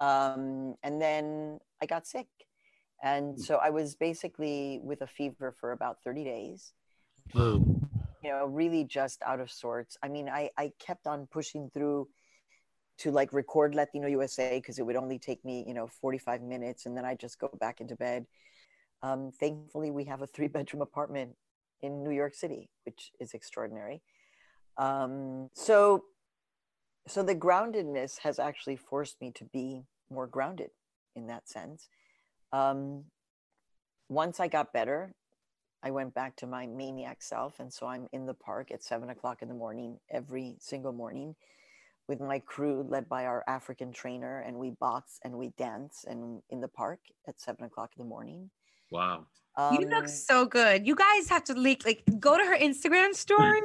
Um, 0.00 0.76
and 0.82 1.00
then 1.00 1.60
I 1.80 1.86
got 1.86 2.06
sick. 2.06 2.28
And 3.02 3.40
so 3.40 3.56
I 3.56 3.70
was 3.70 3.94
basically 3.94 4.80
with 4.82 5.00
a 5.02 5.06
fever 5.06 5.54
for 5.58 5.72
about 5.72 6.02
30 6.04 6.24
days, 6.24 6.72
Boom. 7.32 7.88
you 8.22 8.30
know, 8.30 8.46
really 8.46 8.84
just 8.84 9.22
out 9.22 9.40
of 9.40 9.50
sorts. 9.50 9.96
I 10.02 10.08
mean, 10.08 10.28
I, 10.28 10.50
I 10.56 10.72
kept 10.78 11.06
on 11.06 11.26
pushing 11.26 11.70
through 11.70 12.08
to 12.98 13.10
like 13.10 13.32
record 13.32 13.74
Latino 13.74 14.06
USA 14.08 14.58
because 14.58 14.78
it 14.78 14.84
would 14.84 14.96
only 14.96 15.18
take 15.18 15.42
me, 15.44 15.64
you 15.66 15.72
know, 15.72 15.86
45 15.86 16.42
minutes 16.42 16.84
and 16.84 16.94
then 16.94 17.06
I 17.06 17.14
just 17.14 17.38
go 17.38 17.48
back 17.58 17.80
into 17.80 17.96
bed. 17.96 18.26
Um, 19.02 19.30
thankfully, 19.38 19.90
we 19.90 20.04
have 20.04 20.22
a 20.22 20.26
three 20.26 20.48
bedroom 20.48 20.82
apartment 20.82 21.36
in 21.82 22.04
New 22.04 22.10
York 22.10 22.34
City, 22.34 22.70
which 22.84 23.12
is 23.18 23.32
extraordinary. 23.32 24.02
Um, 24.76 25.48
so, 25.54 26.04
so 27.06 27.22
the 27.22 27.34
groundedness 27.34 28.18
has 28.20 28.38
actually 28.38 28.76
forced 28.76 29.20
me 29.20 29.32
to 29.36 29.44
be 29.44 29.82
more 30.10 30.26
grounded 30.26 30.70
in 31.16 31.26
that 31.28 31.48
sense. 31.48 31.88
Um, 32.52 33.04
once 34.08 34.40
I 34.40 34.48
got 34.48 34.72
better, 34.72 35.14
I 35.82 35.90
went 35.90 36.14
back 36.14 36.36
to 36.36 36.46
my 36.46 36.66
maniac 36.66 37.22
self. 37.22 37.58
And 37.58 37.72
so 37.72 37.86
I'm 37.86 38.06
in 38.12 38.26
the 38.26 38.34
park 38.34 38.70
at 38.70 38.82
seven 38.82 39.10
o'clock 39.10 39.42
in 39.42 39.48
the 39.48 39.54
morning, 39.54 39.98
every 40.10 40.56
single 40.60 40.92
morning, 40.92 41.36
with 42.08 42.20
my 42.20 42.40
crew 42.40 42.84
led 42.88 43.08
by 43.08 43.24
our 43.24 43.44
African 43.46 43.92
trainer. 43.92 44.40
And 44.40 44.56
we 44.56 44.70
box 44.70 45.18
and 45.24 45.34
we 45.34 45.52
dance 45.56 46.04
and 46.06 46.42
in 46.50 46.60
the 46.60 46.68
park 46.68 47.00
at 47.26 47.40
seven 47.40 47.64
o'clock 47.64 47.92
in 47.96 48.02
the 48.04 48.08
morning. 48.08 48.50
Wow. 48.90 49.26
you 49.72 49.86
look 49.88 50.04
Um, 50.04 50.08
so 50.08 50.46
good. 50.46 50.86
You 50.86 50.94
guys 50.94 51.28
have 51.28 51.44
to 51.44 51.54
leak 51.54 51.84
like 51.84 52.02
go 52.18 52.36
to 52.38 52.44
her 52.44 52.56
Instagram 52.56 53.14
story. 53.14 53.60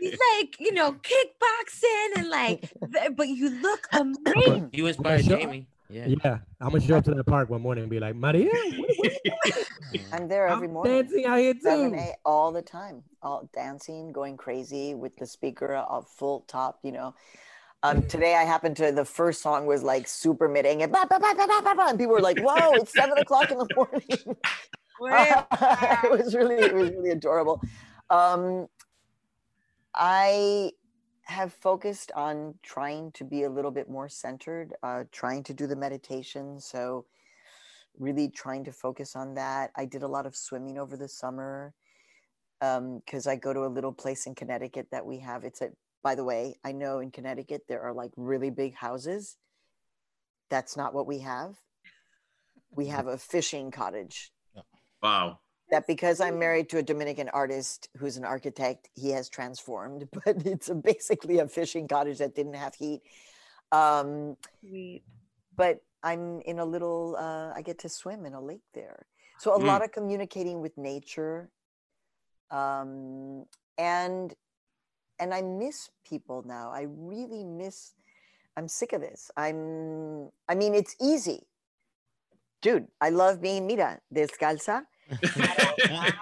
He's 0.00 0.18
like, 0.34 0.58
you 0.58 0.72
know, 0.72 0.92
kickboxing 0.92 2.08
and 2.16 2.28
like, 2.28 2.70
but 3.16 3.28
you 3.28 3.50
look 3.50 3.86
amazing. 3.92 4.70
You 4.72 4.86
inspired 4.86 5.24
sure. 5.24 5.38
Jamie. 5.38 5.68
Yeah. 5.90 6.06
Yeah, 6.22 6.38
I'm 6.60 6.68
gonna 6.68 6.82
show 6.82 6.96
up 6.98 7.04
to 7.04 7.14
the 7.14 7.24
park 7.24 7.48
one 7.48 7.62
morning 7.62 7.84
and 7.84 7.90
be 7.90 7.98
like, 7.98 8.14
Maria, 8.14 8.50
what, 8.76 9.12
what, 9.24 9.68
I'm 10.12 10.28
there 10.28 10.46
every 10.46 10.66
I'm 10.68 10.74
morning. 10.74 10.92
dancing 11.02 11.24
out 11.24 11.38
here 11.38 11.54
too. 11.54 11.94
eight, 11.96 12.16
all 12.26 12.52
the 12.52 12.60
time, 12.60 13.02
all 13.22 13.48
dancing, 13.54 14.12
going 14.12 14.36
crazy 14.36 14.94
with 14.94 15.16
the 15.16 15.26
speaker 15.26 15.72
a 15.72 16.02
full 16.02 16.40
top, 16.46 16.78
you 16.82 16.92
know. 16.92 17.14
Um, 17.84 18.02
today 18.08 18.34
I 18.34 18.42
happened 18.44 18.76
to 18.78 18.90
the 18.90 19.04
first 19.04 19.40
song 19.40 19.66
was 19.66 19.84
like 19.84 20.08
super 20.08 20.48
mid 20.48 20.66
and 20.66 20.80
people 21.98 22.14
were 22.14 22.20
like, 22.20 22.40
"Whoa, 22.40 22.72
it's 22.72 22.92
seven 22.92 23.16
o'clock 23.18 23.52
in 23.52 23.58
the 23.58 23.68
morning." 23.76 24.36
it 25.00 26.10
was 26.10 26.34
really, 26.34 26.56
it 26.56 26.74
was 26.74 26.90
really 26.90 27.10
adorable. 27.10 27.62
Um, 28.10 28.66
I 29.94 30.72
have 31.22 31.52
focused 31.52 32.10
on 32.16 32.54
trying 32.62 33.12
to 33.12 33.24
be 33.24 33.44
a 33.44 33.50
little 33.50 33.70
bit 33.70 33.88
more 33.88 34.08
centered, 34.08 34.74
uh, 34.82 35.04
trying 35.12 35.44
to 35.44 35.54
do 35.54 35.68
the 35.68 35.76
meditation. 35.76 36.58
So, 36.58 37.04
really 37.96 38.28
trying 38.28 38.64
to 38.64 38.72
focus 38.72 39.14
on 39.14 39.34
that. 39.34 39.70
I 39.76 39.84
did 39.84 40.02
a 40.02 40.08
lot 40.08 40.26
of 40.26 40.34
swimming 40.34 40.78
over 40.78 40.96
the 40.96 41.08
summer 41.08 41.74
because 42.58 43.28
I 43.28 43.36
go 43.36 43.52
to 43.52 43.66
a 43.66 43.68
little 43.68 43.92
place 43.92 44.26
in 44.26 44.34
Connecticut 44.34 44.88
that 44.90 45.06
we 45.06 45.20
have. 45.20 45.44
It's 45.44 45.60
a, 45.60 45.70
by 46.02 46.14
the 46.14 46.24
way, 46.24 46.56
I 46.64 46.72
know 46.72 47.00
in 47.00 47.10
Connecticut 47.10 47.62
there 47.68 47.82
are 47.82 47.92
like 47.92 48.12
really 48.16 48.50
big 48.50 48.74
houses. 48.74 49.36
That's 50.50 50.76
not 50.76 50.94
what 50.94 51.06
we 51.06 51.20
have. 51.20 51.56
We 52.70 52.86
have 52.86 53.06
a 53.06 53.18
fishing 53.18 53.70
cottage 53.70 54.32
wow. 55.02 55.40
that 55.70 55.86
because 55.86 56.20
I'm 56.20 56.38
married 56.38 56.68
to 56.70 56.78
a 56.78 56.82
Dominican 56.82 57.28
artist 57.30 57.88
who's 57.96 58.16
an 58.16 58.24
architect, 58.24 58.88
he 58.94 59.10
has 59.10 59.28
transformed, 59.28 60.08
but 60.24 60.46
it's 60.46 60.68
a, 60.68 60.74
basically 60.74 61.38
a 61.38 61.48
fishing 61.48 61.88
cottage 61.88 62.18
that 62.18 62.34
didn't 62.34 62.54
have 62.54 62.74
heat. 62.74 63.02
Um, 63.72 64.36
Sweet. 64.60 65.02
but 65.56 65.80
I'm 66.02 66.40
in 66.42 66.58
a 66.58 66.64
little, 66.64 67.16
uh, 67.18 67.52
I 67.54 67.62
get 67.62 67.78
to 67.80 67.88
swim 67.88 68.24
in 68.24 68.34
a 68.34 68.40
lake 68.40 68.62
there. 68.74 69.06
So 69.38 69.54
a 69.54 69.58
Mm. 69.58 69.66
lot 69.66 69.84
of 69.84 69.92
communicating 69.92 70.60
with 70.60 70.76
nature. 70.78 71.50
Um, 72.50 73.44
and, 73.76 74.34
and 75.20 75.34
I 75.34 75.42
miss 75.42 75.90
people 76.08 76.44
now. 76.46 76.70
I 76.70 76.86
really 76.88 77.44
miss, 77.44 77.92
I'm 78.56 78.68
sick 78.68 78.92
of 78.92 79.00
this. 79.00 79.30
I'm, 79.36 80.30
I 80.48 80.54
mean, 80.54 80.74
it's 80.74 80.96
easy. 81.00 81.46
Dude, 82.60 82.88
I 83.00 83.10
love 83.10 83.40
being, 83.40 83.66
mira, 83.66 84.00
descalza. 84.14 84.82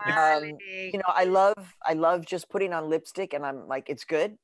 Um, 0.07 0.57
you 0.92 0.99
know 0.99 1.09
i 1.09 1.24
love 1.24 1.74
i 1.84 1.92
love 1.92 2.24
just 2.24 2.49
putting 2.49 2.72
on 2.72 2.88
lipstick 2.88 3.34
and 3.34 3.44
i'm 3.44 3.66
like 3.66 3.88
it's 3.88 4.05
good 4.05 4.36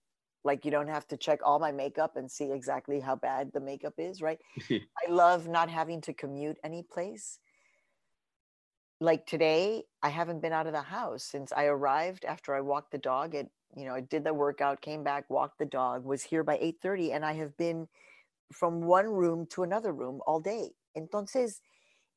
like 0.44 0.64
you 0.64 0.70
don't 0.70 0.88
have 0.88 1.06
to 1.08 1.16
check 1.16 1.38
all 1.44 1.58
my 1.58 1.70
makeup 1.70 2.16
and 2.16 2.30
see 2.30 2.50
exactly 2.50 2.98
how 2.98 3.14
bad 3.14 3.52
the 3.52 3.60
makeup 3.60 3.94
is 3.98 4.20
right 4.20 4.38
i 4.70 5.10
love 5.10 5.46
not 5.46 5.70
having 5.70 6.00
to 6.00 6.12
commute 6.12 6.58
any 6.64 6.82
place 6.82 7.38
like 9.00 9.26
today 9.26 9.84
i 10.02 10.08
haven't 10.08 10.42
been 10.42 10.52
out 10.52 10.66
of 10.66 10.72
the 10.72 10.82
house 10.82 11.22
since 11.22 11.52
i 11.52 11.64
arrived 11.64 12.24
after 12.24 12.54
i 12.54 12.60
walked 12.60 12.90
the 12.90 12.98
dog 12.98 13.34
at 13.34 13.46
you 13.76 13.86
know 13.86 13.94
i 13.94 14.00
did 14.00 14.24
the 14.24 14.34
workout 14.34 14.80
came 14.80 15.04
back 15.04 15.28
walked 15.30 15.58
the 15.58 15.66
dog 15.66 16.04
was 16.04 16.22
here 16.22 16.44
by 16.44 16.56
8.30 16.58 17.14
and 17.14 17.24
i 17.24 17.34
have 17.34 17.56
been 17.56 17.88
from 18.52 18.82
one 18.82 19.06
room 19.06 19.46
to 19.50 19.62
another 19.62 19.92
room 19.92 20.20
all 20.26 20.40
day 20.40 20.70
entonces 20.96 21.60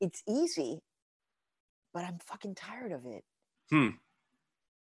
it's 0.02 0.24
easy 0.28 0.82
but 1.94 2.04
i'm 2.04 2.20
fucking 2.20 2.56
tired 2.56 2.92
of 2.92 3.06
it 3.06 3.24
Hmm. 3.72 3.90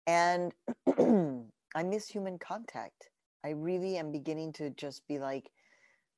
and 0.07 0.53
I 1.75 1.83
miss 1.83 2.09
human 2.09 2.39
contact. 2.39 3.11
I 3.45 3.51
really 3.51 3.99
am 3.99 4.13
beginning 4.13 4.53
to 4.55 4.71
just 4.71 5.07
be 5.09 5.19
like, 5.19 5.51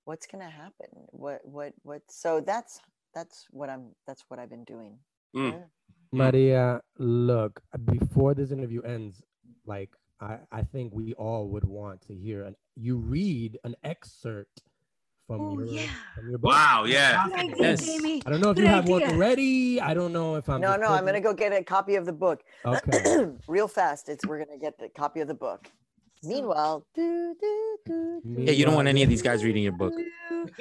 what's 0.04 0.26
gonna 0.26 0.50
happen? 0.50 0.88
What 1.10 1.40
what 1.44 1.72
what? 1.82 2.02
So 2.10 2.40
that's 2.40 2.80
that's 3.14 3.46
what 3.50 3.70
I'm 3.70 3.92
that's 4.06 4.24
what 4.28 4.40
I've 4.40 4.50
been 4.50 4.64
doing. 4.64 4.98
Mm. 5.36 5.52
Yeah. 5.52 5.58
Maria, 6.12 6.80
look, 6.98 7.60
before 7.86 8.34
this 8.34 8.52
interview 8.52 8.82
ends, 8.82 9.22
like 9.66 9.90
I, 10.20 10.38
I 10.50 10.62
think 10.62 10.92
we 10.94 11.12
all 11.14 11.48
would 11.48 11.64
want 11.64 12.00
to 12.08 12.14
hear 12.14 12.42
an 12.44 12.56
you 12.74 12.96
read 12.96 13.58
an 13.64 13.74
excerpt 13.84 14.62
from 15.26 15.40
Oh, 15.40 15.58
your 15.58 15.66
yeah. 15.66 15.82
from 16.14 16.30
your 16.30 16.38
book. 16.38 16.52
Wow. 16.52 16.84
Yeah. 16.86 17.24
Idea, 17.34 17.54
Yes. 17.58 17.88
I 18.26 18.30
don't 18.30 18.40
know 18.40 18.50
if 18.50 18.56
you 18.58 18.64
Good 18.64 18.70
have 18.70 18.88
one 18.88 19.02
idea. 19.02 19.16
ready. 19.16 19.80
I 19.80 19.92
don't 19.92 20.12
know 20.12 20.36
if 20.36 20.48
I'm 20.48 20.60
No, 20.60 20.68
just 20.68 20.80
no, 20.80 20.88
I'm 20.88 21.04
gonna 21.04 21.20
go 21.20 21.34
get 21.34 21.52
a 21.52 21.62
copy 21.64 21.96
of 21.96 22.06
the 22.06 22.12
book. 22.12 22.42
Okay. 22.64 23.26
Real 23.48 23.68
fast. 23.68 24.08
It's 24.08 24.24
we're 24.26 24.38
gonna 24.44 24.58
get 24.58 24.78
the 24.78 24.88
copy 24.88 25.20
of 25.20 25.28
the 25.28 25.34
book. 25.34 25.68
Meanwhile, 26.22 26.86
do, 26.94 27.34
do, 27.40 27.76
do, 27.84 28.20
do, 28.24 28.42
Yeah, 28.42 28.52
you 28.52 28.64
don't 28.64 28.74
want 28.74 28.88
any 28.88 29.02
of 29.02 29.08
these 29.08 29.20
guys 29.22 29.44
reading 29.44 29.62
your 29.64 29.72
book. 29.72 29.92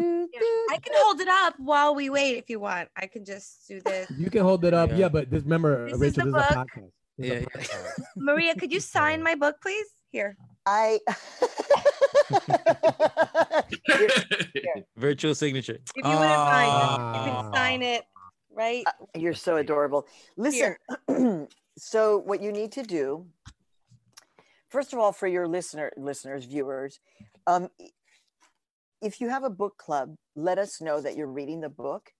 I 0.00 0.78
can 0.82 0.92
hold 0.96 1.20
it 1.20 1.28
up 1.28 1.54
while 1.58 1.94
we 1.94 2.10
wait 2.10 2.36
if 2.36 2.48
you 2.50 2.60
want. 2.60 2.88
I 2.96 3.06
can 3.06 3.24
just 3.24 3.66
do 3.66 3.80
this. 3.80 4.10
You 4.16 4.30
can 4.30 4.42
hold 4.42 4.64
it 4.64 4.74
up. 4.74 4.90
Yeah. 4.90 4.96
Yeah, 4.96 5.08
but 5.08 5.30
just 5.30 5.44
remember, 5.44 5.84
This 5.86 5.94
is 5.94 6.00
Rachel, 6.00 6.24
the 6.32 6.38
this 6.38 6.46
is 6.46 6.50
a 6.50 6.54
podcast. 6.54 6.90
This 7.18 7.26
is 7.26 7.32
a 7.32 7.40
Yeah, 7.40 7.46
yeah. 7.60 7.90
Maria, 8.16 8.54
could 8.54 8.72
you 8.72 8.80
sign 8.80 9.22
my 9.22 9.34
book, 9.34 9.56
please? 9.60 9.86
Here. 10.10 10.36
I 10.64 11.00
Virtual 14.96 15.34
signature. 15.34 15.78
If 15.96 15.96
you 15.96 16.02
wouldn't 16.04 16.20
mind, 16.20 16.70
Ah. 16.72 17.24
you 17.26 17.30
can 17.42 17.52
sign 17.52 17.82
it, 17.82 18.04
right? 18.52 18.84
You're 19.14 19.34
so 19.34 19.56
adorable. 19.56 20.06
Listen, 20.36 20.76
so 21.78 22.18
what 22.18 22.42
you 22.42 22.52
need 22.52 22.72
to 22.72 22.82
do, 22.82 23.26
first 24.70 24.92
of 24.92 24.98
all, 24.98 25.12
for 25.12 25.26
your 25.26 25.46
listener, 25.46 25.92
listeners, 25.96 26.44
viewers, 26.44 27.00
um, 27.46 27.68
if 29.00 29.20
you 29.20 29.28
have 29.28 29.44
a 29.44 29.50
book 29.50 29.76
club, 29.78 30.14
let 30.34 30.58
us 30.58 30.80
know 30.80 31.00
that 31.00 31.16
you're 31.16 31.30
reading 31.30 31.60
the 31.60 31.68
book 31.68 32.10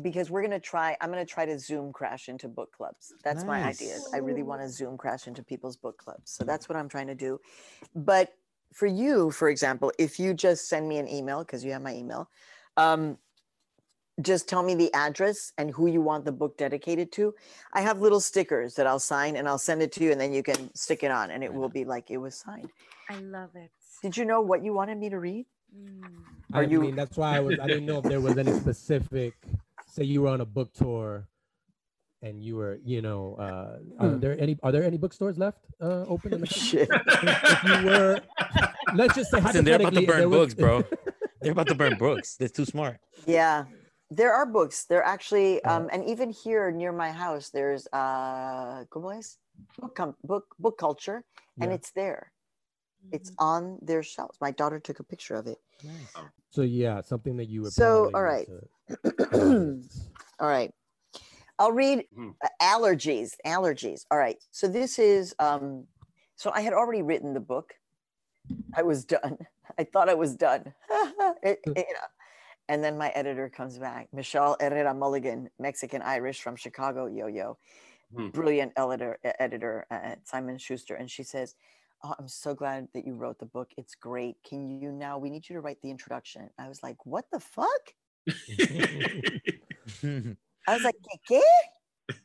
because 0.00 0.30
we're 0.30 0.40
going 0.40 0.52
to 0.52 0.60
try, 0.60 0.96
I'm 1.00 1.10
going 1.12 1.24
to 1.24 1.30
try 1.30 1.44
to 1.44 1.58
Zoom 1.58 1.92
crash 1.92 2.28
into 2.28 2.48
book 2.48 2.72
clubs. 2.72 3.12
That's 3.22 3.44
my 3.44 3.62
idea. 3.62 3.98
I 4.14 4.18
really 4.18 4.42
want 4.42 4.62
to 4.62 4.68
Zoom 4.68 4.96
crash 4.96 5.26
into 5.26 5.42
people's 5.42 5.76
book 5.76 5.98
clubs. 5.98 6.30
So 6.32 6.44
that's 6.44 6.68
what 6.68 6.76
I'm 6.76 6.88
trying 6.88 7.08
to 7.08 7.14
do. 7.14 7.40
But 7.94 8.32
for 8.72 8.86
you, 8.86 9.30
for 9.30 9.50
example, 9.50 9.92
if 9.98 10.18
you 10.18 10.32
just 10.32 10.68
send 10.68 10.88
me 10.88 10.96
an 10.98 11.08
email, 11.08 11.40
because 11.40 11.62
you 11.62 11.72
have 11.72 11.82
my 11.82 11.94
email, 11.94 12.30
um, 12.78 13.18
just 14.20 14.48
tell 14.48 14.62
me 14.62 14.74
the 14.74 14.92
address 14.94 15.52
and 15.58 15.70
who 15.70 15.86
you 15.88 16.00
want 16.00 16.24
the 16.24 16.32
book 16.32 16.56
dedicated 16.56 17.12
to. 17.12 17.34
I 17.72 17.80
have 17.82 18.00
little 18.00 18.20
stickers 18.20 18.74
that 18.74 18.86
I'll 18.86 18.98
sign 18.98 19.36
and 19.36 19.48
I'll 19.48 19.58
send 19.58 19.82
it 19.82 19.92
to 19.92 20.04
you, 20.04 20.12
and 20.12 20.20
then 20.20 20.32
you 20.32 20.42
can 20.42 20.72
stick 20.74 21.02
it 21.02 21.10
on, 21.10 21.30
and 21.30 21.42
it 21.42 21.52
will 21.52 21.68
be 21.68 21.84
like 21.84 22.10
it 22.10 22.18
was 22.18 22.34
signed. 22.34 22.70
I 23.10 23.16
love 23.20 23.50
it. 23.56 23.70
Did 24.02 24.16
you 24.16 24.24
know 24.24 24.40
what 24.40 24.64
you 24.64 24.72
wanted 24.72 24.98
me 24.98 25.10
to 25.10 25.18
read? 25.18 25.46
Mm. 25.76 26.02
I 26.52 26.58
Are 26.58 26.62
you- 26.62 26.80
mean, 26.80 26.94
that's 26.96 27.16
why 27.16 27.36
I 27.36 27.40
was. 27.40 27.58
I 27.58 27.66
didn't 27.66 27.86
know 27.86 27.98
if 27.98 28.04
there 28.04 28.20
was 28.20 28.36
any 28.36 28.52
specific. 28.52 29.34
Say 29.92 30.04
you 30.04 30.22
were 30.22 30.28
on 30.28 30.40
a 30.40 30.46
book 30.46 30.72
tour, 30.72 31.28
and 32.22 32.42
you 32.42 32.56
were, 32.56 32.78
you 32.82 33.02
know, 33.02 33.36
uh, 33.38 34.02
are 34.02 34.08
Hmm. 34.08 34.20
there 34.20 34.40
any? 34.40 34.56
Are 34.62 34.72
there 34.72 34.84
any 34.84 34.96
bookstores 34.96 35.36
left 35.36 35.60
uh, 35.82 36.04
open? 36.08 36.32
In 36.32 36.40
the? 36.40 36.46
Shit. 36.46 36.88
if 36.90 37.62
you 37.64 37.86
were, 37.86 38.20
let's 38.94 39.14
just 39.14 39.30
say 39.30 39.40
Listen, 39.42 39.66
they're 39.66 39.76
about 39.76 39.92
to 39.92 40.00
hypothetically, 40.00 40.02
if 40.04 40.08
there 40.08 40.20
burn 40.20 40.30
was- 40.30 40.38
books, 40.40 40.54
bro. 40.54 40.82
They're 41.42 41.50
about 41.58 41.66
to 41.66 41.74
burn 41.74 41.98
books. 41.98 42.36
They're 42.36 42.48
too 42.48 42.64
smart. 42.64 42.98
Yeah, 43.26 43.64
there 44.12 44.32
are 44.32 44.46
books. 44.46 44.84
There 44.86 45.02
actually, 45.02 45.60
Oh. 45.64 45.70
um, 45.74 45.90
and 45.92 46.04
even 46.08 46.30
here 46.30 46.70
near 46.70 46.92
my 46.92 47.10
house, 47.10 47.50
there's 47.50 47.88
uh, 47.92 48.84
¿cómo 48.94 49.10
es? 49.18 49.38
Book, 49.80 49.94
com- 49.96 50.14
book, 50.22 50.46
book 50.60 50.78
culture, 50.78 51.24
and 51.60 51.70
Yeah. 51.70 51.74
it's 51.76 51.90
there. 51.92 52.30
It's 53.10 53.32
on 53.40 53.78
their 53.82 54.04
shelves. 54.04 54.38
My 54.40 54.52
daughter 54.52 54.78
took 54.78 55.00
a 55.00 55.02
picture 55.02 55.34
of 55.34 55.48
it. 55.48 55.58
So 56.50 56.62
yeah, 56.62 57.00
something 57.02 57.36
that 57.38 57.48
you 57.48 57.62
would. 57.62 57.72
So, 57.72 57.82
probably 57.82 58.14
all 58.14 58.22
want 58.22 58.32
right. 58.32 58.46
to- 58.46 58.68
All 60.40 60.48
right. 60.48 60.72
I'll 61.58 61.72
read 61.72 62.04
Mhm. 62.16 62.34
uh, 62.42 62.48
allergies. 62.60 63.32
Allergies. 63.46 64.04
All 64.10 64.18
right. 64.18 64.38
So 64.50 64.66
this 64.68 64.98
is 64.98 65.34
um 65.38 65.86
so 66.36 66.50
I 66.52 66.60
had 66.62 66.72
already 66.72 67.02
written 67.02 67.34
the 67.34 67.40
book. 67.40 67.74
I 68.74 68.82
was 68.82 69.04
done. 69.04 69.38
I 69.78 69.84
thought 69.84 70.08
I 70.08 70.14
was 70.14 70.36
done. 70.36 70.74
It- 71.42 71.60
you 71.66 71.74
know. 71.74 72.08
And 72.68 72.82
then 72.82 72.96
my 72.96 73.08
editor 73.10 73.48
comes 73.50 73.76
back, 73.78 74.08
Michelle 74.12 74.56
Herrera 74.60 74.94
Mulligan, 74.94 75.50
Mexican 75.58 76.00
Irish 76.00 76.40
from 76.40 76.56
Chicago, 76.56 77.06
yo 77.06 77.26
yo, 77.26 77.58
Hmm. 78.14 78.28
brilliant 78.30 78.72
editor, 78.76 79.18
editor 79.38 79.84
at 79.90 80.26
Simon 80.26 80.58
Schuster. 80.58 80.94
And 80.94 81.10
she 81.10 81.22
says, 81.22 81.54
Oh, 82.04 82.14
I'm 82.18 82.28
so 82.28 82.54
glad 82.54 82.88
that 82.94 83.04
you 83.06 83.14
wrote 83.14 83.38
the 83.38 83.46
book. 83.46 83.70
It's 83.76 83.94
great. 83.94 84.36
Can 84.44 84.80
you 84.80 84.90
now? 84.90 85.18
We 85.18 85.30
need 85.30 85.48
you 85.48 85.54
to 85.54 85.60
write 85.60 85.80
the 85.82 85.90
introduction. 85.90 86.50
I 86.58 86.68
was 86.68 86.82
like, 86.82 87.04
What 87.04 87.26
the 87.30 87.40
fuck? 87.40 87.94
I 90.66 90.74
was 90.74 90.82
like, 90.84 90.94
¿Qué? 91.28 91.40
qué? 92.08 92.16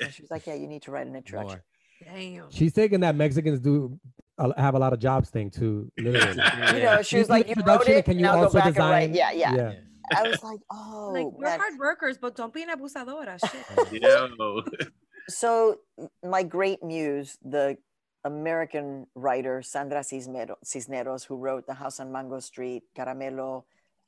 And 0.00 0.12
she 0.12 0.22
was 0.22 0.30
like, 0.30 0.46
Yeah, 0.46 0.54
you 0.54 0.66
need 0.66 0.82
to 0.82 0.90
write 0.90 1.06
an 1.06 1.16
introduction. 1.16 1.60
More. 2.06 2.14
Damn. 2.16 2.50
She's 2.50 2.72
taking 2.72 3.00
that 3.00 3.14
Mexicans 3.14 3.60
do 3.60 3.98
uh, 4.38 4.52
have 4.56 4.74
a 4.74 4.78
lot 4.78 4.92
of 4.92 4.98
jobs 4.98 5.30
thing 5.30 5.50
too. 5.50 5.92
Literally. 5.98 6.42
You 6.74 6.82
know, 6.82 7.02
she 7.02 7.18
was 7.18 7.28
like, 7.28 7.46
You 7.48 7.54
wrote 7.64 7.86
introduction, 7.86 7.94
it. 7.98 8.04
Can 8.04 8.16
you 8.16 8.22
now 8.22 8.36
go 8.36 8.44
also 8.44 8.58
back 8.58 8.66
and 8.68 8.76
write. 8.78 9.12
design? 9.12 9.14
Yeah, 9.14 9.32
yeah, 9.32 9.54
yeah. 9.54 9.72
I 10.16 10.22
was 10.28 10.42
like, 10.42 10.60
Oh, 10.72 11.10
like 11.12 11.26
we're 11.26 11.44
man. 11.44 11.60
hard 11.60 11.78
workers, 11.78 12.18
but 12.18 12.34
don't 12.34 12.52
be 12.52 12.62
an 12.62 12.70
abusadora. 12.70 13.38
Shit. 13.40 14.82
So 15.28 15.76
my 16.24 16.42
great 16.42 16.82
muse, 16.82 17.38
the 17.42 17.76
American 18.24 19.06
writer 19.14 19.62
Sandra 19.62 20.02
Cisneros, 20.02 21.24
who 21.24 21.36
wrote 21.36 21.66
The 21.68 21.74
House 21.74 22.00
on 22.00 22.10
Mango 22.10 22.40
Street, 22.40 22.82
Caramelo. 22.96 23.62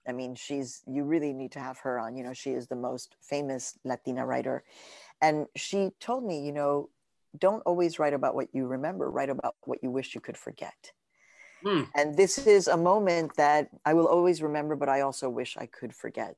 I 0.07 0.13
mean, 0.13 0.35
she's 0.35 0.83
you 0.87 1.05
really 1.05 1.33
need 1.33 1.53
to 1.53 1.61
have 1.61 1.79
her 1.79 1.99
on. 1.99 2.17
You 2.17 2.25
know, 2.25 2.33
she 2.33 2.51
is 2.51 2.67
the 2.67 2.77
most 2.77 3.17
famous 3.21 3.79
Latina 3.85 4.27
writer, 4.27 4.65
and 5.21 5.47
she 5.57 5.91
told 6.01 6.25
me, 6.25 6.45
you 6.45 6.53
know, 6.53 6.89
don't 7.39 7.63
always 7.65 7.99
write 7.99 8.15
about 8.15 8.35
what 8.35 8.49
you 8.53 8.67
remember. 8.67 9.11
Write 9.11 9.31
about 9.31 9.57
what 9.65 9.83
you 9.83 9.91
wish 9.91 10.15
you 10.15 10.21
could 10.21 10.37
forget. 10.37 10.93
Hmm. 11.65 11.83
And 11.95 12.17
this 12.17 12.39
is 12.39 12.69
a 12.69 12.77
moment 12.77 13.37
that 13.37 13.69
I 13.85 13.95
will 13.95 14.09
always 14.09 14.43
remember, 14.43 14.77
but 14.77 14.89
I 14.89 15.03
also 15.03 15.29
wish 15.29 15.57
I 15.57 15.67
could 15.67 15.95
forget. 15.95 16.37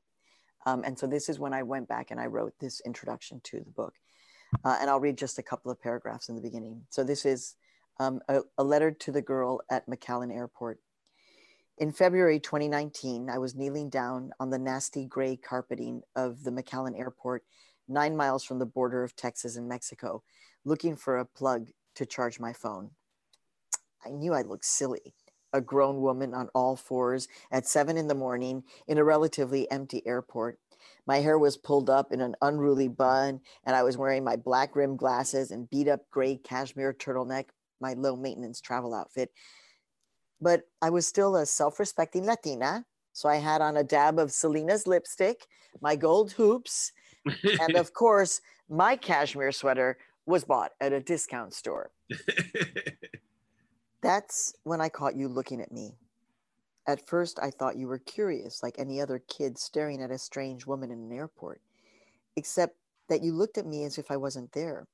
Um, 0.65 0.83
and 0.83 0.97
so 0.97 1.07
this 1.07 1.29
is 1.29 1.39
when 1.39 1.53
I 1.53 1.63
went 1.63 1.87
back 1.87 2.11
and 2.11 2.19
I 2.19 2.25
wrote 2.25 2.53
this 2.59 2.79
introduction 2.81 3.41
to 3.45 3.59
the 3.59 3.71
book. 3.71 3.93
Uh, 4.63 4.77
and 4.79 4.89
I'll 4.89 4.99
read 4.99 5.17
just 5.17 5.39
a 5.39 5.43
couple 5.43 5.71
of 5.71 5.81
paragraphs 5.81 6.29
in 6.29 6.35
the 6.35 6.41
beginning. 6.41 6.81
So 6.89 7.03
this 7.03 7.25
is 7.25 7.55
um, 7.99 8.21
a, 8.29 8.41
a 8.57 8.63
letter 8.63 8.91
to 8.91 9.11
the 9.11 9.21
girl 9.21 9.61
at 9.69 9.87
McAllen 9.89 10.33
Airport. 10.33 10.79
In 11.77 11.91
February 11.91 12.39
2019, 12.39 13.29
I 13.29 13.37
was 13.37 13.53
kneeling 13.53 13.89
down 13.89 14.31
on 14.39 14.49
the 14.49 14.57
nasty 14.57 15.05
gray 15.05 15.35
carpeting 15.35 16.03
of 16.15 16.41
the 16.45 16.51
McAllen 16.51 16.97
Airport, 16.97 17.43
nine 17.89 18.15
miles 18.15 18.45
from 18.45 18.59
the 18.59 18.65
border 18.65 19.03
of 19.03 19.13
Texas 19.17 19.57
and 19.57 19.67
Mexico, 19.67 20.23
looking 20.63 20.95
for 20.95 21.17
a 21.17 21.25
plug 21.25 21.67
to 21.95 22.05
charge 22.05 22.39
my 22.39 22.53
phone. 22.53 22.91
I 24.05 24.11
knew 24.11 24.33
I 24.33 24.43
looked 24.43 24.63
silly. 24.63 25.15
A 25.51 25.59
grown 25.59 25.99
woman 25.99 26.33
on 26.33 26.47
all 26.55 26.77
fours 26.77 27.27
at 27.51 27.67
seven 27.67 27.97
in 27.97 28.07
the 28.07 28.15
morning 28.15 28.63
in 28.87 28.97
a 28.97 29.03
relatively 29.03 29.69
empty 29.69 30.01
airport. 30.07 30.57
My 31.05 31.17
hair 31.17 31.37
was 31.37 31.57
pulled 31.57 31.89
up 31.89 32.13
in 32.13 32.21
an 32.21 32.35
unruly 32.41 32.87
bun, 32.87 33.41
and 33.65 33.75
I 33.75 33.83
was 33.83 33.97
wearing 33.97 34.23
my 34.23 34.37
black 34.37 34.77
rimmed 34.77 34.99
glasses 34.99 35.51
and 35.51 35.69
beat 35.69 35.89
up 35.89 36.09
gray 36.09 36.37
cashmere 36.37 36.93
turtleneck, 36.93 37.47
my 37.81 37.95
low 37.95 38.15
maintenance 38.15 38.61
travel 38.61 38.93
outfit. 38.93 39.33
But 40.41 40.63
I 40.81 40.89
was 40.89 41.07
still 41.07 41.35
a 41.35 41.45
self 41.45 41.79
respecting 41.79 42.25
Latina. 42.25 42.85
So 43.13 43.29
I 43.29 43.37
had 43.37 43.61
on 43.61 43.77
a 43.77 43.83
dab 43.83 44.19
of 44.19 44.31
Selena's 44.31 44.87
lipstick, 44.87 45.47
my 45.81 45.95
gold 45.95 46.33
hoops, 46.33 46.91
and 47.61 47.75
of 47.75 47.93
course, 48.01 48.41
my 48.69 48.97
cashmere 48.97 49.53
sweater 49.53 49.97
was 50.25 50.43
bought 50.43 50.71
at 50.81 50.91
a 50.91 50.99
discount 50.99 51.53
store. 51.53 51.91
That's 54.01 54.53
when 54.63 54.81
I 54.81 54.89
caught 54.89 55.15
you 55.15 55.27
looking 55.27 55.61
at 55.61 55.71
me. 55.71 55.95
At 56.87 57.07
first, 57.07 57.39
I 57.41 57.49
thought 57.49 57.77
you 57.77 57.87
were 57.87 57.99
curious, 57.99 58.61
like 58.61 58.75
any 58.77 59.01
other 59.01 59.19
kid 59.27 59.57
staring 59.57 60.01
at 60.01 60.11
a 60.11 60.17
strange 60.17 60.65
woman 60.67 60.91
in 60.91 60.99
an 60.99 61.11
airport, 61.11 61.61
except 62.35 62.75
that 63.09 63.23
you 63.23 63.33
looked 63.33 63.57
at 63.57 63.65
me 63.65 63.83
as 63.85 63.97
if 63.97 64.11
I 64.11 64.17
wasn't 64.17 64.51
there. 64.51 64.87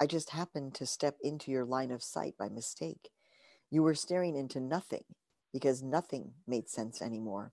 I 0.00 0.06
just 0.06 0.30
happened 0.30 0.74
to 0.74 0.86
step 0.86 1.16
into 1.22 1.50
your 1.50 1.64
line 1.64 1.90
of 1.90 2.02
sight 2.02 2.36
by 2.38 2.48
mistake. 2.48 3.10
You 3.70 3.82
were 3.82 3.94
staring 3.94 4.36
into 4.36 4.60
nothing 4.60 5.04
because 5.52 5.82
nothing 5.82 6.32
made 6.46 6.68
sense 6.68 7.02
anymore. 7.02 7.52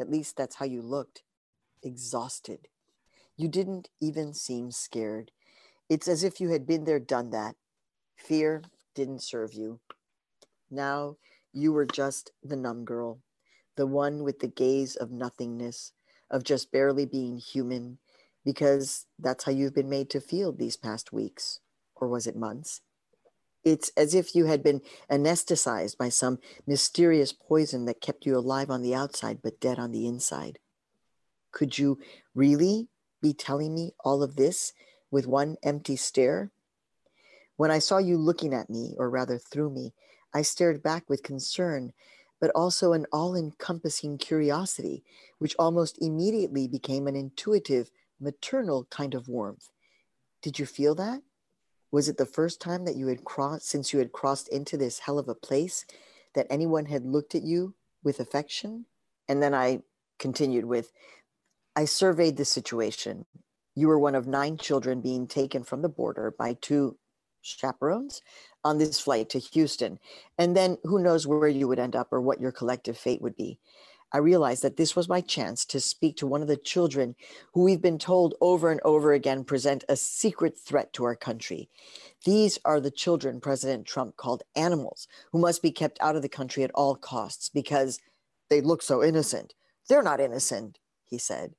At 0.00 0.10
least 0.10 0.36
that's 0.36 0.56
how 0.56 0.66
you 0.66 0.82
looked 0.82 1.22
exhausted. 1.82 2.68
You 3.36 3.48
didn't 3.48 3.88
even 4.00 4.34
seem 4.34 4.70
scared. 4.70 5.30
It's 5.88 6.08
as 6.08 6.24
if 6.24 6.40
you 6.40 6.50
had 6.50 6.66
been 6.66 6.84
there, 6.84 6.98
done 6.98 7.30
that. 7.30 7.56
Fear 8.16 8.62
didn't 8.94 9.22
serve 9.22 9.52
you. 9.52 9.80
Now 10.70 11.16
you 11.52 11.72
were 11.72 11.86
just 11.86 12.32
the 12.42 12.56
numb 12.56 12.84
girl, 12.84 13.20
the 13.76 13.86
one 13.86 14.22
with 14.22 14.40
the 14.40 14.48
gaze 14.48 14.96
of 14.96 15.10
nothingness, 15.10 15.92
of 16.30 16.44
just 16.44 16.72
barely 16.72 17.06
being 17.06 17.38
human, 17.38 17.98
because 18.44 19.06
that's 19.18 19.44
how 19.44 19.52
you've 19.52 19.74
been 19.74 19.88
made 19.88 20.10
to 20.10 20.20
feel 20.20 20.52
these 20.52 20.76
past 20.76 21.12
weeks, 21.12 21.60
or 21.94 22.08
was 22.08 22.26
it 22.26 22.36
months? 22.36 22.80
It's 23.66 23.90
as 23.96 24.14
if 24.14 24.36
you 24.36 24.44
had 24.44 24.62
been 24.62 24.80
anesthetized 25.10 25.98
by 25.98 26.08
some 26.08 26.38
mysterious 26.68 27.32
poison 27.32 27.84
that 27.86 28.00
kept 28.00 28.24
you 28.24 28.38
alive 28.38 28.70
on 28.70 28.80
the 28.80 28.94
outside 28.94 29.40
but 29.42 29.58
dead 29.58 29.76
on 29.76 29.90
the 29.90 30.06
inside. 30.06 30.60
Could 31.50 31.76
you 31.76 31.98
really 32.32 32.86
be 33.20 33.32
telling 33.32 33.74
me 33.74 33.90
all 34.04 34.22
of 34.22 34.36
this 34.36 34.72
with 35.10 35.26
one 35.26 35.56
empty 35.64 35.96
stare? 35.96 36.52
When 37.56 37.72
I 37.72 37.80
saw 37.80 37.98
you 37.98 38.16
looking 38.16 38.54
at 38.54 38.70
me, 38.70 38.94
or 38.98 39.10
rather 39.10 39.36
through 39.36 39.70
me, 39.70 39.94
I 40.32 40.42
stared 40.42 40.80
back 40.80 41.10
with 41.10 41.24
concern, 41.24 41.92
but 42.38 42.52
also 42.54 42.92
an 42.92 43.06
all 43.12 43.34
encompassing 43.34 44.18
curiosity, 44.18 45.02
which 45.38 45.56
almost 45.58 45.98
immediately 46.00 46.68
became 46.68 47.08
an 47.08 47.16
intuitive, 47.16 47.90
maternal 48.20 48.84
kind 48.90 49.12
of 49.12 49.26
warmth. 49.26 49.70
Did 50.40 50.60
you 50.60 50.66
feel 50.66 50.94
that? 50.94 51.22
Was 51.90 52.08
it 52.08 52.16
the 52.16 52.26
first 52.26 52.60
time 52.60 52.84
that 52.84 52.96
you 52.96 53.06
had 53.06 53.24
crossed, 53.24 53.68
since 53.68 53.92
you 53.92 53.98
had 53.98 54.12
crossed 54.12 54.48
into 54.48 54.76
this 54.76 55.00
hell 55.00 55.18
of 55.18 55.28
a 55.28 55.34
place, 55.34 55.84
that 56.34 56.46
anyone 56.50 56.86
had 56.86 57.06
looked 57.06 57.34
at 57.34 57.42
you 57.42 57.74
with 58.02 58.20
affection? 58.20 58.86
And 59.28 59.42
then 59.42 59.54
I 59.54 59.82
continued 60.18 60.64
with, 60.64 60.92
I 61.74 61.84
surveyed 61.84 62.36
the 62.36 62.44
situation. 62.44 63.26
You 63.74 63.88
were 63.88 63.98
one 63.98 64.14
of 64.14 64.26
nine 64.26 64.56
children 64.56 65.00
being 65.00 65.26
taken 65.26 65.62
from 65.62 65.82
the 65.82 65.88
border 65.88 66.34
by 66.36 66.56
two 66.60 66.96
chaperones 67.42 68.22
on 68.64 68.78
this 68.78 68.98
flight 68.98 69.30
to 69.30 69.38
Houston. 69.38 69.98
And 70.38 70.56
then 70.56 70.78
who 70.82 71.02
knows 71.02 71.26
where 71.26 71.48
you 71.48 71.68
would 71.68 71.78
end 71.78 71.94
up 71.94 72.12
or 72.12 72.20
what 72.20 72.40
your 72.40 72.52
collective 72.52 72.98
fate 72.98 73.22
would 73.22 73.36
be. 73.36 73.58
I 74.16 74.20
realized 74.20 74.62
that 74.62 74.78
this 74.78 74.96
was 74.96 75.10
my 75.10 75.20
chance 75.20 75.66
to 75.66 75.78
speak 75.78 76.16
to 76.16 76.26
one 76.26 76.40
of 76.40 76.48
the 76.48 76.56
children 76.56 77.16
who 77.52 77.64
we've 77.64 77.82
been 77.82 77.98
told 77.98 78.34
over 78.40 78.70
and 78.70 78.80
over 78.82 79.12
again 79.12 79.44
present 79.44 79.84
a 79.90 79.96
secret 79.96 80.58
threat 80.58 80.94
to 80.94 81.04
our 81.04 81.14
country. 81.14 81.68
These 82.24 82.58
are 82.64 82.80
the 82.80 82.90
children 82.90 83.42
President 83.42 83.86
Trump 83.86 84.16
called 84.16 84.42
animals 84.56 85.06
who 85.32 85.38
must 85.38 85.60
be 85.60 85.70
kept 85.70 86.00
out 86.00 86.16
of 86.16 86.22
the 86.22 86.30
country 86.30 86.64
at 86.64 86.70
all 86.74 86.96
costs 86.96 87.50
because 87.50 88.00
they 88.48 88.62
look 88.62 88.80
so 88.80 89.04
innocent. 89.04 89.52
They're 89.86 90.02
not 90.02 90.20
innocent, 90.20 90.78
he 91.04 91.18
said. 91.18 91.52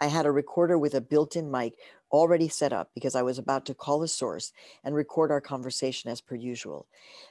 I 0.00 0.06
had 0.06 0.26
a 0.26 0.32
recorder 0.32 0.76
with 0.76 0.94
a 0.94 1.00
built 1.00 1.36
in 1.36 1.48
mic 1.48 1.74
already 2.10 2.48
set 2.48 2.72
up 2.72 2.90
because 2.92 3.14
I 3.14 3.22
was 3.22 3.38
about 3.38 3.66
to 3.66 3.74
call 3.74 4.02
a 4.02 4.08
source 4.08 4.52
and 4.82 4.96
record 4.96 5.30
our 5.30 5.40
conversation 5.40 6.10
as 6.10 6.20
per 6.20 6.34
usual. 6.34 6.88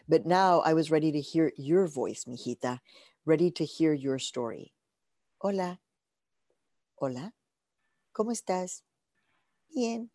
But 0.07 0.25
now 0.25 0.61
I 0.61 0.73
was 0.73 0.89
ready 0.89 1.11
to 1.11 1.19
hear 1.19 1.51
your 1.57 1.86
voice, 1.86 2.23
mijita, 2.23 2.79
ready 3.26 3.51
to 3.51 3.65
hear 3.65 3.93
your 3.93 4.17
story. 4.17 4.74
Hola. 5.39 5.80
Hola. 6.95 7.34
¿Cómo 8.15 8.32
estás? 8.32 8.82
Bien. 9.74 10.09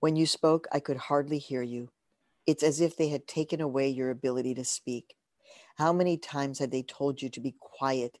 When 0.00 0.14
you 0.14 0.26
spoke, 0.26 0.68
I 0.70 0.80
could 0.80 0.96
hardly 0.98 1.38
hear 1.38 1.62
you. 1.62 1.88
It's 2.46 2.62
as 2.62 2.80
if 2.80 2.96
they 2.96 3.08
had 3.08 3.26
taken 3.26 3.60
away 3.60 3.88
your 3.88 4.10
ability 4.10 4.54
to 4.54 4.64
speak. 4.64 5.14
How 5.76 5.92
many 5.92 6.18
times 6.18 6.58
had 6.58 6.70
they 6.70 6.82
told 6.82 7.22
you 7.22 7.30
to 7.30 7.40
be 7.40 7.54
quiet, 7.60 8.18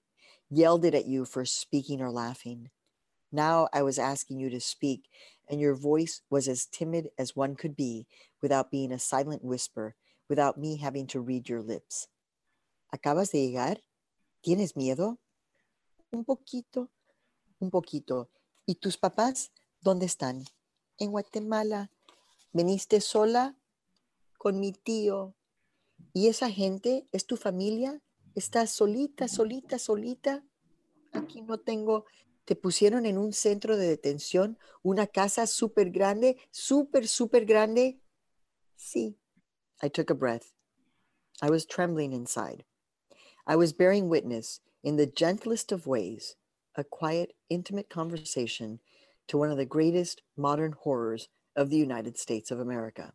yelled 0.50 0.84
it 0.84 0.94
at 0.94 1.06
you 1.06 1.24
for 1.24 1.44
speaking 1.44 2.00
or 2.00 2.10
laughing? 2.10 2.70
Now 3.30 3.68
I 3.74 3.82
was 3.82 3.98
asking 3.98 4.40
you 4.40 4.48
to 4.50 4.60
speak, 4.60 5.02
and 5.50 5.60
your 5.60 5.74
voice 5.74 6.22
was 6.30 6.48
as 6.48 6.66
timid 6.66 7.08
as 7.18 7.36
one 7.36 7.56
could 7.56 7.76
be 7.76 8.06
without 8.40 8.70
being 8.70 8.90
a 8.90 8.98
silent 8.98 9.44
whisper, 9.44 9.94
without 10.28 10.56
me 10.56 10.78
having 10.78 11.06
to 11.08 11.20
read 11.20 11.48
your 11.48 11.60
lips. 11.60 12.08
¿Acabas 12.94 13.32
de 13.32 13.46
llegar? 13.46 13.76
¿Tienes 14.48 14.76
miedo? 14.76 15.18
Un 16.10 16.24
poquito, 16.24 16.90
un 17.58 17.68
poquito. 17.68 18.30
¿Y 18.64 18.76
tus 18.76 18.96
papás 18.96 19.52
dónde 19.82 20.06
están? 20.06 20.42
En 20.96 21.10
Guatemala. 21.10 21.92
¿Veniste 22.54 23.02
sola? 23.02 23.58
Con 24.38 24.58
mi 24.58 24.72
tío. 24.72 25.36
¿Y 26.14 26.28
esa 26.28 26.50
gente 26.50 27.06
es 27.12 27.26
tu 27.26 27.36
familia? 27.36 28.02
¿Estás 28.34 28.70
solita, 28.70 29.28
solita, 29.28 29.78
solita? 29.78 30.42
Aquí 31.12 31.42
no 31.42 31.60
tengo 31.60 32.06
te 32.46 32.56
pusieron 32.56 33.04
en 33.04 33.18
un 33.18 33.34
centro 33.34 33.76
de 33.76 33.86
detención, 33.86 34.58
una 34.82 35.08
casa 35.08 35.46
súper 35.46 35.90
grande, 35.90 36.38
súper, 36.50 37.06
súper 37.06 37.44
grande. 37.44 38.00
Sí. 38.76 39.20
I 39.82 39.90
took 39.90 40.10
a 40.10 40.14
breath. 40.14 40.54
I 41.42 41.50
was 41.50 41.66
trembling 41.66 42.14
inside. 42.14 42.64
I 43.48 43.56
was 43.56 43.72
bearing 43.72 44.10
witness 44.10 44.60
in 44.84 44.96
the 44.96 45.06
gentlest 45.06 45.72
of 45.72 45.86
ways, 45.86 46.36
a 46.76 46.84
quiet, 46.84 47.32
intimate 47.48 47.88
conversation 47.88 48.78
to 49.26 49.38
one 49.38 49.50
of 49.50 49.56
the 49.56 49.64
greatest 49.64 50.20
modern 50.36 50.72
horrors 50.72 51.28
of 51.56 51.70
the 51.70 51.78
United 51.78 52.18
States 52.18 52.50
of 52.50 52.60
America 52.60 53.14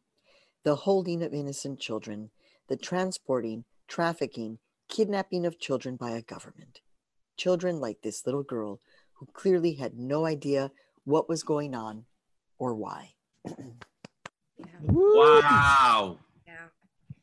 the 0.64 0.76
holding 0.76 1.22
of 1.22 1.34
innocent 1.34 1.78
children, 1.78 2.30
the 2.70 2.78
transporting, 2.78 3.66
trafficking, 3.88 4.58
kidnapping 4.88 5.46
of 5.46 5.60
children 5.60 5.98
by 5.98 6.12
a 6.12 6.22
government. 6.22 6.80
Children 7.36 7.82
like 7.82 8.02
this 8.02 8.26
little 8.26 8.44
girl 8.44 8.80
who 9.16 9.28
clearly 9.34 9.74
had 9.74 9.98
no 9.98 10.26
idea 10.26 10.72
what 11.04 11.28
was 11.28 11.44
going 11.44 11.76
on 11.76 12.06
or 12.58 12.74
why. 12.74 13.10
Yeah. 14.58 14.66
Wow. 14.84 16.20
Yeah. 16.48 16.68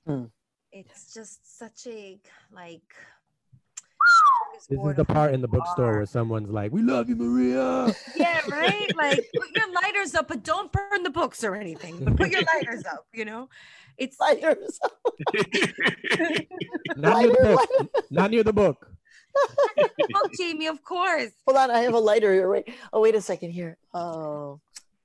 Hmm. 0.06 0.24
It's 0.72 1.12
just 1.12 1.58
such 1.58 1.86
a 1.86 2.18
like. 2.52 2.82
This 4.68 4.78
is 4.78 4.96
the 4.96 5.04
part 5.04 5.34
in 5.34 5.40
the 5.40 5.48
bookstore 5.48 5.96
where 5.96 6.06
someone's 6.06 6.50
like, 6.50 6.70
"We 6.72 6.82
love 6.82 7.08
you, 7.08 7.16
Maria." 7.16 7.92
Yeah, 8.16 8.40
right. 8.50 8.90
Like 8.96 9.24
put 9.34 9.48
your 9.56 9.72
lighters 9.72 10.14
up, 10.14 10.28
but 10.28 10.42
don't 10.44 10.70
burn 10.70 11.02
the 11.02 11.10
books 11.10 11.42
or 11.44 11.56
anything. 11.56 12.04
But 12.04 12.16
put 12.16 12.30
your 12.30 12.42
lighters 12.54 12.84
up. 12.84 13.06
You 13.12 13.24
know, 13.24 13.48
it's 13.98 14.18
Lighters. 14.20 14.78
Not 16.96 17.22
near 17.22 17.32
the 17.32 17.38
Lighter, 17.38 17.56
book. 17.56 18.04
Not 18.10 18.30
near 18.30 18.42
the 18.42 18.52
book. 18.52 18.86
book, 19.76 19.90
oh, 20.14 20.28
Jamie. 20.38 20.66
Of 20.66 20.82
course. 20.84 21.30
Hold 21.46 21.58
on, 21.58 21.70
I 21.70 21.80
have 21.80 21.94
a 21.94 21.98
lighter 21.98 22.32
here. 22.32 22.50
Wait. 22.50 22.68
Oh, 22.92 23.00
wait 23.00 23.14
a 23.14 23.20
second 23.20 23.50
here. 23.50 23.76
Oh. 23.94 24.60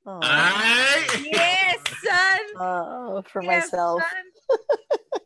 Oh, 0.05 0.19
Aight. 0.21 1.25
Yes, 1.25 1.77
son. 2.03 2.39
oh 2.59 3.23
for 3.27 3.41
Yes, 3.41 3.71
myself. 3.71 4.03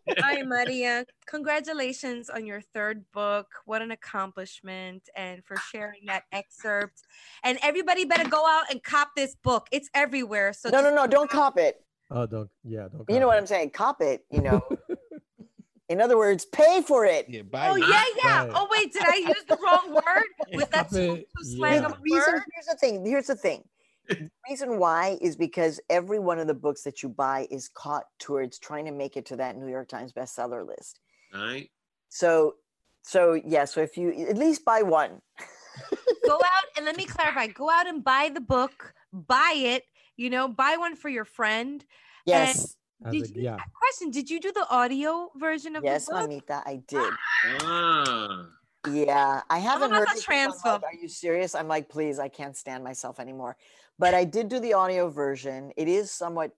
Son. 0.09 0.23
Hi, 0.23 0.43
Maria. 0.45 1.05
Congratulations 1.25 2.29
on 2.29 2.45
your 2.45 2.61
third 2.61 3.05
book. 3.11 3.47
What 3.65 3.81
an 3.81 3.91
accomplishment. 3.91 5.09
And 5.15 5.43
for 5.45 5.57
sharing 5.71 6.05
that 6.05 6.23
excerpt. 6.31 7.01
And 7.43 7.57
everybody 7.63 8.05
better 8.05 8.27
go 8.29 8.45
out 8.47 8.65
and 8.71 8.83
cop 8.83 9.09
this 9.15 9.35
book. 9.35 9.67
It's 9.71 9.89
everywhere. 9.93 10.53
So 10.53 10.69
No, 10.69 10.81
no, 10.81 10.93
no, 10.93 11.07
don't 11.07 11.29
cop 11.29 11.57
it. 11.57 11.83
Oh, 12.11 12.25
don't. 12.25 12.49
Yeah, 12.63 12.87
don't. 12.91 13.05
You 13.09 13.19
know 13.19 13.27
what 13.27 13.37
I'm 13.37 13.45
saying? 13.45 13.71
Cop 13.71 14.01
it, 14.01 14.25
you 14.31 14.41
know. 14.41 14.61
In 15.89 16.01
other 16.01 16.17
words, 16.17 16.45
pay 16.45 16.83
for 16.83 17.03
it. 17.05 17.25
Yeah, 17.27 17.41
bye. 17.41 17.69
Oh, 17.69 17.75
yeah, 17.75 18.03
yeah. 18.23 18.45
Right. 18.45 18.51
Oh, 18.53 18.67
wait. 18.71 18.93
Did 18.93 19.03
I 19.07 19.15
use 19.15 19.43
the 19.47 19.57
wrong 19.57 19.91
word? 19.93 20.23
Was 20.53 20.67
that 20.69 20.89
too, 20.89 21.17
too 21.17 21.25
slang 21.41 21.81
yeah. 21.81 21.87
of 21.87 21.93
a 21.93 21.95
word? 21.95 22.43
here's 22.53 22.65
the 22.69 22.77
thing. 22.79 23.03
Here's 23.03 23.27
the 23.27 23.35
thing. 23.35 23.63
The 24.17 24.29
reason 24.49 24.79
why 24.79 25.17
is 25.21 25.35
because 25.35 25.79
every 25.89 26.17
one 26.19 26.39
of 26.39 26.47
the 26.47 26.53
books 26.55 26.81
that 26.83 27.03
you 27.03 27.09
buy 27.09 27.47
is 27.51 27.69
caught 27.69 28.05
towards 28.17 28.57
trying 28.57 28.85
to 28.85 28.91
make 28.91 29.15
it 29.15 29.25
to 29.27 29.35
that 29.35 29.55
New 29.57 29.67
York 29.67 29.87
Times 29.87 30.11
bestseller 30.11 30.65
list. 30.67 30.99
Aight. 31.35 31.69
So, 32.09 32.55
so 33.03 33.33
yeah. 33.33 33.65
So 33.65 33.81
if 33.81 33.95
you 33.97 34.11
at 34.27 34.37
least 34.37 34.65
buy 34.65 34.81
one, 34.81 35.21
Go 36.25 36.35
out 36.55 36.65
and 36.75 36.85
let 36.85 36.97
me 36.97 37.05
clarify. 37.05 37.47
Go 37.47 37.69
out 37.69 37.87
and 37.87 38.03
buy 38.03 38.31
the 38.33 38.41
book. 38.41 38.93
Buy 39.13 39.53
it. 39.55 39.83
You 40.17 40.29
know, 40.31 40.47
buy 40.47 40.75
one 40.77 40.95
for 40.95 41.09
your 41.09 41.25
friend. 41.25 41.85
yes, 42.25 42.75
As 43.05 43.13
Did 43.13 43.23
a- 43.23 43.27
you, 43.35 43.41
yeah. 43.43 43.57
Question: 43.79 44.09
Did 44.09 44.29
you 44.29 44.39
do 44.39 44.51
the 44.51 44.67
audio 44.69 45.29
version 45.37 45.75
of 45.75 45.83
yes, 45.83 46.07
the 46.07 46.13
book? 46.13 46.31
Yes, 46.31 46.41
mamita, 46.41 46.63
I 46.65 46.81
did. 46.87 47.13
Ah. 47.61 48.45
Yeah, 48.89 49.41
I 49.49 49.59
haven't 49.59 49.91
about 49.91 49.99
heard 49.99 50.07
the 50.07 50.11
it 50.11 50.15
'cause 50.15 50.23
transfer? 50.23 50.69
like, 50.69 50.83
Are 50.83 50.93
you 50.93 51.07
serious? 51.09 51.53
I'm 51.53 51.67
like, 51.67 51.89
please, 51.89 52.17
I 52.17 52.29
can't 52.29 52.55
stand 52.57 52.83
myself 52.83 53.19
anymore. 53.19 53.57
But 53.99 54.13
I 54.13 54.23
did 54.23 54.47
do 54.49 54.59
the 54.59 54.73
audio 54.73 55.09
version. 55.09 55.71
It 55.77 55.87
is 55.89 56.09
somewhat, 56.09 56.51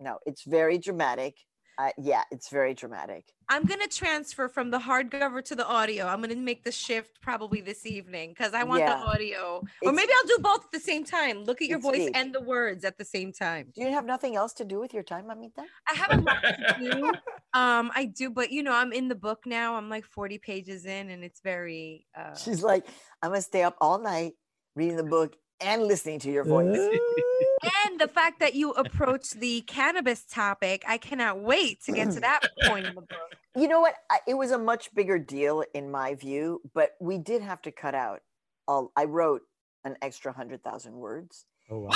no, 0.00 0.18
it's 0.26 0.44
very 0.44 0.78
dramatic. 0.78 1.36
Uh, 1.78 1.90
yeah, 1.98 2.22
it's 2.30 2.48
very 2.48 2.72
dramatic. 2.72 3.22
I'm 3.50 3.64
gonna 3.66 3.86
transfer 3.86 4.48
from 4.48 4.70
the 4.70 4.78
hardcover 4.78 5.44
to 5.44 5.54
the 5.54 5.66
audio. 5.66 6.06
I'm 6.06 6.22
gonna 6.22 6.34
make 6.36 6.64
the 6.64 6.72
shift 6.72 7.20
probably 7.20 7.60
this 7.60 7.84
evening 7.84 8.30
because 8.30 8.54
I 8.54 8.64
want 8.64 8.80
Yeah. 8.80 8.96
the 8.96 9.04
audio, 9.04 9.62
or 9.82 9.92
maybe 9.92 10.10
I'll 10.16 10.26
do 10.26 10.38
both 10.42 10.64
at 10.64 10.70
the 10.72 10.80
same 10.80 11.04
time. 11.04 11.44
Look 11.44 11.60
at 11.60 11.68
your 11.68 11.78
voice 11.78 11.98
neat. 11.98 12.16
and 12.16 12.34
the 12.34 12.40
words 12.40 12.82
at 12.86 12.96
the 12.96 13.04
same 13.04 13.30
time. 13.30 13.72
Do 13.74 13.82
you 13.82 13.90
have 13.92 14.06
nothing 14.06 14.36
else 14.36 14.54
to 14.54 14.64
do 14.64 14.80
with 14.80 14.94
your 14.94 15.02
time, 15.02 15.26
Mamita? 15.26 15.64
I 15.86 15.94
have 15.94 16.12
a 16.18 16.22
lot 16.22 16.40
to 16.42 16.76
do. 16.80 17.12
Um, 17.54 17.90
I 17.94 18.04
do, 18.04 18.28
but 18.28 18.50
you 18.50 18.62
know, 18.62 18.72
I'm 18.74 18.92
in 18.92 19.08
the 19.08 19.14
book 19.14 19.44
now. 19.46 19.76
I'm 19.76 19.88
like 19.88 20.04
40 20.04 20.36
pages 20.38 20.84
in, 20.84 21.08
and 21.08 21.24
it's 21.24 21.40
very. 21.40 22.06
Uh, 22.18 22.34
She's 22.36 22.62
like, 22.62 22.86
I'm 23.22 23.30
gonna 23.30 23.40
stay 23.40 23.62
up 23.62 23.76
all 23.80 23.98
night 23.98 24.32
reading 24.74 24.96
the 24.96 25.04
book 25.04 25.36
and 25.60 25.84
listening 25.84 26.18
to 26.20 26.30
your 26.30 26.44
voice. 26.44 26.76
and 27.86 28.00
the 28.00 28.08
fact 28.08 28.40
that 28.40 28.54
you 28.54 28.70
approach 28.72 29.30
the 29.30 29.62
cannabis 29.62 30.24
topic, 30.24 30.84
I 30.86 30.98
cannot 30.98 31.40
wait 31.40 31.82
to 31.84 31.92
get 31.92 32.10
to 32.12 32.20
that 32.20 32.40
point 32.64 32.86
in 32.86 32.94
the 32.94 33.00
book. 33.02 33.36
You 33.56 33.68
know 33.68 33.80
what? 33.80 33.94
I, 34.10 34.18
it 34.28 34.34
was 34.34 34.50
a 34.50 34.58
much 34.58 34.94
bigger 34.94 35.18
deal 35.18 35.64
in 35.74 35.90
my 35.90 36.14
view, 36.14 36.60
but 36.74 36.90
we 37.00 37.18
did 37.18 37.42
have 37.42 37.62
to 37.62 37.72
cut 37.72 37.94
out. 37.94 38.20
All, 38.68 38.92
I 38.96 39.04
wrote 39.04 39.42
an 39.84 39.96
extra 40.02 40.32
hundred 40.32 40.62
thousand 40.62 40.94
words. 40.94 41.46
Oh 41.70 41.80
wow. 41.80 41.92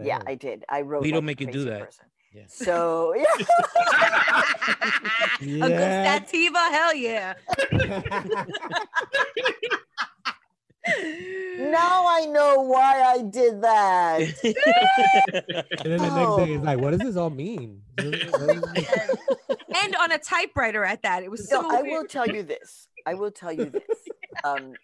Yeah, 0.00 0.20
I 0.26 0.34
did. 0.34 0.64
I 0.68 0.82
wrote. 0.82 1.02
We 1.02 1.10
don't 1.10 1.26
like 1.26 1.38
make 1.38 1.40
you 1.40 1.52
do 1.52 1.64
that. 1.64 1.80
person. 1.86 2.04
Yeah. 2.34 2.44
So 2.48 3.14
yeah. 3.16 3.24
A 5.40 5.44
good 5.44 5.70
Yeah. 5.70 6.18
sativa, 6.18 6.58
hell 6.58 6.94
yeah. 6.94 7.34
now 10.86 12.06
I 12.06 12.26
know 12.30 12.62
why 12.62 13.02
I 13.02 13.22
did 13.22 13.62
that. 13.62 14.20
And 15.80 15.92
then 15.92 15.98
the 15.98 16.10
next 16.16 16.36
day, 16.36 16.52
it's 16.54 16.64
like, 16.64 16.78
what 16.78 16.90
does 16.90 17.00
this 17.00 17.16
all 17.16 17.30
mean? 17.30 17.82
What 17.96 18.06
is 18.06 18.62
this? 18.74 19.16
and 19.82 19.96
on 19.96 20.12
a 20.12 20.18
typewriter 20.18 20.84
at 20.84 21.02
that. 21.02 21.22
It 21.22 21.30
was 21.30 21.48
so 21.48 21.60
No, 21.62 21.70
I 21.70 21.82
will 21.82 22.04
tell 22.04 22.26
you 22.26 22.42
this. 22.42 22.88
I 23.06 23.14
will 23.14 23.30
tell 23.30 23.52
you 23.52 23.66
this. 23.66 23.82
Um, 24.44 24.74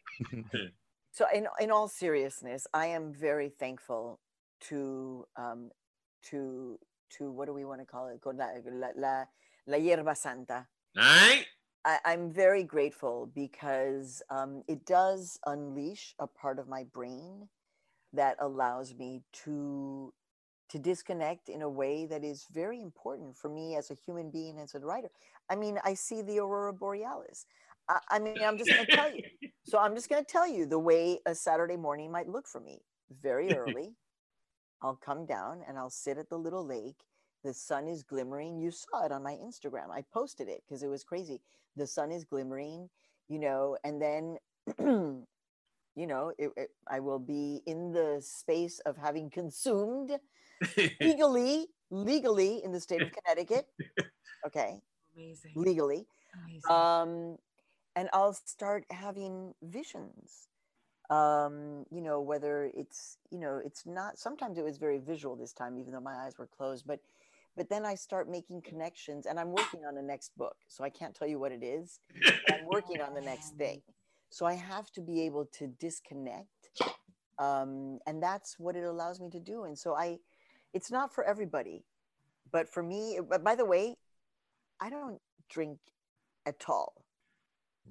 so, 1.12 1.26
in 1.32 1.46
in 1.60 1.70
all 1.70 1.86
seriousness, 1.86 2.66
I 2.74 2.86
am 2.86 3.12
very 3.12 3.50
thankful 3.50 4.18
to 4.68 5.26
um, 5.36 5.70
to 6.30 6.78
to 7.18 7.30
what 7.30 7.46
do 7.46 7.54
we 7.54 7.64
want 7.64 7.80
to 7.80 7.86
call 7.86 8.08
it? 8.08 8.20
La, 8.24 8.48
la, 8.64 8.88
la, 8.96 9.24
la 9.68 9.78
hierba 9.78 10.16
santa. 10.16 10.66
Aight. 10.98 11.44
I, 11.84 11.98
I'm 12.04 12.32
very 12.32 12.64
grateful 12.64 13.30
because 13.34 14.22
um, 14.30 14.62
it 14.68 14.86
does 14.86 15.38
unleash 15.46 16.14
a 16.18 16.26
part 16.26 16.58
of 16.58 16.68
my 16.68 16.84
brain 16.84 17.48
that 18.12 18.36
allows 18.40 18.94
me 18.94 19.22
to 19.44 20.12
to 20.70 20.78
disconnect 20.78 21.50
in 21.50 21.60
a 21.60 21.68
way 21.68 22.06
that 22.06 22.24
is 22.24 22.46
very 22.50 22.80
important 22.80 23.36
for 23.36 23.50
me 23.50 23.76
as 23.76 23.90
a 23.90 23.94
human 23.94 24.30
being 24.30 24.58
as 24.58 24.74
a 24.74 24.78
writer. 24.78 25.10
I 25.50 25.56
mean, 25.56 25.78
I 25.84 25.92
see 25.92 26.22
the 26.22 26.38
aurora 26.38 26.72
borealis. 26.72 27.46
I, 27.88 27.98
I 28.10 28.18
mean, 28.18 28.38
I'm 28.42 28.56
just 28.56 28.70
going 28.70 28.86
to 28.86 28.96
tell 28.96 29.14
you. 29.14 29.22
So 29.66 29.78
I'm 29.78 29.94
just 29.94 30.10
going 30.10 30.22
to 30.22 30.30
tell 30.30 30.46
you 30.46 30.66
the 30.66 30.78
way 30.78 31.20
a 31.24 31.34
Saturday 31.34 31.78
morning 31.78 32.12
might 32.12 32.28
look 32.28 32.46
for 32.46 32.60
me. 32.60 32.82
Very 33.22 33.50
early, 33.54 33.94
I'll 34.82 34.96
come 35.02 35.24
down 35.24 35.62
and 35.66 35.78
I'll 35.78 35.88
sit 35.88 36.18
at 36.18 36.28
the 36.28 36.36
little 36.36 36.66
lake. 36.66 37.00
The 37.44 37.54
sun 37.54 37.88
is 37.88 38.02
glimmering. 38.02 38.58
You 38.58 38.70
saw 38.70 39.04
it 39.04 39.12
on 39.12 39.22
my 39.22 39.34
Instagram. 39.34 39.90
I 39.90 40.02
posted 40.12 40.48
it 40.48 40.62
because 40.66 40.82
it 40.82 40.88
was 40.88 41.04
crazy. 41.04 41.40
The 41.76 41.86
sun 41.86 42.10
is 42.10 42.24
glimmering, 42.24 42.88
you 43.28 43.38
know, 43.38 43.76
and 43.84 44.00
then, 44.00 44.38
you 44.78 45.26
know, 46.06 46.32
it, 46.38 46.50
it, 46.56 46.70
I 46.88 47.00
will 47.00 47.18
be 47.18 47.62
in 47.66 47.92
the 47.92 48.20
space 48.22 48.80
of 48.80 48.96
having 48.96 49.30
consumed 49.30 50.12
legally, 51.00 51.66
legally 51.90 52.62
in 52.64 52.72
the 52.72 52.80
state 52.80 53.02
of 53.02 53.10
Connecticut. 53.12 53.66
Okay, 54.46 54.80
Amazing. 55.16 55.52
legally 55.54 56.06
Amazing. 56.44 56.62
um, 56.70 57.36
and 57.96 58.08
I'll 58.12 58.34
start 58.34 58.84
having 58.90 59.54
visions. 59.62 60.48
Um, 61.10 61.84
you 61.90 62.00
know, 62.00 62.20
whether 62.20 62.70
it's 62.74 63.18
you 63.30 63.38
know, 63.38 63.60
it's 63.64 63.86
not. 63.86 64.18
Sometimes 64.18 64.58
it 64.58 64.64
was 64.64 64.78
very 64.78 64.98
visual 64.98 65.36
this 65.36 65.52
time, 65.52 65.78
even 65.78 65.92
though 65.92 66.00
my 66.00 66.14
eyes 66.24 66.38
were 66.38 66.46
closed. 66.46 66.86
But, 66.86 67.00
but 67.56 67.68
then 67.68 67.84
I 67.86 67.94
start 67.94 68.28
making 68.28 68.62
connections, 68.62 69.26
and 69.26 69.38
I'm 69.38 69.52
working 69.52 69.84
on 69.86 69.94
the 69.94 70.02
next 70.02 70.36
book, 70.36 70.56
so 70.68 70.84
I 70.84 70.90
can't 70.90 71.14
tell 71.14 71.28
you 71.28 71.38
what 71.38 71.52
it 71.52 71.62
is. 71.62 72.00
I'm 72.50 72.66
working 72.72 73.00
on 73.00 73.14
the 73.14 73.20
next 73.20 73.56
thing, 73.56 73.80
so 74.30 74.46
I 74.46 74.54
have 74.54 74.90
to 74.92 75.00
be 75.00 75.22
able 75.22 75.46
to 75.58 75.68
disconnect, 75.78 76.48
um, 77.38 77.98
and 78.06 78.22
that's 78.22 78.58
what 78.58 78.76
it 78.76 78.84
allows 78.84 79.20
me 79.20 79.30
to 79.30 79.40
do. 79.40 79.64
And 79.64 79.78
so 79.78 79.94
I, 79.94 80.18
it's 80.72 80.90
not 80.90 81.14
for 81.14 81.24
everybody, 81.24 81.84
but 82.50 82.68
for 82.68 82.82
me. 82.82 83.20
But 83.28 83.44
by 83.44 83.54
the 83.54 83.64
way, 83.64 83.96
I 84.80 84.90
don't 84.90 85.20
drink 85.48 85.78
at 86.46 86.64
all. 86.68 87.04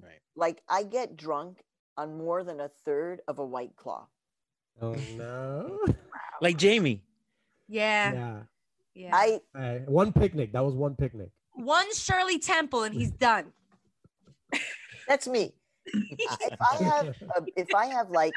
right. 0.02 0.20
Like 0.36 0.62
I 0.68 0.82
get 0.82 1.16
drunk 1.16 1.62
on 1.96 2.18
more 2.18 2.44
than 2.44 2.60
a 2.60 2.68
third 2.84 3.20
of 3.28 3.38
a 3.38 3.44
white 3.44 3.76
claw. 3.76 4.06
Oh 4.82 4.96
no. 5.16 5.78
Like 6.40 6.56
Jamie. 6.56 7.02
yeah. 7.68 8.12
Yeah. 8.12 8.36
Yeah. 8.94 9.10
I 9.12 9.40
All 9.54 9.60
right, 9.60 9.88
One 9.88 10.12
picnic. 10.12 10.52
That 10.52 10.64
was 10.64 10.74
one 10.74 10.94
picnic. 10.94 11.30
One 11.52 11.92
Shirley 11.94 12.38
Temple 12.38 12.82
and 12.84 12.94
he's 12.94 13.10
done. 13.10 13.52
that's 15.08 15.26
me. 15.26 15.54
If 15.86 16.58
I 16.60 16.82
have 16.82 17.06
a, 17.06 17.42
if 17.56 17.74
I 17.74 17.86
have 17.86 18.10
like 18.10 18.32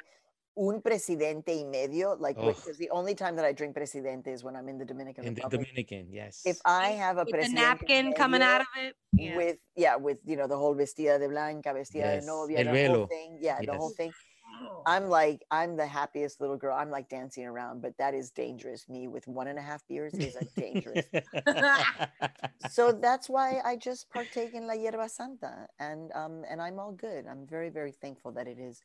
un 0.58 0.82
presidente 0.82 1.56
y 1.56 1.64
medio, 1.64 2.18
like 2.20 2.36
Ugh. 2.40 2.56
because 2.56 2.78
the 2.78 2.90
only 2.90 3.14
time 3.14 3.36
that 3.36 3.46
I 3.46 3.54
drink 3.54 3.76
presidente 3.76 4.32
is 4.32 4.44
when 4.44 4.56
I'm 4.56 4.68
in 4.68 4.78
the 4.78 4.86
Dominican 4.86 5.24
In 5.24 5.34
the 5.36 5.48
Dominican, 5.50 6.08
yes. 6.12 6.42
If 6.46 6.60
I 6.66 6.90
have 6.90 7.18
a 7.18 7.20
With 7.22 7.28
the 7.28 7.32
presidente 7.34 7.62
napkin 7.62 8.14
coming 8.14 8.42
out 8.42 8.62
of 8.62 8.68
it. 8.78 8.96
Yeah. 9.14 9.38
with 9.38 9.58
yeah, 9.76 9.96
with 9.96 10.18
you 10.26 10.36
know 10.36 10.48
the 10.48 10.58
whole 10.58 10.76
vestida 10.76 11.20
de 11.20 11.30
blanca, 11.30 11.74
vestida 11.74 12.18
Yes, 12.18 12.26
de 12.26 12.28
novia, 12.28 12.60
el 12.60 12.74
the 12.74 12.88
whole 12.88 13.08
thing. 13.08 13.38
Yeah, 13.40 13.60
the 13.62 13.74
whole 13.74 13.94
Yes. 13.98 14.14
Thing. 14.60 14.68
I'm 14.86 15.10
like, 15.10 15.46
I'm 15.52 15.76
the 15.76 15.86
happiest 15.86 16.42
little 16.42 16.58
girl. 16.58 16.76
I'm 16.76 16.90
like 16.90 17.10
dancing 17.10 17.46
around, 17.46 17.82
but 17.82 17.98
that 17.98 18.14
is 18.14 18.32
dangerous. 18.32 18.88
Me 18.90 19.08
with 19.08 19.28
one 19.28 19.48
and 19.48 19.60
a 19.60 19.62
half 19.62 19.86
beers 19.88 20.14
is 20.14 20.36
like 20.36 20.54
dangerous. 20.56 21.06
so 22.70 22.92
that's 22.92 23.30
why 23.30 23.62
I 23.64 23.76
just 23.76 24.10
partake 24.10 24.54
in 24.54 24.68
La 24.68 24.74
Hierba 24.74 25.10
Santa, 25.10 25.68
and 25.80 26.12
um, 26.14 26.44
and 26.50 26.62
I'm 26.62 26.80
all 26.80 26.92
good. 26.92 27.26
I'm 27.28 27.46
very 27.46 27.70
very 27.70 27.92
thankful 27.92 28.32
that 28.34 28.48
it 28.48 28.60
is 28.60 28.82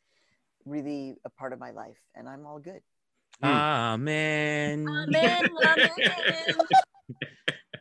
really 0.65 1.17
a 1.25 1.31
part 1.31 1.53
of 1.53 1.59
my 1.59 1.71
life, 1.71 1.99
and 2.15 2.29
I'm 2.29 2.47
all 2.47 2.59
good. 2.59 2.81
Amen. 3.43 4.87
Amen, 4.89 5.49
amen. 5.65 6.57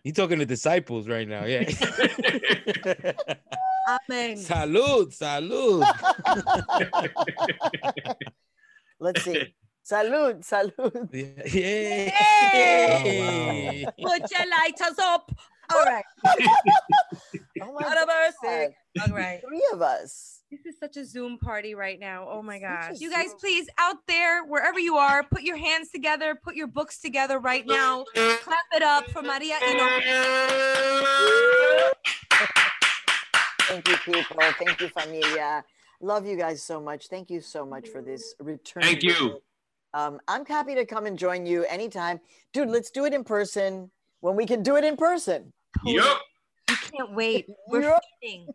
You 0.04 0.14
talking 0.14 0.40
to 0.40 0.48
disciples 0.48 1.08
right 1.08 1.28
now, 1.28 1.46
yeah. 1.46 1.70
Amen. 3.88 4.38
salud, 4.38 5.12
salud. 5.18 5.82
Let's 9.00 9.24
see. 9.24 9.54
Salud, 9.90 10.46
salud. 10.48 11.10
Yeah. 11.14 12.10
Hey! 12.10 13.86
Oh, 13.88 13.92
Put 14.04 14.30
your 14.32 14.48
lighters 14.50 15.00
up. 15.00 15.32
All 15.74 15.84
right. 15.84 16.04
Oh 17.64 17.74
my 17.80 17.86
Anniversary. 17.86 18.76
God. 18.98 19.10
All 19.12 19.16
right. 19.16 19.40
Three 19.48 19.64
of 19.72 19.82
us. 19.84 20.42
This 20.50 20.66
is 20.66 20.80
such 20.80 20.98
a 20.98 21.06
Zoom 21.06 21.38
party 21.38 21.76
right 21.76 22.00
now. 22.00 22.28
Oh 22.30 22.42
my 22.42 22.58
gosh. 22.60 23.00
You 23.00 23.12
guys, 23.12 23.36
please, 23.40 23.70
out 23.78 23.98
there, 24.08 24.44
wherever 24.46 24.80
you 24.80 24.98
are, 24.98 25.22
put 25.24 25.44
your 25.44 25.58
hands 25.58 25.90
together, 25.92 26.36
put 26.44 26.56
your 26.56 26.66
books 26.68 27.00
together 27.00 27.38
right 27.40 27.64
now. 27.66 28.04
Clap 28.16 28.66
it 28.74 28.82
up 28.82 29.10
for 29.12 29.22
Maria 29.22 29.58
Ino. 29.70 29.88
Thank 33.72 33.88
you, 33.88 33.96
people. 34.04 34.36
Thank 34.60 34.82
you, 34.82 34.90
familia. 34.90 35.64
Love 36.02 36.26
you 36.26 36.36
guys 36.36 36.62
so 36.62 36.82
much. 36.82 37.08
Thank 37.08 37.30
you 37.30 37.40
so 37.40 37.66
much 37.66 37.88
for 37.88 38.02
this 38.02 38.36
return. 38.40 38.84
Thank 38.84 39.02
you. 39.02 39.40
Um, 39.94 40.20
I'm 40.28 40.46
happy 40.46 40.76
to 40.76 40.86
come 40.86 41.06
and 41.06 41.18
join 41.18 41.46
you 41.46 41.64
anytime. 41.66 42.20
Dude, 42.52 42.68
let's 42.70 42.92
do 42.92 43.06
it 43.06 43.14
in 43.14 43.24
person 43.24 43.90
when 44.20 44.36
we 44.36 44.46
can 44.46 44.62
do 44.62 44.76
it 44.76 44.84
in 44.84 44.98
person. 44.98 45.54
Yep. 45.86 46.04
We 46.68 46.76
can't 46.76 47.14
wait. 47.14 47.48
We're 47.70 47.84
Yup. 47.84 48.02
fighting. 48.22 48.48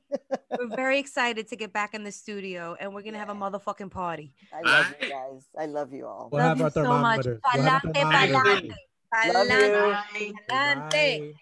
We're 0.59 0.77
very 0.77 0.99
excited 0.99 1.49
to 1.49 1.57
get 1.57 1.73
back 1.73 1.95
in 1.95 2.05
the 2.05 2.13
studio 2.13 2.77
and 2.79 2.93
we're 2.95 3.03
gonna 3.03 3.19
have 3.19 3.31
a 3.31 3.35
motherfucking 3.35 3.91
party. 3.91 4.35
I 4.53 4.61
love 4.61 4.95
you 5.01 5.09
guys. 5.09 5.47
I 5.59 5.65
love 5.67 5.93
you 5.95 6.07
all. 6.07 6.29
We'll 6.31 6.45
Love 6.45 6.59
you 6.59 6.71
so 6.71 6.83
much. 7.01 7.25
thermometers. 7.25 7.41
We'll 7.55 7.63
have 7.65 7.83
Pa'lante, 7.83 7.95
thermometers. 7.95 8.73
pa'lante. 9.15 9.35
Pa'lante, 9.35 10.33
pa'lante. 10.51 11.35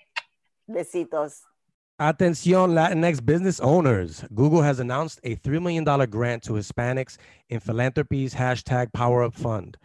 Besitos. 0.71 1.41
Atención 2.01 2.75
Latinx 2.75 3.25
business 3.25 3.61
owners. 3.61 4.25
Google 4.35 4.63
has 4.63 4.81
announced 4.81 5.21
a 5.23 5.37
$3 5.37 5.63
million 5.63 5.85
grant 6.11 6.43
to 6.43 6.55
Hispanics 6.55 7.19
in 7.51 7.61
philanthropy's 7.61 8.35
hashtag 8.35 8.93
Power 8.93 9.23
Up 9.23 9.33
Fund. 9.33 9.77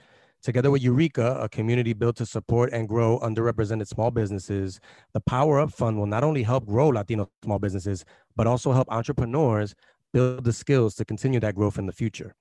Together 0.41 0.71
with 0.71 0.81
Eureka, 0.81 1.37
a 1.39 1.47
community 1.47 1.93
built 1.93 2.15
to 2.15 2.25
support 2.25 2.73
and 2.73 2.89
grow 2.89 3.19
underrepresented 3.19 3.87
small 3.87 4.09
businesses, 4.09 4.79
the 5.13 5.19
Power 5.19 5.59
Up 5.59 5.71
Fund 5.71 5.99
will 5.99 6.07
not 6.07 6.23
only 6.23 6.41
help 6.41 6.65
grow 6.65 6.87
Latino 6.87 7.29
small 7.43 7.59
businesses, 7.59 8.03
but 8.35 8.47
also 8.47 8.71
help 8.71 8.91
entrepreneurs 8.91 9.75
build 10.11 10.43
the 10.43 10.53
skills 10.53 10.95
to 10.95 11.05
continue 11.05 11.39
that 11.39 11.53
growth 11.53 11.77
in 11.77 11.85
the 11.85 11.93
future. 11.93 12.33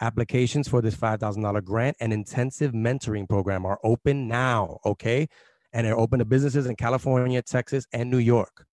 Applications 0.00 0.68
for 0.68 0.80
this 0.80 0.94
$5,000 0.94 1.64
grant 1.64 1.96
and 1.98 2.12
intensive 2.12 2.70
mentoring 2.70 3.28
program 3.28 3.66
are 3.66 3.80
open 3.82 4.28
now, 4.28 4.78
okay? 4.86 5.28
And 5.72 5.88
they're 5.88 5.98
open 5.98 6.20
to 6.20 6.24
businesses 6.24 6.66
in 6.66 6.76
California, 6.76 7.42
Texas, 7.42 7.84
and 7.92 8.08
New 8.08 8.18
York. 8.18 8.64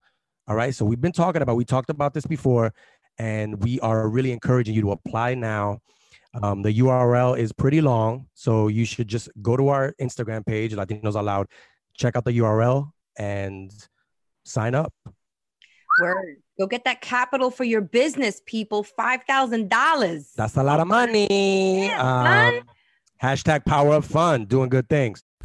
All 0.49 0.55
right. 0.55 0.73
So 0.73 0.83
we've 0.83 0.99
been 0.99 1.11
talking 1.11 1.43
about, 1.43 1.55
we 1.55 1.63
talked 1.63 1.91
about 1.91 2.15
this 2.15 2.25
before, 2.25 2.73
and 3.19 3.63
we 3.63 3.79
are 3.81 4.09
really 4.09 4.31
encouraging 4.31 4.73
you 4.73 4.81
to 4.81 4.91
apply 4.91 5.35
now. 5.35 5.79
Um, 6.41 6.63
the 6.63 6.73
URL 6.79 7.37
is 7.37 7.51
pretty 7.51 7.81
long. 7.81 8.25
So 8.33 8.67
you 8.67 8.83
should 8.83 9.07
just 9.07 9.29
go 9.43 9.55
to 9.55 9.67
our 9.67 9.93
Instagram 10.01 10.43
page, 10.43 10.73
Latinos 10.73 11.15
Out 11.15 11.25
Loud, 11.25 11.47
check 11.95 12.15
out 12.15 12.25
the 12.25 12.31
URL 12.39 12.91
and 13.15 13.71
sign 14.43 14.73
up. 14.73 14.91
Word. 16.01 16.37
Go 16.59 16.65
get 16.65 16.83
that 16.85 17.01
capital 17.01 17.51
for 17.51 17.63
your 17.63 17.81
business, 17.81 18.41
people. 18.45 18.83
Five 18.83 19.23
thousand 19.23 19.69
dollars. 19.69 20.31
That's 20.35 20.55
a 20.57 20.63
lot 20.63 20.79
of 20.79 20.87
money. 20.87 21.87
Yeah. 21.87 22.49
Um, 22.49 22.61
hashtag 23.21 23.65
Power 23.65 23.93
Up 23.93 24.03
Fund, 24.03 24.47
doing 24.47 24.69
good 24.69 24.89
things. 24.89 25.23